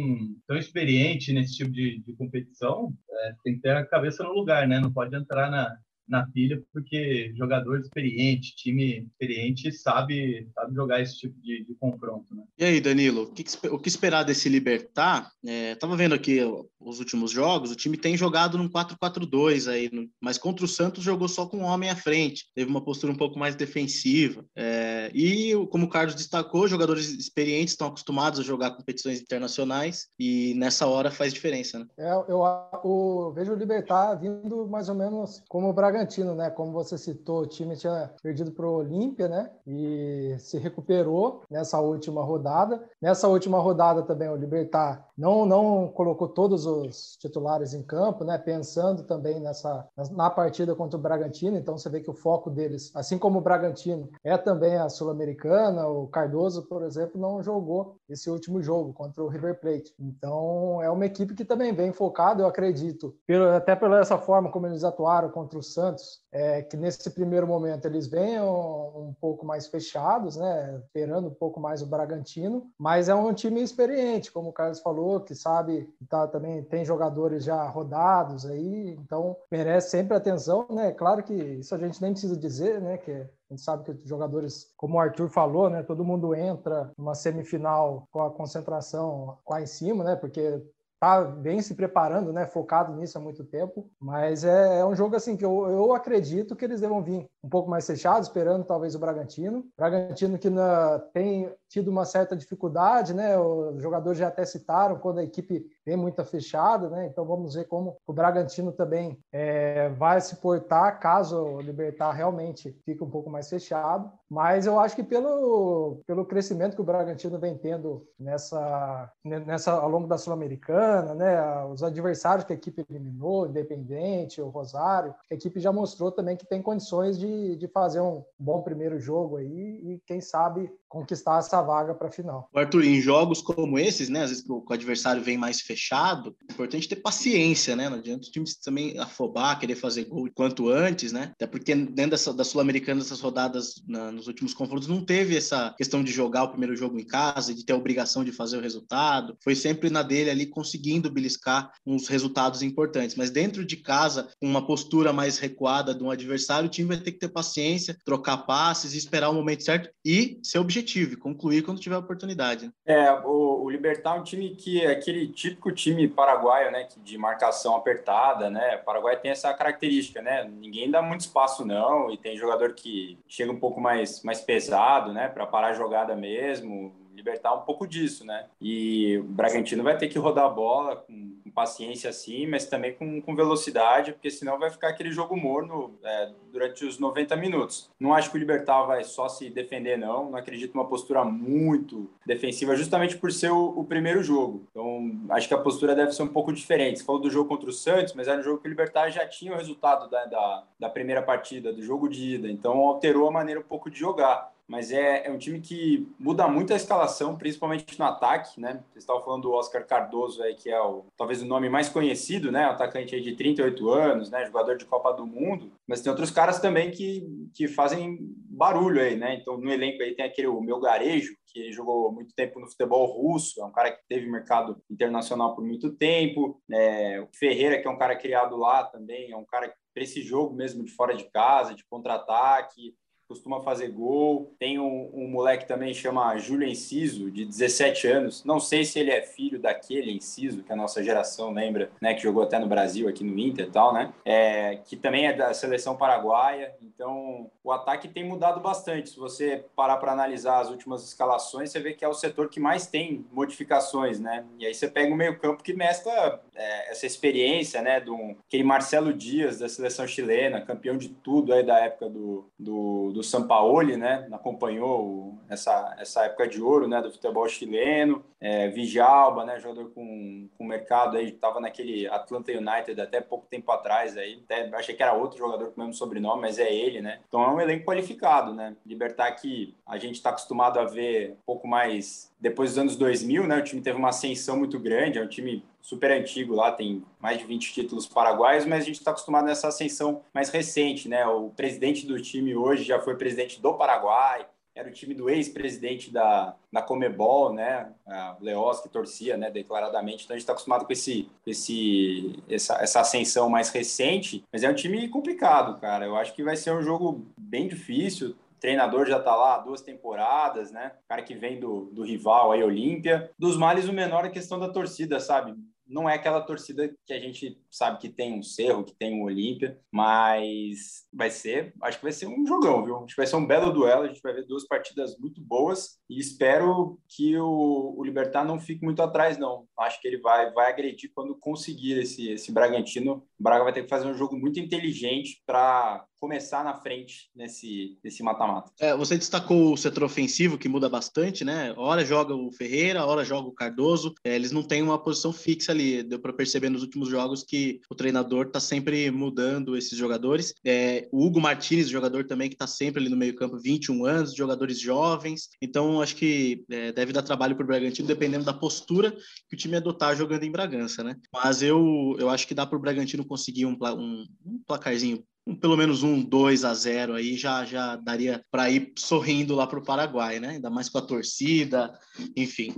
tão 0.47 0.57
experiente 0.57 1.33
nesse 1.33 1.57
tipo 1.57 1.73
de, 1.73 2.01
de 2.01 2.13
competição, 2.15 2.93
é, 3.11 3.35
tem 3.43 3.55
que 3.55 3.63
ter 3.63 3.71
a 3.71 3.87
cabeça 3.87 4.23
no 4.23 4.33
lugar, 4.33 4.69
né? 4.69 4.79
Não 4.79 4.93
pode 4.93 5.17
entrar 5.17 5.51
na, 5.51 5.77
na 6.07 6.27
pilha, 6.27 6.63
porque 6.73 7.33
jogador 7.37 7.81
experiente, 7.81 8.55
time 8.55 9.07
experiente, 9.07 9.73
sabe, 9.73 10.49
sabe 10.55 10.75
jogar 10.75 11.01
esse 11.01 11.19
tipo 11.19 11.41
de, 11.41 11.65
de 11.65 11.75
confronto. 11.75 12.35
Né? 12.35 12.43
E 12.59 12.65
aí, 12.65 12.81
Danilo, 12.81 13.23
o 13.23 13.33
que, 13.33 13.45
o 13.69 13.79
que 13.79 13.89
esperar 13.89 14.23
desse 14.23 14.49
Libertar? 14.49 15.31
É, 15.47 15.75
tava 15.75 15.97
vendo 15.97 16.15
aqui 16.15 16.41
os 16.79 16.99
últimos 16.99 17.31
jogos, 17.31 17.71
o 17.71 17.77
time 17.77 17.97
tem 17.97 18.17
jogado 18.17 18.59
num 18.59 18.69
4-4-2 18.69 19.71
aí, 19.71 19.91
mas 20.21 20.37
contra 20.37 20.65
o 20.65 20.69
Santos 20.69 21.03
jogou 21.03 21.29
só 21.29 21.47
com 21.47 21.59
um 21.59 21.65
homem 21.65 21.89
à 21.89 21.97
frente, 21.97 22.47
teve 22.55 22.71
uma 22.71 22.85
postura 22.85 23.13
um 23.13 23.17
pouco 23.17 23.39
mais 23.39 23.55
defensiva. 23.55 24.45
É, 24.55 25.11
e, 25.15 25.55
como 25.71 25.87
o 25.87 25.89
Carlos 25.89 26.15
destacou, 26.15 26.69
jogadores 26.69 27.09
experientes 27.11 27.73
estão 27.73 27.89
acostumados 27.89 28.41
a 28.41 28.43
jogar 28.43 28.73
competições 28.73 29.21
internacionais 29.21 30.09
e 30.19 30.55
nessa 30.55 30.87
hora 30.87 31.11
faz 31.11 31.33
diferença, 31.33 31.79
né? 31.79 31.87
É, 31.99 32.13
eu, 32.13 32.27
eu 32.29 33.33
vejo 33.35 33.53
o 33.53 33.57
Libertar 33.57 34.15
vindo 34.17 34.67
mais 34.69 34.89
ou 34.89 34.95
menos 34.95 35.43
como 35.49 35.69
o 35.69 35.73
Braga 35.73 35.94
Bragantino, 35.95 36.35
né? 36.35 36.51
Como 36.51 36.73
você 36.73 36.99
citou, 36.99 37.43
o 37.43 37.47
time 37.47 37.77
tinha 37.77 38.11
perdido 38.21 38.51
para 38.51 38.67
o 38.67 38.79
Olímpia, 38.79 39.29
né? 39.29 39.49
E 39.65 40.35
se 40.41 40.59
recuperou 40.59 41.43
nessa 41.49 41.81
última 41.81 42.23
rodada. 42.25 42.83
Nessa 43.01 43.29
última 43.29 43.61
rodada 43.61 44.03
também 44.03 44.29
o 44.29 44.35
Libertar 44.35 45.07
não 45.17 45.47
não 45.47 45.87
colocou 45.89 46.29
todos 46.29 46.67
os 46.67 47.17
titulares 47.21 47.75
em 47.75 47.83
campo, 47.83 48.25
né? 48.25 48.37
Pensando 48.37 49.05
também 49.05 49.39
nessa 49.39 49.89
na 50.11 50.29
partida 50.29 50.75
contra 50.75 50.99
o 50.99 51.03
Bragantino. 51.03 51.57
Então 51.57 51.79
você 51.79 51.89
vê 51.89 52.01
que 52.01 52.11
o 52.11 52.15
foco 52.15 52.51
deles, 52.51 52.91
assim 52.95 53.17
como 53.17 53.39
o 53.39 53.43
Bragantino, 53.43 54.09
é 54.25 54.37
também 54.37 54.77
a 54.77 54.89
Sul-Americana. 54.89 55.87
O 55.87 56.09
Cardoso, 56.09 56.67
por 56.67 56.83
exemplo, 56.83 57.21
não 57.21 57.41
jogou 57.41 57.97
esse 58.09 58.29
último 58.29 58.61
jogo 58.61 58.93
contra 58.93 59.23
o 59.23 59.29
River 59.29 59.61
Plate. 59.61 59.95
Então 59.99 60.83
é 60.83 60.91
uma 60.91 61.07
equipe 61.07 61.35
que 61.35 61.45
também 61.45 61.73
vem 61.73 61.93
focada, 61.93 62.43
eu 62.43 62.49
acredito, 62.49 63.15
pelo, 63.27 63.51
até 63.51 63.77
pela 63.77 64.01
essa 64.01 64.19
forma 64.19 64.51
como 64.51 64.67
eles 64.67 64.83
atuaram 64.83 65.29
contra 65.31 65.57
o 65.59 65.63
Santos 65.63 65.84
Santos, 65.85 66.21
é, 66.33 66.63
que 66.63 66.77
nesse 66.77 67.11
primeiro 67.11 67.47
momento 67.47 67.85
eles 67.85 68.07
venham 68.07 68.49
um 68.97 69.15
pouco 69.21 69.45
mais 69.45 69.67
fechados, 69.67 70.37
né, 70.37 70.81
esperando 70.85 71.29
um 71.29 71.35
pouco 71.35 71.61
mais 71.61 71.83
o 71.83 71.87
Bragantino, 71.87 72.67
mas 72.79 73.09
é 73.09 73.15
um 73.15 73.33
time 73.35 73.63
experiente, 73.63 74.33
como 74.33 74.49
o 74.49 74.53
Carlos 74.53 74.81
falou, 74.81 75.21
que 75.21 75.35
sabe, 75.35 75.89
tá, 76.09 76.27
também 76.27 76.63
tem 76.63 76.85
jogadores 76.85 77.45
já 77.45 77.63
rodados 77.69 78.47
aí, 78.47 78.97
então 78.99 79.37
merece 79.51 79.91
sempre 79.91 80.17
atenção, 80.17 80.67
né? 80.71 80.93
Claro 80.93 81.23
que 81.23 81.35
isso 81.35 81.75
a 81.75 81.79
gente 81.79 82.01
nem 82.01 82.13
precisa 82.13 82.37
dizer, 82.37 82.81
né, 82.81 82.97
que 82.99 83.13
a 83.13 83.29
gente 83.51 83.63
sabe 83.63 83.85
que 83.85 84.09
jogadores, 84.09 84.73
como 84.77 84.97
o 84.97 85.01
Arthur 85.01 85.29
falou, 85.29 85.69
né, 85.69 85.83
todo 85.83 86.05
mundo 86.05 86.35
entra 86.35 86.91
numa 86.97 87.15
semifinal 87.15 88.09
com 88.11 88.23
a 88.23 88.31
concentração 88.31 89.39
lá 89.49 89.61
em 89.61 89.67
cima, 89.67 90.03
né, 90.03 90.17
porque 90.17 90.63
tá 91.05 91.23
bem 91.23 91.61
se 91.61 91.75
preparando, 91.75 92.33
né, 92.33 92.47
focado 92.47 92.95
nisso 92.95 93.19
há 93.19 93.21
muito 93.21 93.45
tempo, 93.45 93.91
mas 94.01 94.43
é, 94.43 94.79
é 94.81 94.87
um 94.87 94.97
jogo 94.97 95.15
assim 95.15 95.37
que 95.37 95.45
eu, 95.45 95.67
eu 95.69 95.93
acredito 95.93 96.57
que 96.57 96.65
eles 96.65 96.81
devam 96.81 97.03
vir 97.03 97.27
um 97.43 97.49
pouco 97.49 97.69
mais 97.69 97.87
fechados, 97.87 98.27
esperando 98.27 98.65
talvez 98.65 98.95
o 98.95 98.99
Bragantino. 98.99 99.67
Bragantino 99.77 100.39
que 100.39 100.49
na, 100.49 100.99
tem 101.13 101.55
tido 101.69 101.91
uma 101.91 102.07
certa 102.07 102.35
dificuldade, 102.35 103.13
né? 103.13 103.39
Os 103.39 103.83
jogadores 103.83 104.19
já 104.19 104.29
até 104.29 104.47
citaram 104.47 104.99
quando 104.99 105.19
a 105.19 105.25
equipe 105.25 105.67
vem 105.85 105.97
muito 105.97 106.25
fechada, 106.25 106.89
né? 106.89 107.07
Então 107.07 107.25
vamos 107.25 107.55
ver 107.55 107.65
como 107.67 107.97
o 108.07 108.13
Bragantino 108.13 108.73
também 108.73 109.19
é, 109.33 109.89
vai 109.91 110.21
se 110.21 110.37
portar 110.37 110.99
caso 110.99 111.43
o 111.43 111.61
Libertar 111.61 112.13
realmente 112.13 112.77
fique 112.85 113.03
um 113.03 113.11
pouco 113.11 113.31
mais 113.31 113.49
fechado. 113.49 114.11
Mas 114.31 114.67
eu 114.67 114.81
acho 114.81 114.97
que 114.97 115.03
pelo, 115.03 116.01
pelo 116.07 116.25
crescimento 116.25 116.75
que 116.75 116.81
o 116.81 116.85
Bragantino 116.85 117.39
vem 117.39 117.57
tendo 117.57 118.07
nessa, 118.19 119.11
nessa 119.25 119.73
ao 119.73 119.89
longo 119.89 120.09
da 120.09 120.19
Sul-Americana, 120.19 121.15
né? 121.15 121.65
Os 121.67 121.83
adversários 121.83 122.45
que 122.45 122.53
a 122.53 122.57
equipe 122.57 122.85
eliminou, 122.91 123.47
Independente, 123.47 124.41
o 124.41 124.49
Rosário, 124.49 125.15
a 125.31 125.35
equipe 125.35 125.61
já 125.61 125.73
mostrou 125.73 126.11
também 126.11 126.37
que 126.37 126.47
tem 126.47 126.63
condições 126.63 127.19
de, 127.19 127.57
de 127.57 127.69
fazer 127.69 128.01
um 128.01 128.25
bom 128.39 128.63
primeiro 128.63 128.99
jogo 128.99 129.37
aí 129.37 129.47
e 129.47 130.03
quem 130.07 130.21
sabe 130.21 130.73
conquistar 130.95 131.41
essa 131.41 131.61
vaga 131.61 131.93
para 131.93 132.07
a 132.07 132.11
final. 132.11 132.49
Arthur, 132.55 132.85
em 132.85 133.01
jogos 133.01 133.43
como 133.43 133.77
esses, 133.77 134.09
né, 134.09 134.23
às 134.23 134.31
vezes 134.31 134.45
o 134.49 134.65
adversário 134.71 135.21
vem 135.21 135.37
mais 135.37 135.61
fechado, 135.61 136.37
é 136.49 136.53
importante 136.53 136.89
ter 136.89 136.97
paciência, 136.97 137.75
né? 137.75 137.89
Não 137.89 137.99
adianta 137.99 138.29
o 138.29 138.31
time 138.31 138.47
também 138.65 138.97
afobar, 138.97 139.59
querer 139.59 139.75
fazer 139.75 140.05
gol 140.05 140.29
quanto 140.33 140.69
antes, 140.69 141.11
né? 141.11 141.33
Até 141.35 141.49
porque 141.49 141.75
dentro 141.75 142.13
dessa, 142.13 142.33
da 142.33 142.45
Sul-Americana, 142.45 143.01
essas 143.01 143.21
rodadas 143.21 143.83
na, 143.89 144.13
nos 144.13 144.29
últimos 144.29 144.55
confrontos, 144.55 144.87
não 144.87 145.05
teve 145.05 145.37
essa 145.37 145.75
questão 145.77 146.05
de 146.05 146.13
jogar 146.13 146.45
o 146.45 146.51
primeiro 146.51 146.77
jogo 146.77 146.97
em 146.99 147.05
casa, 147.05 147.53
de 147.53 147.65
ter 147.65 147.73
a 147.73 147.77
obrigação 147.77 148.23
de 148.23 148.31
fazer 148.31 148.57
o 148.57 148.61
resultado. 148.61 149.37
Foi 149.43 149.57
sempre 149.57 149.91
na 149.91 150.03
dele 150.03 150.31
ali 150.31 150.47
conseguindo 150.47 151.11
beliscar 151.11 151.73
uns 151.85 152.07
resultados 152.07 152.63
importantes. 152.63 153.17
Mas 153.17 153.31
dentro 153.31 153.65
de 153.65 153.79
casa, 153.79 154.29
com 154.41 154.47
uma 154.47 154.65
postura 154.65 155.13
mais 155.13 155.39
recuada 155.39 155.93
de 155.93 156.05
um 156.05 156.11
adversário, 156.11 156.69
o 156.69 156.71
time 156.71 156.89
vai 156.89 156.99
ter 156.99 157.11
que 157.11 157.19
ter 157.19 157.29
paciência, 157.29 157.97
trocar 158.05 158.39
passes, 158.39 158.95
esperar 158.95 159.31
o 159.31 159.35
momento 159.35 159.65
certo 159.65 159.91
e 160.05 160.39
ser 160.43 160.61
objetivo 160.61 160.84
objetivo, 160.85 161.19
concluir 161.19 161.63
quando 161.63 161.81
tiver 161.81 161.97
oportunidade. 161.97 162.71
É, 162.85 163.11
o, 163.11 163.65
o 163.65 163.71
Libertar 163.71 164.17
é 164.17 164.21
um 164.21 164.23
time 164.23 164.55
que 164.55 164.83
é 164.83 164.91
aquele 164.91 165.27
típico 165.29 165.73
time 165.73 166.07
paraguaio, 166.07 166.71
né, 166.71 166.87
de 167.03 167.17
marcação 167.17 167.75
apertada, 167.75 168.51
né? 168.51 168.77
O 168.77 168.85
Paraguai 168.85 169.19
tem 169.19 169.31
essa 169.31 169.53
característica, 169.55 170.21
né? 170.21 170.45
Ninguém 170.45 170.91
dá 170.91 171.01
muito 171.01 171.23
espaço 171.23 171.65
não 171.65 172.11
e 172.11 172.19
tem 172.19 172.37
jogador 172.37 172.75
que 172.75 173.19
chega 173.27 173.51
um 173.51 173.59
pouco 173.59 173.81
mais 173.81 174.23
mais 174.23 174.41
pesado, 174.41 175.13
né, 175.13 175.29
para 175.29 175.47
parar 175.47 175.69
a 175.69 175.73
jogada 175.73 176.15
mesmo 176.15 176.93
Libertar 177.15 177.55
um 177.55 177.61
pouco 177.61 177.87
disso, 177.87 178.27
né? 178.27 178.47
E 178.61 179.19
o 179.19 179.23
Bragantino 179.23 179.85
vai 179.85 179.97
ter 179.97 180.09
que 180.09 180.19
rodar 180.19 180.47
a 180.47 180.49
bola 180.49 180.97
com 180.97 181.44
paciência 181.55 182.11
assim, 182.11 182.47
mas 182.47 182.67
também 182.67 182.95
com, 182.95 183.21
com, 183.23 183.35
velocidade, 183.35 184.13
porque 184.13 184.31
senão 184.31 184.59
vai 184.59 184.71
ficar 184.71 184.89
aquele 184.89 185.13
jogo 185.13 185.37
morno 185.37 185.97
é, 186.03 186.31
durante 186.53 186.85
os 186.85 186.99
90 186.99 187.37
minutos. 187.37 187.91
Não 187.99 188.13
acho 188.13 188.31
que 188.31 188.37
o 188.37 188.39
Libertar 188.39 188.85
vai 188.85 189.05
só 189.05 189.29
se 189.29 189.49
defender, 189.49 189.97
não. 189.97 190.31
Não 190.31 190.39
acredito 190.39 190.75
numa 190.75 190.87
postura 190.87 191.25
muito 191.25 192.11
defensiva, 192.27 192.77
justamente 192.77 193.17
por 193.17 193.33
ser 193.33 193.51
o, 193.51 193.79
o 193.79 193.85
primeiro 193.85 194.23
jogo. 194.23 194.67
Então, 194.71 195.13
acho 195.31 195.47
que 195.47 195.55
a 195.55 195.59
postura 195.59 195.95
deve 195.95 196.13
ser 196.13 196.23
um 196.23 196.29
pouco 196.29 196.53
diferente. 196.53 196.99
Você 196.99 197.05
falou 197.05 197.21
do 197.21 197.31
jogo 197.31 197.49
contra 197.49 197.71
o 197.71 197.73
Santos, 197.73 198.15
mas 198.15 198.29
era 198.29 198.41
um 198.41 198.45
jogo 198.45 198.61
que 198.61 198.69
o 198.69 198.71
Libertar 198.71 199.11
já 199.11 199.27
tinha 199.27 199.53
o 199.53 199.57
resultado 199.57 200.11
da, 200.11 200.25
da, 200.25 200.65
da 200.81 200.91
primeira 200.91 201.23
partida, 201.23 201.73
do 201.73 201.83
jogo 201.83 202.09
de 202.09 202.35
ida. 202.35 202.49
Então, 202.49 202.79
alterou 202.79 203.29
a 203.29 203.33
maneira 203.33 203.61
um 203.61 203.65
pouco 203.65 203.91
de 203.91 203.99
jogar 203.99 204.54
mas 204.67 204.91
é, 204.91 205.27
é 205.27 205.31
um 205.31 205.39
time 205.39 205.61
que 205.61 206.09
muda 206.19 206.49
muito 206.49 206.73
a 206.73 206.77
escalação, 206.77 207.37
principalmente 207.37 207.99
no 207.99 208.05
ataque, 208.05 208.59
né? 208.61 208.83
Vocês 208.91 209.03
estavam 209.03 209.23
falando 209.23 209.43
do 209.43 209.53
Oscar 209.53 209.87
Cardoso 209.87 210.43
aí, 210.43 210.55
que 210.55 210.71
é 210.71 210.81
o, 210.81 211.05
talvez 211.17 211.43
o 211.43 211.47
nome 211.47 211.69
mais 211.69 211.89
conhecido, 211.89 212.51
né? 212.51 212.65
Atacante 212.65 213.15
aí 213.15 213.21
de 213.21 213.37
38 213.37 213.91
anos, 213.91 214.31
né? 214.31 214.45
Jogador 214.47 214.77
de 214.77 214.87
Copa 214.87 215.13
do 215.13 215.27
Mundo, 215.27 215.71
mas 215.87 216.01
tem 216.01 216.11
outros 216.11 216.31
caras 216.31 216.61
também 216.61 216.91
que, 216.91 217.27
que 217.53 217.69
fazem 217.69 218.19
barulho 218.21 219.01
aí, 219.01 219.17
né? 219.17 219.35
Então, 219.35 219.59
no 219.59 219.71
elenco 219.71 220.03
aí 220.03 220.15
tem 220.15 220.25
aquele 220.25 220.49
o 220.49 220.61
meu 220.61 220.81
garejo, 220.81 221.35
que 221.47 221.71
jogou 221.71 222.11
muito 222.11 222.35
tempo 222.35 222.59
no 222.59 222.69
futebol 222.69 223.07
russo, 223.07 223.61
é 223.61 223.65
um 223.65 223.73
cara 223.73 223.93
que 223.93 224.01
teve 224.09 224.31
mercado 224.31 224.83
internacional 224.91 225.55
por 225.55 225.65
muito 225.65 225.95
tempo. 225.95 226.61
É, 226.73 227.21
o 227.21 227.29
Ferreira, 227.39 227.81
que 227.81 227.87
é 227.87 227.91
um 227.91 227.99
cara 227.99 228.17
criado 228.17 228.57
lá 228.57 228.83
também, 228.85 229.31
é 229.31 229.37
um 229.37 229.45
cara 229.45 229.73
para 229.95 230.03
esse 230.03 230.23
jogo 230.23 230.55
mesmo 230.55 230.85
de 230.85 230.91
fora 230.91 231.15
de 231.15 231.31
casa, 231.31 231.75
de 231.75 231.85
contra-ataque 231.85 232.95
costuma 233.29 233.61
fazer 233.61 233.89
gol. 233.89 234.55
Tem 234.59 234.79
um, 234.79 235.11
um 235.13 235.29
moleque 235.29 235.67
também 235.67 235.95
chama 235.95 236.37
Júlio 236.39 236.69
Enciso, 236.69 237.31
de 237.31 237.45
17 237.45 238.07
anos. 238.07 238.45
Não 238.45 238.61
sei 238.61 238.85
se 238.85 238.99
ele 238.99 239.11
é 239.11 239.23
filho 239.23 239.59
daquele 239.59 240.13
Enciso 240.13 240.63
que 240.63 240.73
a 240.73 240.77
nossa 240.77 241.03
geração 241.03 241.53
lembra, 241.53 241.91
né? 242.01 242.15
Que 242.15 242.23
jogou 242.23 242.43
até 242.43 242.59
no 242.59 242.67
Brasil, 242.67 243.09
aqui 243.09 243.25
no 243.25 243.39
Inter 243.39 243.67
e 243.67 243.71
tal, 243.71 243.93
né? 243.93 244.13
É, 244.25 244.77
que 244.85 244.97
também 244.97 245.27
é 245.27 245.33
da 245.33 245.53
seleção 245.55 245.97
paraguaia. 245.97 246.75
Então, 246.83 247.51
o 247.63 247.73
ataque 247.73 248.09
tem 248.09 248.25
mudado 248.25 248.61
bastante. 248.61 249.11
Se 249.11 249.19
você 249.19 249.65
parar 249.75 249.97
para 249.97 250.13
analisar 250.13 250.61
as 250.61 250.71
últimas 250.71 251.05
escalações, 251.05 251.71
você 251.71 251.81
vê 251.81 251.93
que 251.95 252.05
é 252.05 252.09
o 252.09 252.15
setor 252.15 252.49
que 252.49 252.61
mais 252.61 252.87
tem 252.87 253.25
modificações, 253.33 254.21
né? 254.21 254.45
E 254.59 254.67
aí 254.67 254.75
você 254.75 254.89
pega 254.89 255.13
o 255.13 255.17
meio-campo 255.17 255.63
que 255.63 255.73
mescla 255.73 256.43
é, 256.55 256.91
essa 256.91 257.07
experiência, 257.07 257.81
né? 257.81 258.01
Do 258.01 258.37
aquele 258.47 258.65
Marcelo 258.65 259.13
Dias 259.13 259.59
da 259.59 259.69
seleção 259.69 260.07
chilena, 260.07 260.61
campeão 260.61 260.97
de 260.97 261.09
tudo 261.09 261.53
aí 261.53 261.63
da 261.63 261.79
época 261.79 262.09
do, 262.09 262.47
do 262.59 263.14
do 263.15 263.23
Sampaoli, 263.23 263.97
né? 263.97 264.27
Acompanhou 264.33 265.39
essa, 265.49 265.95
essa 265.99 266.25
época 266.25 266.49
de 266.49 266.61
ouro, 266.61 266.89
né? 266.89 267.01
Do 267.01 267.13
futebol 267.13 267.49
chileno. 267.49 268.25
É, 268.41 268.69
né? 268.69 269.61
Jogador 269.61 269.91
com, 269.91 270.49
com 270.59 270.65
mercado 270.67 271.17
aí, 271.17 271.29
estava 271.29 271.61
naquele 271.61 272.07
Atlanta 272.09 272.53
United 272.53 273.01
até 273.01 273.21
pouco 273.21 273.47
tempo 273.49 273.71
atrás 273.71 274.19
aí. 274.19 274.43
Até, 274.45 274.69
achei 274.75 274.95
que 274.95 275.03
era 275.03 275.15
outro 275.15 275.39
jogador 275.39 275.71
com 275.71 275.81
o 275.81 275.85
mesmo 275.85 275.95
sobrenome, 275.95 276.43
mas 276.43 276.59
é 276.59 276.71
ele, 276.71 277.01
né? 277.01 277.21
Então 277.27 277.43
é 277.43 277.49
um 277.49 277.61
elenco 277.61 277.87
qualificado, 277.87 278.53
né? 278.53 278.77
Libertar 278.85 279.31
que 279.33 279.75
a 279.87 279.97
gente 279.97 280.17
está 280.17 280.31
acostumado 280.31 280.79
a 280.79 280.85
ver 280.85 281.33
um 281.33 281.47
pouco 281.47 281.67
mais 281.67 282.34
depois 282.45 282.73
dos 282.73 282.79
anos 282.79 282.95
2000, 282.97 283.47
né? 283.47 283.57
O 283.57 283.65
time 283.65 283.81
teve 283.81 283.97
uma 283.97 284.11
ascensão 284.11 284.59
muito 284.59 284.79
grande, 284.79 285.19
é 285.19 285.23
um 285.23 285.27
time 285.27 285.65
super 285.81 286.11
antigo 286.11 286.55
lá, 286.55 286.71
tem 286.71 287.03
mais 287.19 287.39
de 287.39 287.45
20 287.45 287.73
títulos 287.73 288.07
paraguaios, 288.07 288.67
mas 288.67 288.83
a 288.83 288.87
gente 288.87 288.99
está 288.99 289.13
acostumado 289.13 289.47
nessa 289.47 289.69
ascensão 289.69 290.21
mais 290.35 290.51
recente, 290.51 291.09
né? 291.09 291.27
O 291.27 291.49
presidente 291.49 292.07
do 292.07 292.21
time 292.21 292.55
hoje 292.55 292.85
já 292.85 293.01
foi 293.01 293.17
presidente 293.17 293.63
do 293.63 293.73
Paraguai, 293.73 294.47
era 294.75 294.89
o 294.89 294.93
time 294.93 295.15
do 295.15 295.31
ex-presidente 295.31 296.13
da, 296.13 296.55
da 296.71 296.83
Comebol, 296.83 297.55
né? 297.55 297.91
O 298.39 298.45
Leoz, 298.45 298.81
que 298.81 298.91
torcia, 298.91 299.39
né? 299.39 299.51
Declaradamente. 299.51 300.25
Então 300.25 300.35
a 300.35 300.37
gente 300.37 300.43
está 300.43 300.53
acostumado 300.53 300.85
com 300.85 300.93
esse, 300.93 301.31
esse, 301.47 302.43
essa, 302.47 302.75
essa 302.75 303.01
ascensão 303.01 303.49
mais 303.49 303.71
recente, 303.71 304.45
mas 304.53 304.63
é 304.63 304.69
um 304.69 304.75
time 304.75 305.09
complicado, 305.09 305.81
cara. 305.81 306.05
Eu 306.05 306.17
acho 306.17 306.35
que 306.35 306.43
vai 306.43 306.57
ser 306.57 306.73
um 306.73 306.83
jogo 306.83 307.25
bem 307.39 307.69
difícil. 307.69 308.37
Treinador 308.65 309.05
já 309.05 309.19
está 309.19 309.37
lá 309.37 309.57
há 309.57 309.59
duas 309.59 309.83
temporadas, 309.83 310.73
né? 310.73 310.93
Cara 311.07 311.21
que 311.21 311.35
vem 311.35 311.61
do, 311.61 311.91
do 311.93 312.03
rival 312.03 312.51
aí, 312.51 312.63
Olímpia. 312.63 313.31
Dos 313.39 313.59
males, 313.59 313.87
o 313.87 313.93
menor 313.93 314.25
é 314.25 314.29
a 314.29 314.31
questão 314.31 314.59
da 314.59 314.71
torcida, 314.71 315.21
sabe? 315.21 315.55
não 315.87 316.09
é 316.09 316.15
aquela 316.15 316.41
torcida 316.41 316.91
que 317.05 317.13
a 317.13 317.21
gente 317.21 317.61
sabe 317.77 317.99
que 317.99 318.09
tem 318.09 318.33
um 318.33 318.43
Cerro, 318.43 318.85
que 318.85 318.95
tem 318.95 319.15
um 319.15 319.25
Olímpia, 319.25 319.79
mas 319.91 321.05
vai 321.13 321.31
ser, 321.31 321.75
acho 321.83 321.99
que 321.99 322.05
vai 322.05 322.13
ser 322.13 322.27
um 322.27 322.47
jogão, 322.47 322.85
viu? 322.85 322.99
Acho 322.99 323.15
que 323.15 323.17
vai 323.17 323.27
ser 323.27 323.37
um 323.37 323.47
belo 323.47 323.73
duelo, 323.73 324.03
a 324.03 324.09
gente 324.09 324.23
vai 324.23 324.33
ver 324.33 324.47
duas 324.47 324.67
partidas 324.67 325.19
muito 325.19 325.41
boas 325.41 325.99
e 326.09 326.19
espero 326.19 326.99
que 327.09 327.37
o, 327.37 327.95
o 327.97 328.05
Libertar 328.05 328.45
não 328.45 328.61
fique 328.61 328.85
muito 328.85 329.03
atrás, 329.03 329.39
não. 329.39 329.67
Acho 329.79 330.01
que 330.01 330.07
ele 330.07 330.19
vai, 330.19 330.53
vai 330.53 330.71
agredir 330.71 331.11
quando 331.15 331.35
conseguir 331.37 331.99
esse, 331.99 332.31
esse 332.31 332.53
Bragantino. 332.53 333.27
O 333.39 333.43
Braga 333.43 333.65
vai 333.65 333.73
ter 333.73 333.83
que 333.83 333.89
fazer 333.89 334.07
um 334.07 334.15
jogo 334.15 334.37
muito 334.37 334.61
inteligente 334.61 335.43
para 335.47 336.07
começar 336.25 336.65
na 336.65 336.75
frente 336.75 337.29
nesse 337.37 337.99
nesse 338.03 338.23
mata-mata. 338.23 338.73
É, 338.81 338.97
você 338.97 339.19
destacou 339.19 339.75
o 339.75 339.77
setor 339.77 340.05
ofensivo 340.05 340.57
que 340.57 340.71
muda 340.71 340.89
bastante, 340.89 341.45
né? 341.45 341.75
Hora 341.77 342.03
joga 342.03 342.35
o 342.35 342.51
Ferreira, 342.51 343.05
hora 343.05 343.23
joga 343.25 343.49
o 343.49 343.53
Cardoso. 343.53 344.15
É, 344.25 344.35
eles 344.35 344.51
não 344.51 344.63
têm 344.63 344.83
uma 344.83 344.99
posição 344.99 345.35
fixa 345.35 345.73
ali. 345.73 346.03
Deu 346.03 346.19
para 346.19 346.33
perceber 346.33 346.71
nos 346.71 346.83
últimos 346.83 347.11
jogos 347.11 347.43
que 347.43 347.64
o 347.91 347.95
treinador 347.95 348.47
está 348.47 348.61
sempre 348.61 349.11
mudando 349.11 349.77
esses 349.77 349.97
jogadores. 349.97 350.55
É, 350.65 351.09
o 351.13 351.25
Hugo 351.25 351.41
Martinez, 351.41 351.89
jogador 351.89 352.25
também 352.25 352.49
que 352.49 352.55
está 352.55 352.67
sempre 352.67 353.01
ali 353.01 353.11
no 353.11 353.17
meio-campo, 353.17 353.59
21 353.59 354.05
anos, 354.05 354.35
jogadores 354.35 354.79
jovens. 354.81 355.49
Então 355.61 356.01
acho 356.01 356.17
que 356.17 356.65
é, 356.71 356.93
deve 356.93 357.13
dar 357.13 357.23
trabalho 357.23 357.55
para 357.57 357.65
o 357.65 357.67
Bragantino 357.67 358.09
dependendo 358.09 358.45
da 358.45 358.53
postura 358.53 359.13
que 359.49 359.55
o 359.55 359.59
time 359.59 359.77
adotar 359.77 360.17
jogando 360.17 360.45
em 360.45 360.51
Bragança, 360.51 361.03
né? 361.03 361.17
Mas 361.33 361.63
eu 361.63 362.17
eu 362.19 362.29
acho 362.31 362.47
que 362.47 362.55
dá 362.55 362.67
para 362.67 362.79
o 362.79 362.81
Bragantino 362.81 363.25
conseguir 363.25 363.67
um, 363.67 363.77
um, 363.81 364.27
um 364.45 364.63
placarzinho 364.67 365.25
pelo 365.61 365.77
menos 365.77 366.03
um 366.03 366.23
2 366.23 366.65
a 366.65 366.73
0 366.73 367.15
aí 367.15 367.37
já, 367.37 367.65
já 367.65 367.97
daria 367.97 368.43
para 368.51 368.71
ir 368.71 368.93
sorrindo 368.97 369.55
lá 369.55 369.67
para 369.67 369.79
o 369.79 369.85
Paraguai, 369.85 370.41
né? 370.41 370.51
Ainda 370.51 370.71
mais 370.71 370.89
com 370.89 370.97
a 370.97 371.03
torcida, 371.03 371.93
enfim. 372.35 372.75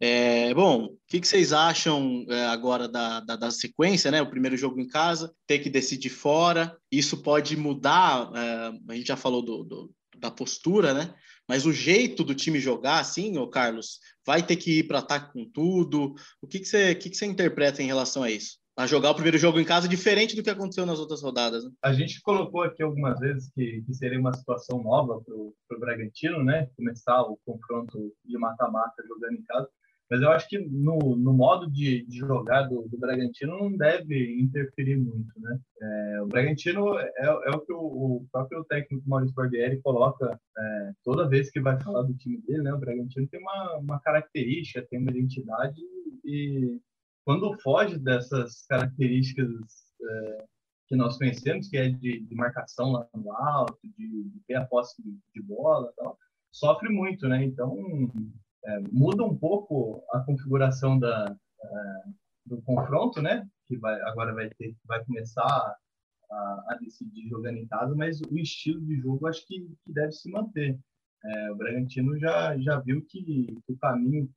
É, 0.00 0.52
bom, 0.52 0.86
o 0.86 0.98
que, 1.06 1.20
que, 1.20 1.28
vocês 1.28 1.52
acham 1.52 2.24
é, 2.28 2.46
agora 2.46 2.88
da, 2.88 3.20
da, 3.20 3.36
da, 3.36 3.50
sequência, 3.50 4.10
né? 4.10 4.20
O 4.20 4.30
primeiro 4.30 4.56
jogo 4.56 4.80
em 4.80 4.88
casa, 4.88 5.32
ter 5.46 5.60
que 5.60 5.70
decidir 5.70 6.10
fora, 6.10 6.76
isso 6.90 7.22
pode 7.22 7.56
mudar, 7.56 8.30
é, 8.34 8.72
a 8.88 8.94
gente 8.96 9.06
já 9.06 9.16
falou 9.16 9.40
do, 9.40 9.62
do, 9.62 9.90
da 10.18 10.32
postura, 10.32 10.92
né? 10.92 11.14
Mas 11.48 11.64
o 11.64 11.72
jeito 11.72 12.24
do 12.24 12.34
time 12.34 12.58
jogar, 12.58 13.00
assim, 13.00 13.38
ô 13.38 13.48
Carlos, 13.48 13.98
vai 14.26 14.44
ter 14.44 14.56
que 14.56 14.78
ir 14.78 14.82
para 14.84 14.98
ataque 14.98 15.32
com 15.32 15.44
tudo. 15.44 16.14
O 16.40 16.46
que, 16.46 16.60
que, 16.60 16.64
você, 16.64 16.94
que, 16.94 17.10
que 17.10 17.16
você 17.16 17.26
interpreta 17.26 17.82
em 17.82 17.86
relação 17.86 18.22
a 18.22 18.30
isso? 18.30 18.58
A 18.80 18.86
jogar 18.86 19.10
o 19.10 19.14
primeiro 19.14 19.36
jogo 19.36 19.60
em 19.60 19.64
casa 19.64 19.86
diferente 19.86 20.34
do 20.34 20.42
que 20.42 20.48
aconteceu 20.48 20.86
nas 20.86 20.98
outras 20.98 21.22
rodadas. 21.22 21.64
Né? 21.64 21.70
A 21.82 21.92
gente 21.92 22.20
colocou 22.22 22.62
aqui 22.62 22.82
algumas 22.82 23.18
vezes 23.20 23.50
que, 23.52 23.82
que 23.82 23.92
seria 23.92 24.18
uma 24.18 24.32
situação 24.32 24.82
nova 24.82 25.20
para 25.20 25.34
o 25.36 25.80
Bragantino, 25.80 26.42
né? 26.42 26.66
Começar 26.76 27.20
o 27.22 27.38
confronto 27.44 28.12
de 28.24 28.38
mata-mata 28.38 29.02
jogando 29.06 29.34
em 29.34 29.42
casa. 29.42 29.68
Mas 30.10 30.22
eu 30.22 30.30
acho 30.30 30.48
que 30.48 30.58
no, 30.58 30.98
no 31.14 31.32
modo 31.32 31.70
de, 31.70 32.04
de 32.06 32.18
jogar 32.18 32.62
do, 32.62 32.88
do, 32.88 32.98
Bragantino 32.98 33.58
não 33.58 33.76
deve 33.76 34.40
interferir 34.40 34.96
muito, 34.96 35.38
né? 35.38 35.58
É, 35.80 36.22
o 36.22 36.26
Bragantino 36.26 36.98
é, 36.98 37.12
é 37.18 37.50
o 37.50 37.60
que 37.60 37.72
o, 37.72 37.78
o, 37.78 38.26
próprio 38.32 38.64
técnico 38.64 39.08
Maurício 39.08 39.34
Barbieri 39.34 39.80
coloca 39.82 40.40
é, 40.58 40.92
toda 41.04 41.28
vez 41.28 41.50
que 41.50 41.60
vai 41.60 41.78
falar 41.80 42.02
do 42.02 42.14
time 42.14 42.38
dele, 42.38 42.62
né? 42.62 42.72
O 42.72 42.78
Bragantino 42.78 43.28
tem 43.28 43.40
uma, 43.40 43.76
uma 43.76 44.00
característica, 44.00 44.84
tem 44.90 44.98
uma 44.98 45.10
identidade 45.10 45.80
e 46.24 46.80
quando 47.24 47.58
foge 47.60 47.98
dessas 47.98 48.64
características 48.66 49.48
é, 50.02 50.44
que 50.88 50.96
nós 50.96 51.16
conhecemos, 51.16 51.68
que 51.68 51.76
é 51.76 51.88
de, 51.88 52.20
de, 52.20 52.34
marcação 52.34 52.92
lá 52.92 53.06
no 53.14 53.32
alto, 53.32 53.78
de, 53.96 54.24
de 54.24 54.40
ter 54.46 54.54
a 54.54 54.66
posse 54.66 55.00
de, 55.02 55.16
de 55.34 55.42
bola, 55.42 55.92
tal, 55.96 56.18
sofre 56.50 56.88
muito, 56.88 57.28
né? 57.28 57.44
Então 57.44 57.76
é, 58.64 58.80
muda 58.90 59.24
um 59.24 59.36
pouco 59.36 60.02
a 60.12 60.20
configuração 60.20 60.98
da, 60.98 61.36
é, 61.62 62.02
do 62.46 62.60
confronto, 62.62 63.22
né? 63.22 63.48
Que 63.68 63.76
vai, 63.76 64.00
agora 64.02 64.34
vai 64.34 64.50
ter, 64.50 64.74
vai 64.84 65.04
começar 65.04 65.76
a, 66.30 66.64
a, 66.68 66.78
decidir 66.80 67.28
jogando 67.28 67.58
em 67.58 67.66
casa, 67.68 67.94
mas 67.94 68.20
o 68.20 68.36
estilo 68.36 68.80
de 68.80 68.96
jogo 69.00 69.26
acho 69.28 69.46
que, 69.46 69.60
que 69.84 69.92
deve 69.92 70.12
se 70.12 70.30
manter. 70.30 70.78
É, 71.22 71.52
o 71.52 71.56
Bragantino 71.56 72.18
já 72.18 72.58
já 72.58 72.80
viu 72.80 73.04
que, 73.06 73.22
que 73.64 73.72
o 73.72 73.78
caminho 73.78 74.28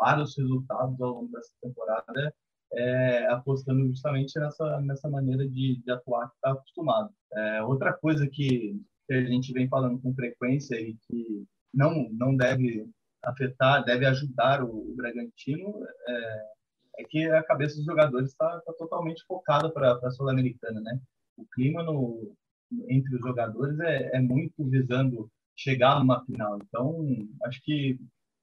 para 0.00 0.22
os 0.22 0.34
resultados 0.34 0.98
ao 0.98 1.10
longo 1.10 1.30
dessa 1.30 1.52
temporada, 1.62 2.34
é, 2.72 3.26
apostando 3.26 3.86
justamente 3.86 4.38
nessa, 4.40 4.80
nessa 4.80 5.10
maneira 5.10 5.46
de, 5.46 5.82
de 5.84 5.90
atuar 5.92 6.30
que 6.30 6.36
está 6.36 6.52
acostumado. 6.52 7.10
É, 7.34 7.62
outra 7.62 7.92
coisa 7.92 8.26
que, 8.26 8.80
que 9.06 9.14
a 9.14 9.24
gente 9.24 9.52
vem 9.52 9.68
falando 9.68 10.00
com 10.00 10.14
frequência 10.14 10.80
e 10.80 10.96
que 11.06 11.44
não, 11.74 12.08
não 12.12 12.34
deve 12.34 12.88
afetar, 13.22 13.84
deve 13.84 14.06
ajudar 14.06 14.64
o, 14.64 14.90
o 14.90 14.96
Bragantino, 14.96 15.84
é, 16.08 16.50
é, 17.00 17.04
que 17.04 17.26
a 17.26 17.42
cabeça 17.42 17.76
dos 17.76 17.84
jogadores 17.84 18.30
está 18.30 18.60
tá 18.60 18.72
totalmente 18.72 19.22
focada 19.26 19.70
para 19.70 19.92
a 19.92 20.10
Sul-Americana, 20.10 20.80
né? 20.80 20.98
O 21.36 21.44
clima 21.52 21.82
no, 21.82 22.34
entre 22.88 23.16
os 23.16 23.20
jogadores 23.20 23.78
é, 23.80 24.16
é 24.16 24.20
muito 24.20 24.64
visando 24.64 25.30
chegar 25.54 25.98
numa 25.98 26.24
final. 26.24 26.58
Então, 26.62 27.06
acho 27.44 27.60
que 27.62 27.98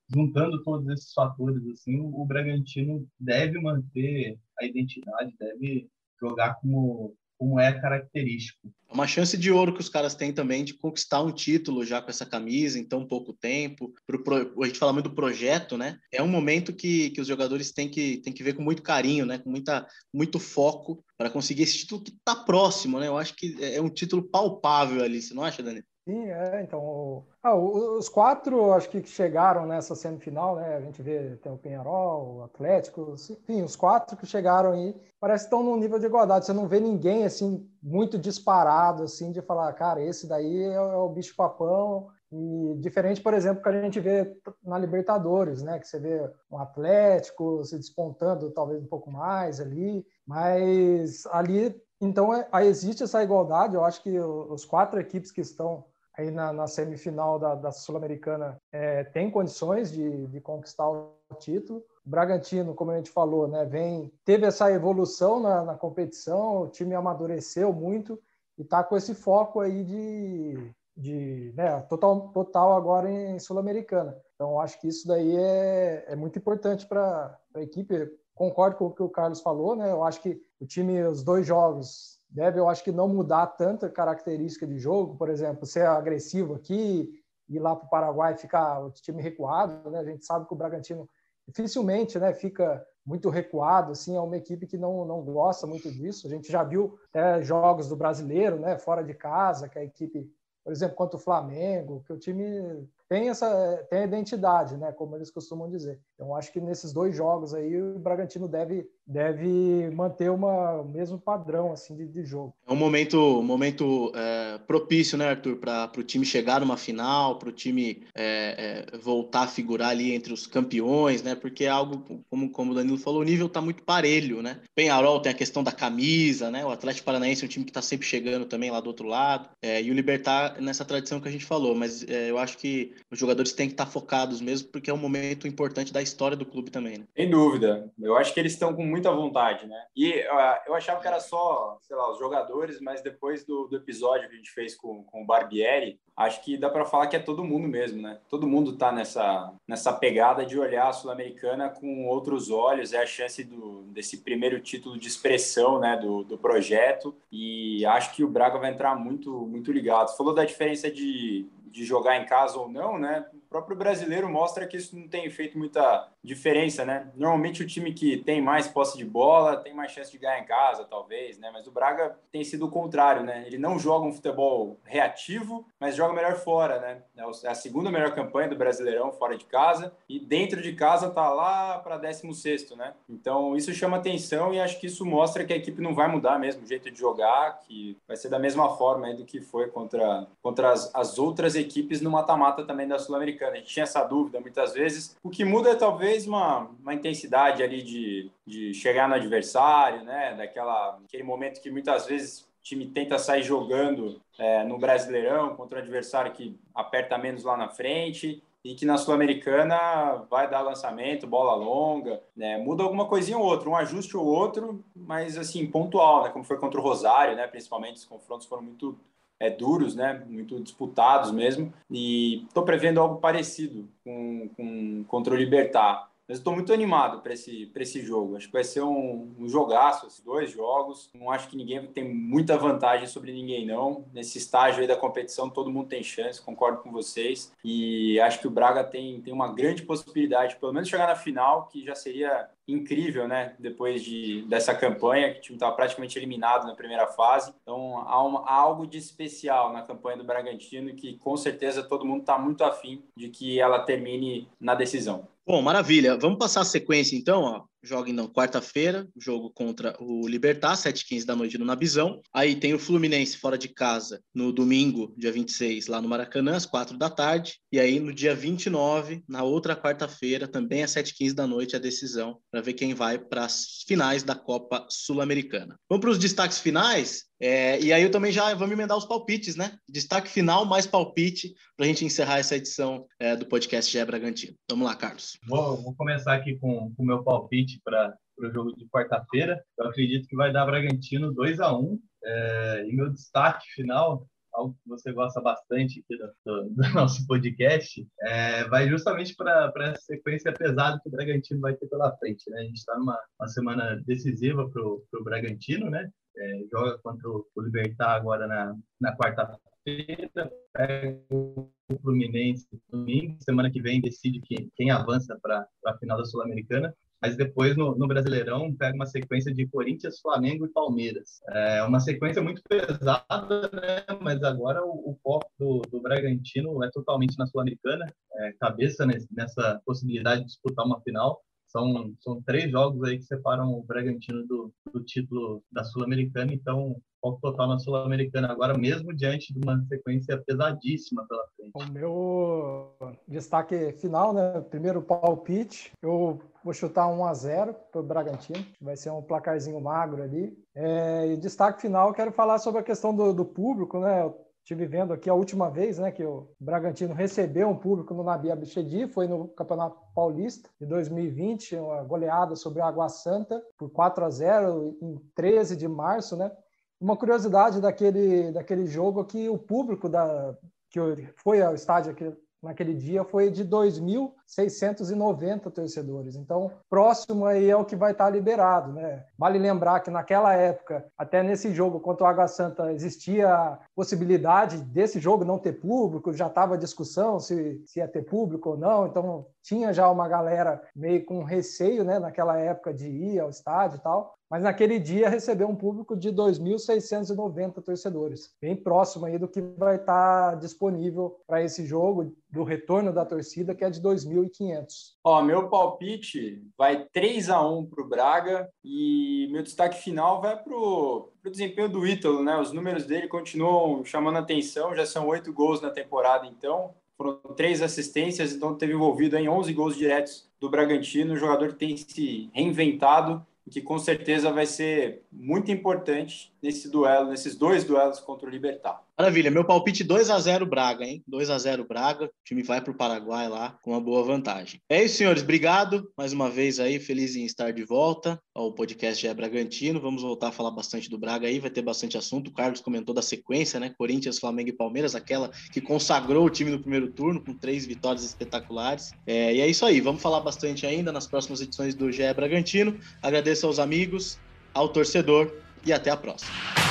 juntando 0.09 0.63
todos 0.63 0.87
esses 0.89 1.13
fatores, 1.13 1.65
assim, 1.67 1.99
o, 1.99 2.25
Bragantino 2.25 3.07
deve 3.19 3.59
manter 3.59 4.39
a 4.59 4.65
identidade, 4.65 5.35
deve 5.39 5.87
jogar 6.19 6.55
como 6.55 7.15
como 7.37 7.59
é 7.59 7.79
característico. 7.79 8.73
É 8.89 8.93
uma 8.93 9.05
chance 9.05 9.37
de 9.37 9.51
ouro 9.51 9.73
que 9.73 9.79
os 9.79 9.89
caras 9.89 10.15
têm 10.15 10.33
também 10.33 10.63
de 10.63 10.73
conquistar 10.73 11.21
um 11.21 11.31
título 11.31 11.85
já 11.85 12.01
com 12.01 12.09
essa 12.09 12.25
camisa 12.25 12.79
em 12.79 12.83
tão 12.83 13.05
pouco 13.05 13.33
tempo. 13.33 13.93
Pro, 14.05 14.23
pro, 14.23 14.63
a 14.63 14.65
gente 14.65 14.79
fala 14.79 14.93
muito 14.93 15.09
do 15.09 15.15
projeto, 15.15 15.77
né? 15.77 15.99
É 16.11 16.23
um 16.23 16.27
momento 16.27 16.73
que, 16.73 17.11
que 17.11 17.21
os 17.21 17.27
jogadores 17.27 17.71
têm 17.71 17.89
que, 17.89 18.17
têm 18.17 18.33
que 18.33 18.43
ver 18.43 18.53
com 18.53 18.63
muito 18.63 18.81
carinho, 18.81 19.25
né? 19.25 19.37
Com 19.37 19.51
muita, 19.51 19.85
muito 20.11 20.39
foco 20.39 21.03
para 21.17 21.29
conseguir 21.29 21.63
esse 21.63 21.79
título 21.79 22.01
que 22.01 22.11
está 22.11 22.35
próximo, 22.35 22.99
né? 22.99 23.07
Eu 23.07 23.17
acho 23.17 23.35
que 23.35 23.55
é 23.61 23.79
um 23.81 23.89
título 23.89 24.23
palpável 24.23 25.03
ali, 25.03 25.21
você 25.21 25.33
não 25.33 25.43
acha, 25.43 25.61
Dani? 25.61 25.83
Sim, 26.07 26.29
é, 26.29 26.61
então. 26.61 27.25
Ah, 27.43 27.53
os 27.53 28.07
quatro, 28.07 28.71
acho 28.71 28.89
que 28.89 29.05
chegaram 29.05 29.65
nessa 29.65 29.93
semifinal, 29.93 30.55
né? 30.55 30.77
A 30.77 30.79
gente 30.79 31.01
vê, 31.01 31.35
tem 31.35 31.51
o 31.51 31.57
Penharol, 31.57 32.37
o 32.37 32.43
Atlético, 32.43 33.15
enfim, 33.29 33.61
os 33.61 33.75
quatro 33.75 34.15
que 34.15 34.25
chegaram 34.25 34.71
aí, 34.71 34.95
parece 35.19 35.43
que 35.43 35.47
estão 35.47 35.61
num 35.61 35.75
nível 35.75 35.99
de 35.99 36.05
igualdade. 36.05 36.45
Você 36.45 36.53
não 36.53 36.65
vê 36.65 36.79
ninguém, 36.79 37.25
assim, 37.25 37.69
muito 37.83 38.17
disparado, 38.17 39.03
assim, 39.03 39.33
de 39.33 39.41
falar, 39.41 39.73
cara, 39.73 40.01
esse 40.01 40.29
daí 40.29 40.63
é, 40.63 40.75
é 40.75 40.79
o 40.79 41.09
bicho-papão. 41.09 42.07
E 42.31 42.75
diferente, 42.79 43.21
por 43.21 43.33
exemplo, 43.33 43.61
que 43.61 43.67
a 43.67 43.81
gente 43.81 43.99
vê 43.99 44.33
na 44.63 44.77
Libertadores, 44.77 45.61
né? 45.61 45.77
Que 45.77 45.87
você 45.87 45.99
vê 45.99 46.31
um 46.49 46.57
Atlético 46.57 47.65
se 47.65 47.75
despontando 47.77 48.49
talvez 48.51 48.81
um 48.81 48.87
pouco 48.87 49.11
mais 49.11 49.59
ali, 49.59 50.05
mas 50.25 51.25
ali 51.27 51.75
então, 51.99 52.33
é, 52.33 52.47
existe 52.65 53.03
essa 53.03 53.23
igualdade. 53.23 53.75
Eu 53.75 53.83
acho 53.83 54.01
que 54.03 54.19
os 54.19 54.65
quatro 54.65 54.99
equipes 54.99 55.31
que 55.31 55.41
estão 55.41 55.85
aí 56.17 56.31
na, 56.31 56.51
na 56.51 56.67
semifinal 56.67 57.37
da, 57.37 57.53
da 57.53 57.71
Sul-Americana 57.71 58.59
é, 58.71 59.03
tem 59.03 59.29
condições 59.29 59.91
de, 59.91 60.27
de, 60.27 60.41
conquistar 60.41 60.89
o 60.89 61.13
título. 61.39 61.83
Bragantino, 62.03 62.73
como 62.73 62.91
a 62.91 62.97
gente 62.97 63.11
falou, 63.11 63.47
né, 63.47 63.65
vem, 63.65 64.11
teve 64.25 64.45
essa 64.45 64.71
evolução 64.71 65.39
na, 65.39 65.63
na 65.63 65.75
competição, 65.75 66.63
o 66.63 66.67
time 66.67 66.95
amadureceu 66.95 67.71
muito 67.71 68.19
e 68.57 68.63
está 68.63 68.83
com 68.83 68.97
esse 68.97 69.13
foco 69.13 69.59
aí 69.59 69.83
de, 69.83 70.73
de 70.95 71.53
né, 71.55 71.79
total, 71.81 72.29
total 72.29 72.73
agora 72.75 73.11
em 73.11 73.37
Sul-Americana. 73.37 74.17
Então, 74.33 74.59
acho 74.59 74.79
que 74.81 74.87
isso 74.87 75.07
daí 75.07 75.35
é, 75.35 76.05
é 76.07 76.15
muito 76.15 76.39
importante 76.39 76.87
para 76.87 77.37
a 77.53 77.61
equipe. 77.61 78.09
Concordo 78.33 78.77
com 78.77 78.85
o 78.85 78.93
que 78.93 79.03
o 79.03 79.09
Carlos 79.09 79.41
falou, 79.41 79.75
né? 79.75 79.91
Eu 79.91 80.03
acho 80.03 80.21
que 80.21 80.39
o 80.59 80.65
time, 80.65 81.01
os 81.03 81.23
dois 81.23 81.45
jogos, 81.45 82.16
deve, 82.29 82.59
eu 82.59 82.69
acho 82.69 82.83
que 82.83 82.91
não 82.91 83.07
mudar 83.07 83.47
tanta 83.47 83.89
característica 83.89 84.67
de 84.67 84.77
jogo, 84.77 85.15
por 85.15 85.29
exemplo, 85.29 85.65
ser 85.65 85.85
agressivo 85.85 86.55
aqui, 86.55 87.09
ir 87.49 87.59
lá 87.59 87.75
para 87.75 87.85
o 87.85 87.89
Paraguai 87.89 88.35
ficar 88.35 88.79
o 88.79 88.91
time 88.91 89.21
recuado, 89.21 89.89
né? 89.89 89.99
A 89.99 90.03
gente 90.03 90.25
sabe 90.25 90.45
que 90.45 90.53
o 90.53 90.57
Bragantino 90.57 91.09
dificilmente, 91.47 92.19
né, 92.19 92.33
fica 92.33 92.85
muito 93.05 93.29
recuado, 93.29 93.93
assim, 93.93 94.17
é 94.17 94.19
uma 94.19 94.35
equipe 94.35 94.67
que 94.67 94.77
não, 94.77 95.05
não 95.05 95.21
gosta 95.21 95.65
muito 95.65 95.89
disso. 95.89 96.27
A 96.27 96.29
gente 96.29 96.51
já 96.51 96.61
viu 96.61 96.99
até 97.09 97.41
jogos 97.41 97.87
do 97.87 97.95
brasileiro, 97.95 98.59
né, 98.59 98.77
fora 98.77 99.01
de 99.01 99.13
casa, 99.13 99.69
que 99.69 99.79
a 99.79 99.83
equipe, 99.83 100.29
por 100.61 100.73
exemplo, 100.73 100.97
contra 100.97 101.15
o 101.15 101.21
Flamengo, 101.21 102.03
que 102.05 102.11
o 102.11 102.19
time 102.19 102.85
tem 103.09 103.29
essa 103.29 103.85
tem 103.89 103.99
a 103.99 104.05
identidade, 104.05 104.77
né, 104.77 104.91
como 104.91 105.15
eles 105.15 105.31
costumam 105.31 105.69
dizer. 105.69 105.99
Então 106.15 106.35
acho 106.35 106.51
que 106.51 106.59
nesses 106.59 106.91
dois 106.91 107.15
jogos 107.15 107.53
aí 107.53 107.81
o 107.81 107.99
Bragantino 107.99 108.47
deve 108.47 108.89
deve 109.05 109.89
manter 109.91 110.29
uma, 110.29 110.81
o 110.81 110.85
mesmo 110.89 111.17
padrão 111.17 111.71
assim 111.71 111.95
de, 111.95 112.07
de 112.07 112.25
jogo. 112.25 112.53
É 112.67 112.73
um 112.73 112.75
momento 112.75 113.41
momento 113.41 114.11
é, 114.13 114.57
propício, 114.67 115.17
né, 115.17 115.29
Arthur, 115.29 115.55
para 115.57 115.91
o 115.97 116.03
time 116.03 116.25
chegar 116.25 116.59
numa 116.59 116.75
final, 116.75 117.39
para 117.39 117.49
o 117.49 117.51
time 117.53 118.03
é, 118.13 118.85
é, 118.93 118.97
voltar 118.97 119.43
a 119.43 119.47
figurar 119.47 119.89
ali 119.89 120.13
entre 120.13 120.33
os 120.33 120.45
campeões, 120.45 121.23
né, 121.23 121.35
porque 121.35 121.63
é 121.63 121.69
algo 121.69 122.03
como 122.29 122.51
como 122.51 122.71
o 122.71 122.75
Danilo 122.75 122.97
falou, 122.97 123.21
o 123.21 123.25
nível 123.25 123.47
está 123.47 123.61
muito 123.61 123.83
parelho, 123.83 124.41
né. 124.41 124.59
Penharol 124.75 125.21
tem 125.21 125.31
a 125.31 125.35
questão 125.35 125.63
da 125.63 125.71
camisa, 125.71 126.51
né, 126.51 126.65
o 126.65 126.71
Atlético 126.71 127.05
Paranaense 127.05 127.43
é 127.43 127.45
um 127.45 127.49
time 127.49 127.65
que 127.65 127.71
está 127.71 127.81
sempre 127.81 128.05
chegando 128.05 128.45
também 128.45 128.69
lá 128.69 128.81
do 128.81 128.87
outro 128.87 129.07
lado, 129.07 129.49
é, 129.61 129.81
e 129.81 129.89
o 129.89 129.93
Libertar 129.93 130.61
nessa 130.61 130.83
tradição 130.83 131.21
que 131.21 131.27
a 131.27 131.31
gente 131.31 131.45
falou, 131.45 131.73
mas 131.73 132.03
é, 132.03 132.29
eu 132.29 132.37
acho 132.37 132.57
que 132.57 132.93
os 133.11 133.19
jogadores 133.19 133.53
têm 133.53 133.67
que 133.67 133.73
estar 133.73 133.85
focados 133.85 134.41
mesmo, 134.41 134.69
porque 134.69 134.89
é 134.89 134.93
um 134.93 134.97
momento 134.97 135.47
importante 135.47 135.93
da 135.93 136.01
história 136.01 136.37
do 136.37 136.45
clube 136.45 136.71
também, 136.71 136.99
né? 136.99 137.05
Sem 137.15 137.29
dúvida. 137.29 137.91
Eu 137.99 138.17
acho 138.17 138.33
que 138.33 138.39
eles 138.39 138.53
estão 138.53 138.73
com 138.73 138.85
muita 138.85 139.11
vontade, 139.11 139.67
né? 139.67 139.81
E 139.95 140.11
uh, 140.11 140.57
eu 140.67 140.75
achava 140.75 141.01
que 141.01 141.07
era 141.07 141.19
só, 141.19 141.77
sei 141.81 141.95
lá, 141.95 142.11
os 142.11 142.19
jogadores, 142.19 142.79
mas 142.81 143.01
depois 143.01 143.45
do, 143.45 143.67
do 143.67 143.77
episódio 143.77 144.27
que 144.29 144.35
a 144.35 144.37
gente 144.37 144.51
fez 144.51 144.75
com, 144.75 145.03
com 145.03 145.23
o 145.23 145.25
Barbieri, 145.25 145.99
acho 146.17 146.43
que 146.43 146.57
dá 146.57 146.69
para 146.69 146.83
falar 146.83 147.07
que 147.07 147.15
é 147.15 147.19
todo 147.19 147.43
mundo 147.43 147.67
mesmo, 147.67 148.01
né? 148.01 148.19
Todo 148.27 148.47
mundo 148.47 148.71
está 148.71 148.91
nessa, 148.91 149.53
nessa 149.67 149.93
pegada 149.93 150.43
de 150.43 150.59
olhar 150.59 150.87
a 150.87 150.93
Sul-Americana 150.93 151.69
com 151.69 152.07
outros 152.07 152.49
olhos, 152.49 152.91
é 152.91 152.97
a 152.97 153.05
chance 153.05 153.43
do, 153.43 153.83
desse 153.91 154.17
primeiro 154.17 154.59
título 154.59 154.97
de 154.97 155.07
expressão, 155.07 155.79
né, 155.79 155.95
do, 155.95 156.23
do 156.23 156.37
projeto, 156.37 157.15
e 157.31 157.85
acho 157.85 158.15
que 158.15 158.23
o 158.23 158.27
Braga 158.27 158.57
vai 158.57 158.71
entrar 158.71 158.95
muito, 158.95 159.31
muito 159.45 159.71
ligado. 159.71 160.09
Você 160.09 160.17
falou 160.17 160.33
da 160.33 160.43
diferença 160.43 160.89
de, 160.89 161.45
de 161.77 161.85
jogar 161.85 162.17
em 162.17 162.25
casa 162.25 162.57
ou 162.57 162.67
não, 162.67 162.97
né? 162.97 163.29
O 163.31 163.49
próprio 163.49 163.77
brasileiro 163.77 164.27
mostra 164.27 164.65
que 164.65 164.77
isso 164.77 164.97
não 164.97 165.07
tem 165.07 165.29
feito 165.29 165.59
muita 165.59 166.11
diferença, 166.27 166.83
né? 166.83 167.09
Normalmente 167.15 167.63
o 167.63 167.67
time 167.67 167.93
que 167.93 168.17
tem 168.17 168.41
mais 168.41 168.67
posse 168.67 168.97
de 168.97 169.05
bola 169.05 169.57
tem 169.57 169.73
mais 169.73 169.91
chance 169.91 170.11
de 170.11 170.17
ganhar 170.17 170.39
em 170.39 170.45
casa, 170.45 170.83
talvez, 170.83 171.39
né? 171.39 171.49
Mas 171.51 171.65
o 171.65 171.71
Braga 171.71 172.17
tem 172.31 172.43
sido 172.43 172.65
o 172.65 172.69
contrário, 172.71 173.23
né? 173.23 173.43
Ele 173.47 173.57
não 173.57 173.79
joga 173.79 174.05
um 174.05 174.11
futebol 174.11 174.77
reativo, 174.83 175.65
mas 175.79 175.95
joga 175.95 176.13
melhor 176.13 176.35
fora, 176.35 176.79
né? 176.79 177.01
É 177.43 177.49
a 177.49 177.55
segunda 177.55 177.89
melhor 177.89 178.13
campanha 178.13 178.49
do 178.49 178.55
Brasileirão 178.55 179.11
fora 179.11 179.37
de 179.37 179.45
casa 179.45 179.93
e 180.09 180.19
dentro 180.19 180.61
de 180.61 180.73
casa 180.73 181.09
tá 181.09 181.29
lá 181.29 181.79
para 181.79 181.99
16º, 181.99 182.75
né? 182.75 182.93
Então 183.09 183.55
isso 183.55 183.73
chama 183.73 183.97
atenção 183.97 184.53
e 184.53 184.59
acho 184.59 184.79
que 184.79 184.87
isso 184.87 185.05
mostra 185.05 185.45
que 185.45 185.53
a 185.53 185.57
equipe 185.57 185.81
não 185.81 185.95
vai 185.95 186.07
mudar 186.09 186.37
mesmo 186.37 186.63
o 186.63 186.67
jeito 186.67 186.91
de 186.91 186.99
jogar, 186.99 187.59
que 187.59 187.97
vai 188.05 188.17
ser 188.17 188.27
da 188.27 188.37
mesma 188.37 188.75
forma 188.75 189.13
do 189.13 189.23
que 189.23 189.39
foi 189.39 189.67
contra, 189.69 190.27
contra 190.41 190.71
as, 190.71 190.93
as 190.93 191.17
outras 191.17 191.55
equipes 191.55 192.01
no 192.01 192.11
mata-mata 192.11 192.65
também 192.65 192.87
da 192.87 192.99
Sul-Americana. 192.99 193.53
A 193.53 193.55
gente 193.55 193.69
tinha 193.69 193.83
essa 193.83 194.03
dúvida 194.03 194.41
muitas 194.41 194.73
vezes. 194.73 195.15
O 195.23 195.29
que 195.29 195.45
muda 195.45 195.69
é 195.69 195.75
talvez 195.75 196.16
talvez 196.17 196.25
uma, 196.25 196.69
uma 196.81 196.93
intensidade 196.93 197.61
ali 197.61 197.83
de, 197.83 198.31
de 198.45 198.73
chegar 198.73 199.07
no 199.07 199.15
adversário, 199.15 200.03
né? 200.03 200.33
Daquela, 200.35 200.97
aquele 201.05 201.23
momento 201.23 201.61
que 201.61 201.69
muitas 201.69 202.07
vezes 202.07 202.41
o 202.41 202.63
time 202.63 202.87
tenta 202.87 203.19
sair 203.19 203.43
jogando 203.43 204.19
é, 204.37 204.63
no 204.63 204.79
Brasileirão 204.79 205.55
contra 205.55 205.77
um 205.77 205.81
adversário 205.81 206.31
que 206.31 206.57
aperta 206.73 207.17
menos 207.17 207.43
lá 207.43 207.55
na 207.55 207.69
frente 207.69 208.41
e 208.63 208.73
que 208.73 208.85
na 208.85 208.97
Sul-Americana 208.97 210.25
vai 210.29 210.49
dar 210.49 210.61
lançamento, 210.61 211.27
bola 211.27 211.55
longa, 211.55 212.21
né? 212.35 212.57
Muda 212.57 212.83
alguma 212.83 213.05
coisinha 213.05 213.37
ou 213.37 213.45
outra, 213.45 213.69
um 213.69 213.75
ajuste 213.75 214.17
ou 214.17 214.25
outro, 214.25 214.83
mas 214.95 215.37
assim, 215.37 215.67
pontual, 215.67 216.23
né? 216.23 216.29
Como 216.29 216.43
foi 216.43 216.57
contra 216.57 216.79
o 216.79 216.83
Rosário, 216.83 217.35
né? 217.35 217.47
Principalmente 217.47 217.97
os 217.97 218.05
confrontos 218.05 218.47
foram 218.47 218.63
muito 218.63 218.97
é, 219.39 219.49
duros, 219.49 219.95
né? 219.95 220.23
Muito 220.27 220.59
disputados 220.59 221.31
mesmo. 221.31 221.73
E 221.89 222.43
estou 222.47 222.63
prevendo 222.63 222.99
algo 222.99 223.19
parecido 223.19 223.87
com, 224.03 224.49
com 224.55 225.03
contra 225.05 225.33
o 225.33 225.37
Libertar. 225.37 226.09
Mas 226.27 226.39
estou 226.39 226.53
muito 226.53 226.73
animado 226.73 227.21
para 227.21 227.33
esse, 227.33 227.71
esse 227.73 228.01
jogo. 228.01 228.35
Acho 228.35 228.47
que 228.47 228.53
vai 228.53 228.63
ser 228.63 228.81
um, 228.81 229.33
um 229.39 229.47
jogaço, 229.47 230.07
esses 230.07 230.19
dois 230.19 230.51
jogos. 230.51 231.09
Não 231.13 231.31
acho 231.31 231.47
que 231.47 231.55
ninguém 231.55 231.85
tem 231.87 232.03
muita 232.03 232.57
vantagem 232.57 233.07
sobre 233.07 233.31
ninguém, 233.31 233.65
não. 233.65 234.05
Nesse 234.13 234.37
estágio 234.37 234.81
aí 234.81 234.87
da 234.87 234.97
competição, 234.97 235.49
todo 235.49 235.71
mundo 235.71 235.87
tem 235.87 236.03
chance, 236.03 236.41
concordo 236.41 236.79
com 236.79 236.91
vocês. 236.91 237.53
E 237.63 238.19
acho 238.19 238.39
que 238.41 238.47
o 238.47 238.51
Braga 238.51 238.83
tem, 238.83 239.21
tem 239.21 239.33
uma 239.33 239.53
grande 239.53 239.83
possibilidade, 239.83 240.57
pelo 240.57 240.73
menos 240.73 240.89
chegar 240.89 241.07
na 241.07 241.15
final, 241.15 241.67
que 241.67 241.85
já 241.85 241.95
seria 241.95 242.49
incrível, 242.67 243.25
né? 243.27 243.55
Depois 243.57 244.03
de, 244.03 244.41
dessa 244.43 244.75
campanha, 244.75 245.31
que 245.31 245.39
o 245.39 245.41
time 245.41 245.55
estava 245.55 245.73
praticamente 245.73 246.19
eliminado 246.19 246.67
na 246.67 246.75
primeira 246.75 247.07
fase. 247.07 247.53
Então, 247.61 247.99
há, 248.05 248.21
uma, 248.21 248.41
há 248.41 248.53
algo 248.53 248.85
de 248.85 248.97
especial 248.97 249.71
na 249.71 249.81
campanha 249.81 250.17
do 250.17 250.25
Bragantino 250.25 250.93
que, 250.93 251.17
com 251.17 251.37
certeza, 251.37 251.81
todo 251.81 252.05
mundo 252.05 252.21
está 252.21 252.37
muito 252.37 252.65
afim 252.65 253.01
de 253.15 253.29
que 253.29 253.59
ela 253.59 253.79
termine 253.79 254.49
na 254.59 254.75
decisão. 254.75 255.25
Bom, 255.47 255.61
maravilha. 255.61 256.17
Vamos 256.17 256.37
passar 256.37 256.59
a 256.59 256.65
sequência 256.65 257.15
então, 257.15 257.41
ó. 257.41 257.63
Joga 257.87 258.11
então 258.11 258.27
quarta-feira, 258.27 259.07
jogo 259.17 259.49
contra 259.49 259.95
o 259.97 260.27
Libertar, 260.27 260.75
7h15 260.75 261.23
da 261.23 261.37
noite 261.37 261.57
no 261.57 261.63
Nabizão. 261.63 262.21
Aí 262.33 262.53
tem 262.53 262.73
o 262.73 262.79
Fluminense 262.79 263.37
fora 263.37 263.57
de 263.57 263.69
casa 263.69 264.21
no 264.35 264.51
domingo, 264.51 265.13
dia 265.17 265.31
26, 265.31 265.87
lá 265.87 266.01
no 266.01 266.09
Maracanã, 266.09 266.57
às 266.57 266.65
4 266.65 266.97
da 266.97 267.09
tarde. 267.09 267.59
E 267.71 267.79
aí 267.79 267.97
no 267.97 268.13
dia 268.13 268.35
29, 268.35 269.23
na 269.25 269.41
outra 269.43 269.73
quarta-feira, 269.73 270.49
também 270.49 270.83
às 270.83 270.91
7h15 270.91 271.33
da 271.33 271.47
noite, 271.47 271.77
a 271.77 271.79
decisão 271.79 272.39
para 272.51 272.59
ver 272.59 272.73
quem 272.73 272.93
vai 272.93 273.17
para 273.17 273.45
as 273.45 273.85
finais 273.87 274.21
da 274.21 274.35
Copa 274.35 274.85
Sul-Americana. 274.89 275.79
Vamos 275.89 276.01
para 276.01 276.11
os 276.11 276.19
destaques 276.19 276.59
finais. 276.59 277.25
É, 277.39 277.79
e 277.79 277.93
aí 277.93 278.01
eu 278.01 278.09
também 278.09 278.31
já 278.31 278.53
vamos 278.55 278.73
emendar 278.73 278.97
os 278.97 279.05
palpites, 279.05 279.55
né? 279.55 279.77
Destaque 279.87 280.29
final 280.29 280.65
mais 280.65 280.87
palpite 280.87 281.53
para 281.75 281.85
a 281.85 281.87
gente 281.87 282.03
encerrar 282.03 282.39
essa 282.39 282.55
edição 282.55 283.05
é, 283.19 283.35
do 283.35 283.45
podcast 283.45 283.91
Gé 283.91 284.03
Bragantino. 284.03 284.55
Vamos 284.69 284.87
lá, 284.87 284.95
Carlos. 284.95 285.37
Vou 285.47 285.93
começar 285.95 286.33
aqui 286.33 286.57
com 286.57 286.91
o 286.97 287.05
meu 287.05 287.23
palpite 287.23 287.76
para 287.83 288.15
o 288.39 288.51
jogo 288.51 288.75
de 288.75 288.87
quarta-feira. 288.87 289.63
Eu 289.77 289.87
acredito 289.87 290.27
que 290.27 290.35
vai 290.35 290.51
dar 290.51 290.65
Bragantino 290.65 291.33
2 291.33 291.59
a 291.59 291.75
1 291.75 291.99
é, 292.23 292.85
E 292.87 292.95
meu 292.95 293.09
destaque 293.09 293.65
final, 293.73 294.27
algo 294.53 294.73
que 294.83 294.89
você 294.89 295.11
gosta 295.11 295.39
bastante 295.41 295.99
aqui 295.99 296.17
do, 296.45 296.69
do, 296.69 296.77
nosso 296.93 297.25
podcast, 297.27 298.05
é, 298.21 298.63
vai 298.65 298.89
justamente 298.89 299.35
para 299.35 299.71
essa 299.79 300.01
sequência 300.01 300.51
pesada 300.51 300.99
que 301.01 301.09
o 301.09 301.11
Bragantino 301.11 301.61
vai 301.61 301.75
ter 301.75 301.87
pela 301.87 302.15
frente. 302.17 302.49
Né? 302.49 302.59
A 302.59 302.63
gente 302.63 302.77
está 302.77 302.97
numa 302.97 303.17
semana 303.47 304.01
decisiva 304.05 304.69
para 304.69 304.83
o 304.83 305.23
Bragantino, 305.23 305.89
né? 305.89 306.09
É, 306.35 306.63
joga 306.71 306.99
contra 306.99 307.27
o 307.27 307.45
Libertar 307.57 308.15
agora 308.15 308.45
na, 308.45 308.75
na 309.01 309.17
quarta-feira, 309.17 310.51
pega 310.71 311.19
o 311.31 311.71
Fluminense 312.01 312.67
domingo, 312.91 313.37
semana 313.41 313.71
que 313.71 313.81
vem 313.81 314.01
decide 314.01 314.39
quem, 314.41 314.69
quem 314.75 314.91
avança 314.91 315.35
para 315.41 315.65
a 315.85 315.97
final 315.97 316.17
da 316.17 316.25
Sul-Americana 316.25 316.93
mas 317.21 317.35
depois 317.35 317.75
no, 317.75 317.95
no, 317.95 318.07
Brasileirão 318.07 318.73
pega 318.73 318.95
uma 318.95 319.05
sequência 319.05 319.53
de 319.53 319.67
Corinthians, 319.67 320.19
Flamengo 320.19 320.65
e 320.65 320.71
Palmeiras. 320.71 321.41
É 321.49 321.83
uma 321.83 321.99
sequência 321.99 322.41
muito 322.41 322.61
pesada, 322.67 323.69
né? 323.73 324.03
mas 324.21 324.43
agora 324.43 324.83
o, 324.83 325.11
o 325.11 325.17
foco 325.23 325.49
do, 325.59 325.81
do, 325.89 326.01
Bragantino 326.01 326.83
é 326.83 326.89
totalmente 326.91 327.37
na 327.37 327.47
Sul-Americana, 327.47 328.05
é, 328.35 328.53
cabeça 328.59 329.05
nessa 329.31 329.81
possibilidade 329.85 330.41
de 330.41 330.47
disputar 330.47 330.85
uma 330.85 331.01
final. 331.01 331.41
São, 331.67 332.13
são 332.21 332.41
três 332.41 332.71
jogos 332.71 333.03
aí 333.03 333.17
que 333.17 333.25
separam 333.25 333.73
o 333.73 333.83
Bragantino 333.83 334.45
do, 334.47 334.73
do 334.93 335.03
título 335.03 335.61
da 335.71 335.83
Sul-Americana, 335.83 336.53
então 336.53 336.95
foco 337.21 337.39
total 337.41 337.67
na 337.67 337.79
Sul-Americana 337.79 338.51
agora, 338.51 338.77
mesmo 338.77 339.13
diante 339.13 339.53
de 339.53 339.59
uma 339.59 339.83
sequência 339.87 340.37
pesadíssima 340.37 341.25
pela 341.27 341.45
frente. 341.55 341.71
O 341.73 341.91
meu 341.91 342.95
destaque 343.27 343.91
final, 343.93 344.33
né? 344.33 344.61
Primeiro 344.69 345.01
palpite, 345.01 345.91
eu 346.01 346.39
vou 346.63 346.73
chutar 346.73 347.07
1 347.07 347.25
a 347.25 347.33
0 347.33 347.75
para 347.91 348.01
o 348.01 348.03
Bragantino, 348.03 348.65
vai 348.81 348.95
ser 348.95 349.09
um 349.11 349.21
placarzinho 349.21 349.81
magro 349.81 350.23
ali. 350.23 350.57
É, 350.75 351.27
e 351.27 351.37
destaque 351.37 351.81
final, 351.81 352.13
quero 352.13 352.31
falar 352.31 352.59
sobre 352.59 352.81
a 352.81 352.83
questão 352.83 353.15
do, 353.15 353.33
do 353.33 353.45
público, 353.45 353.99
né? 353.99 354.31
Estive 354.67 354.85
vendo 354.85 355.13
aqui 355.13 355.29
a 355.29 355.33
última 355.33 355.69
vez 355.69 355.97
né, 355.97 356.11
que 356.11 356.25
o 356.25 356.49
Bragantino 356.59 357.13
recebeu 357.13 357.69
um 357.69 357.77
público 357.77 358.13
no 358.13 358.21
Nabi 358.21 358.51
Abichedi, 358.51 359.07
foi 359.07 359.25
no 359.25 359.47
Campeonato 359.47 359.97
Paulista 360.13 360.69
de 360.77 360.85
2020, 360.85 361.77
uma 361.77 362.03
goleada 362.03 362.53
sobre 362.53 362.81
a 362.81 362.87
Água 362.87 363.07
Santa 363.07 363.63
por 363.77 363.89
4 363.89 364.25
a 364.25 364.29
0 364.29 364.97
em 365.01 365.15
13 365.33 365.77
de 365.77 365.87
março, 365.87 366.35
né? 366.35 366.51
Uma 366.99 367.15
curiosidade 367.15 367.79
daquele, 367.79 368.51
daquele 368.51 368.85
jogo 368.87 369.21
é 369.21 369.23
que 369.23 369.47
o 369.47 369.57
público 369.57 370.09
da, 370.09 370.53
que 370.89 370.99
foi 371.37 371.61
ao 371.61 371.73
estádio 371.73 372.13
naquele 372.61 372.93
dia 372.93 373.23
foi 373.23 373.49
de 373.49 373.65
2.690 373.65 375.71
torcedores. 375.71 376.35
Então, 376.35 376.71
próximo 376.89 377.45
aí 377.45 377.69
é 377.69 377.75
o 377.75 377.85
que 377.85 377.95
vai 377.95 378.11
estar 378.11 378.29
liberado, 378.29 378.91
né? 378.91 379.23
Vale 379.37 379.59
lembrar 379.59 379.99
que 380.01 380.09
naquela 380.09 380.53
época, 380.53 381.05
até 381.17 381.43
nesse 381.43 381.73
jogo 381.73 381.99
contra 381.99 382.25
o 382.25 382.27
Água 382.27 382.47
Santa, 382.47 382.91
existia 382.91 383.53
a 383.53 383.79
possibilidade 383.95 384.77
desse 384.77 385.19
jogo 385.19 385.45
não 385.45 385.59
ter 385.59 385.73
público, 385.73 386.33
já 386.33 386.47
estava 386.47 386.73
a 386.75 386.77
discussão 386.77 387.39
se, 387.39 387.81
se 387.85 387.99
ia 387.99 388.07
ter 388.07 388.23
público 388.23 388.71
ou 388.71 388.77
não, 388.77 389.05
então 389.07 389.45
tinha 389.63 389.93
já 389.93 390.09
uma 390.09 390.27
galera 390.27 390.81
meio 390.95 391.23
com 391.25 391.43
receio, 391.43 392.03
né, 392.03 392.17
naquela 392.19 392.57
época 392.57 392.93
de 392.93 393.07
ir 393.07 393.39
ao 393.39 393.49
estádio 393.49 393.97
e 393.97 394.01
tal 394.01 394.37
mas 394.49 394.63
naquele 394.63 394.99
dia 394.99 395.29
recebeu 395.29 395.67
um 395.67 395.75
público 395.75 396.15
de 396.15 396.31
2.690 396.31 397.81
torcedores, 397.83 398.53
bem 398.61 398.75
próximo 398.75 399.25
aí 399.25 399.37
do 399.37 399.47
que 399.47 399.61
vai 399.61 399.97
estar 399.97 400.55
disponível 400.55 401.39
para 401.45 401.63
esse 401.63 401.85
jogo, 401.85 402.33
do 402.49 402.63
retorno 402.63 403.11
da 403.11 403.25
torcida, 403.25 403.75
que 403.75 403.83
é 403.83 403.89
de 403.89 404.01
2.500. 404.01 405.15
Ó, 405.23 405.41
meu 405.41 405.69
palpite 405.69 406.63
vai 406.77 407.05
3 407.11 407.49
a 407.49 407.61
1 407.61 407.85
para 407.85 408.03
o 408.03 408.07
Braga 408.07 408.69
e 408.83 409.49
meu 409.51 409.61
destaque 409.61 410.01
final 410.01 410.41
vai 410.41 410.57
para 410.57 410.73
o 410.73 411.29
desempenho 411.43 411.89
do 411.89 412.07
Ítalo, 412.07 412.43
né? 412.43 412.57
Os 412.57 412.71
números 412.71 413.05
dele 413.05 413.27
continuam 413.27 414.03
chamando 414.05 414.37
atenção, 414.37 414.95
já 414.95 415.05
são 415.05 415.27
oito 415.27 415.51
gols 415.51 415.81
na 415.81 415.89
temporada, 415.89 416.45
então 416.47 416.93
foram 417.17 417.35
três 417.55 417.81
assistências, 417.81 418.53
então 418.53 418.75
teve 418.75 418.93
envolvido 418.93 419.35
em 419.35 419.49
11 419.49 419.73
gols 419.73 419.97
diretos 419.97 420.47
do 420.59 420.69
Bragantino, 420.69 421.33
o 421.33 421.37
jogador 421.37 421.73
tem 421.73 421.97
se 421.97 422.49
reinventado 422.53 423.45
que 423.69 423.81
com 423.81 423.99
certeza 423.99 424.51
vai 424.51 424.65
ser 424.65 425.23
muito 425.31 425.71
importante 425.71 426.53
nesse 426.67 426.91
duelo, 426.91 427.29
nesses 427.29 427.55
dois 427.55 427.85
duelos 427.85 428.19
contra 428.19 428.45
o 428.45 428.51
Libertar. 428.51 429.01
Maravilha, 429.17 429.49
meu 429.49 429.63
palpite 429.63 430.03
2 430.03 430.29
a 430.29 430.37
0 430.37 430.65
Braga, 430.65 431.05
hein? 431.05 431.23
2 431.25 431.49
a 431.49 431.57
0 431.57 431.87
Braga. 431.87 432.25
O 432.25 432.29
time 432.43 432.61
vai 432.61 432.81
para 432.81 432.91
o 432.91 432.95
Paraguai 432.95 433.47
lá 433.47 433.77
com 433.81 433.91
uma 433.91 434.01
boa 434.01 434.21
vantagem. 434.21 434.81
É 434.89 435.01
isso, 435.01 435.15
senhores. 435.15 435.41
Obrigado 435.41 436.11
mais 436.17 436.33
uma 436.33 436.49
vez 436.49 436.77
aí. 436.77 436.99
Feliz 436.99 437.37
em 437.37 437.45
estar 437.45 437.71
de 437.71 437.85
volta 437.85 438.37
ao 438.53 438.73
podcast 438.73 439.25
é 439.25 439.33
Bragantino. 439.33 440.01
Vamos 440.01 440.23
voltar 440.23 440.49
a 440.49 440.51
falar 440.51 440.71
bastante 440.71 441.09
do 441.09 441.17
Braga 441.17 441.47
aí. 441.47 441.57
Vai 441.57 441.69
ter 441.69 441.81
bastante 441.81 442.17
assunto. 442.17 442.49
O 442.49 442.53
Carlos 442.53 442.81
comentou 442.81 443.15
da 443.15 443.21
sequência, 443.21 443.79
né? 443.79 443.93
Corinthians, 443.97 444.37
Flamengo 444.37 444.69
e 444.69 444.73
Palmeiras, 444.73 445.15
aquela 445.15 445.49
que 445.71 445.79
consagrou 445.79 446.45
o 446.45 446.49
time 446.49 446.69
no 446.69 446.79
primeiro 446.79 447.09
turno 447.09 447.41
com 447.41 447.53
três 447.53 447.85
vitórias 447.85 448.25
espetaculares. 448.25 449.13
É, 449.25 449.55
e 449.55 449.61
é 449.61 449.67
isso 449.67 449.85
aí. 449.85 450.01
Vamos 450.01 450.21
falar 450.21 450.41
bastante 450.41 450.85
ainda 450.85 451.13
nas 451.13 451.25
próximas 451.25 451.61
edições 451.61 451.95
do 451.95 452.11
GE 452.11 452.33
Bragantino. 452.35 452.99
Agradeço 453.23 453.65
aos 453.65 453.79
amigos, 453.79 454.37
ao 454.73 454.89
torcedor 454.89 455.49
e 455.85 455.93
até 455.93 456.09
a 456.09 456.17
próxima. 456.17 456.86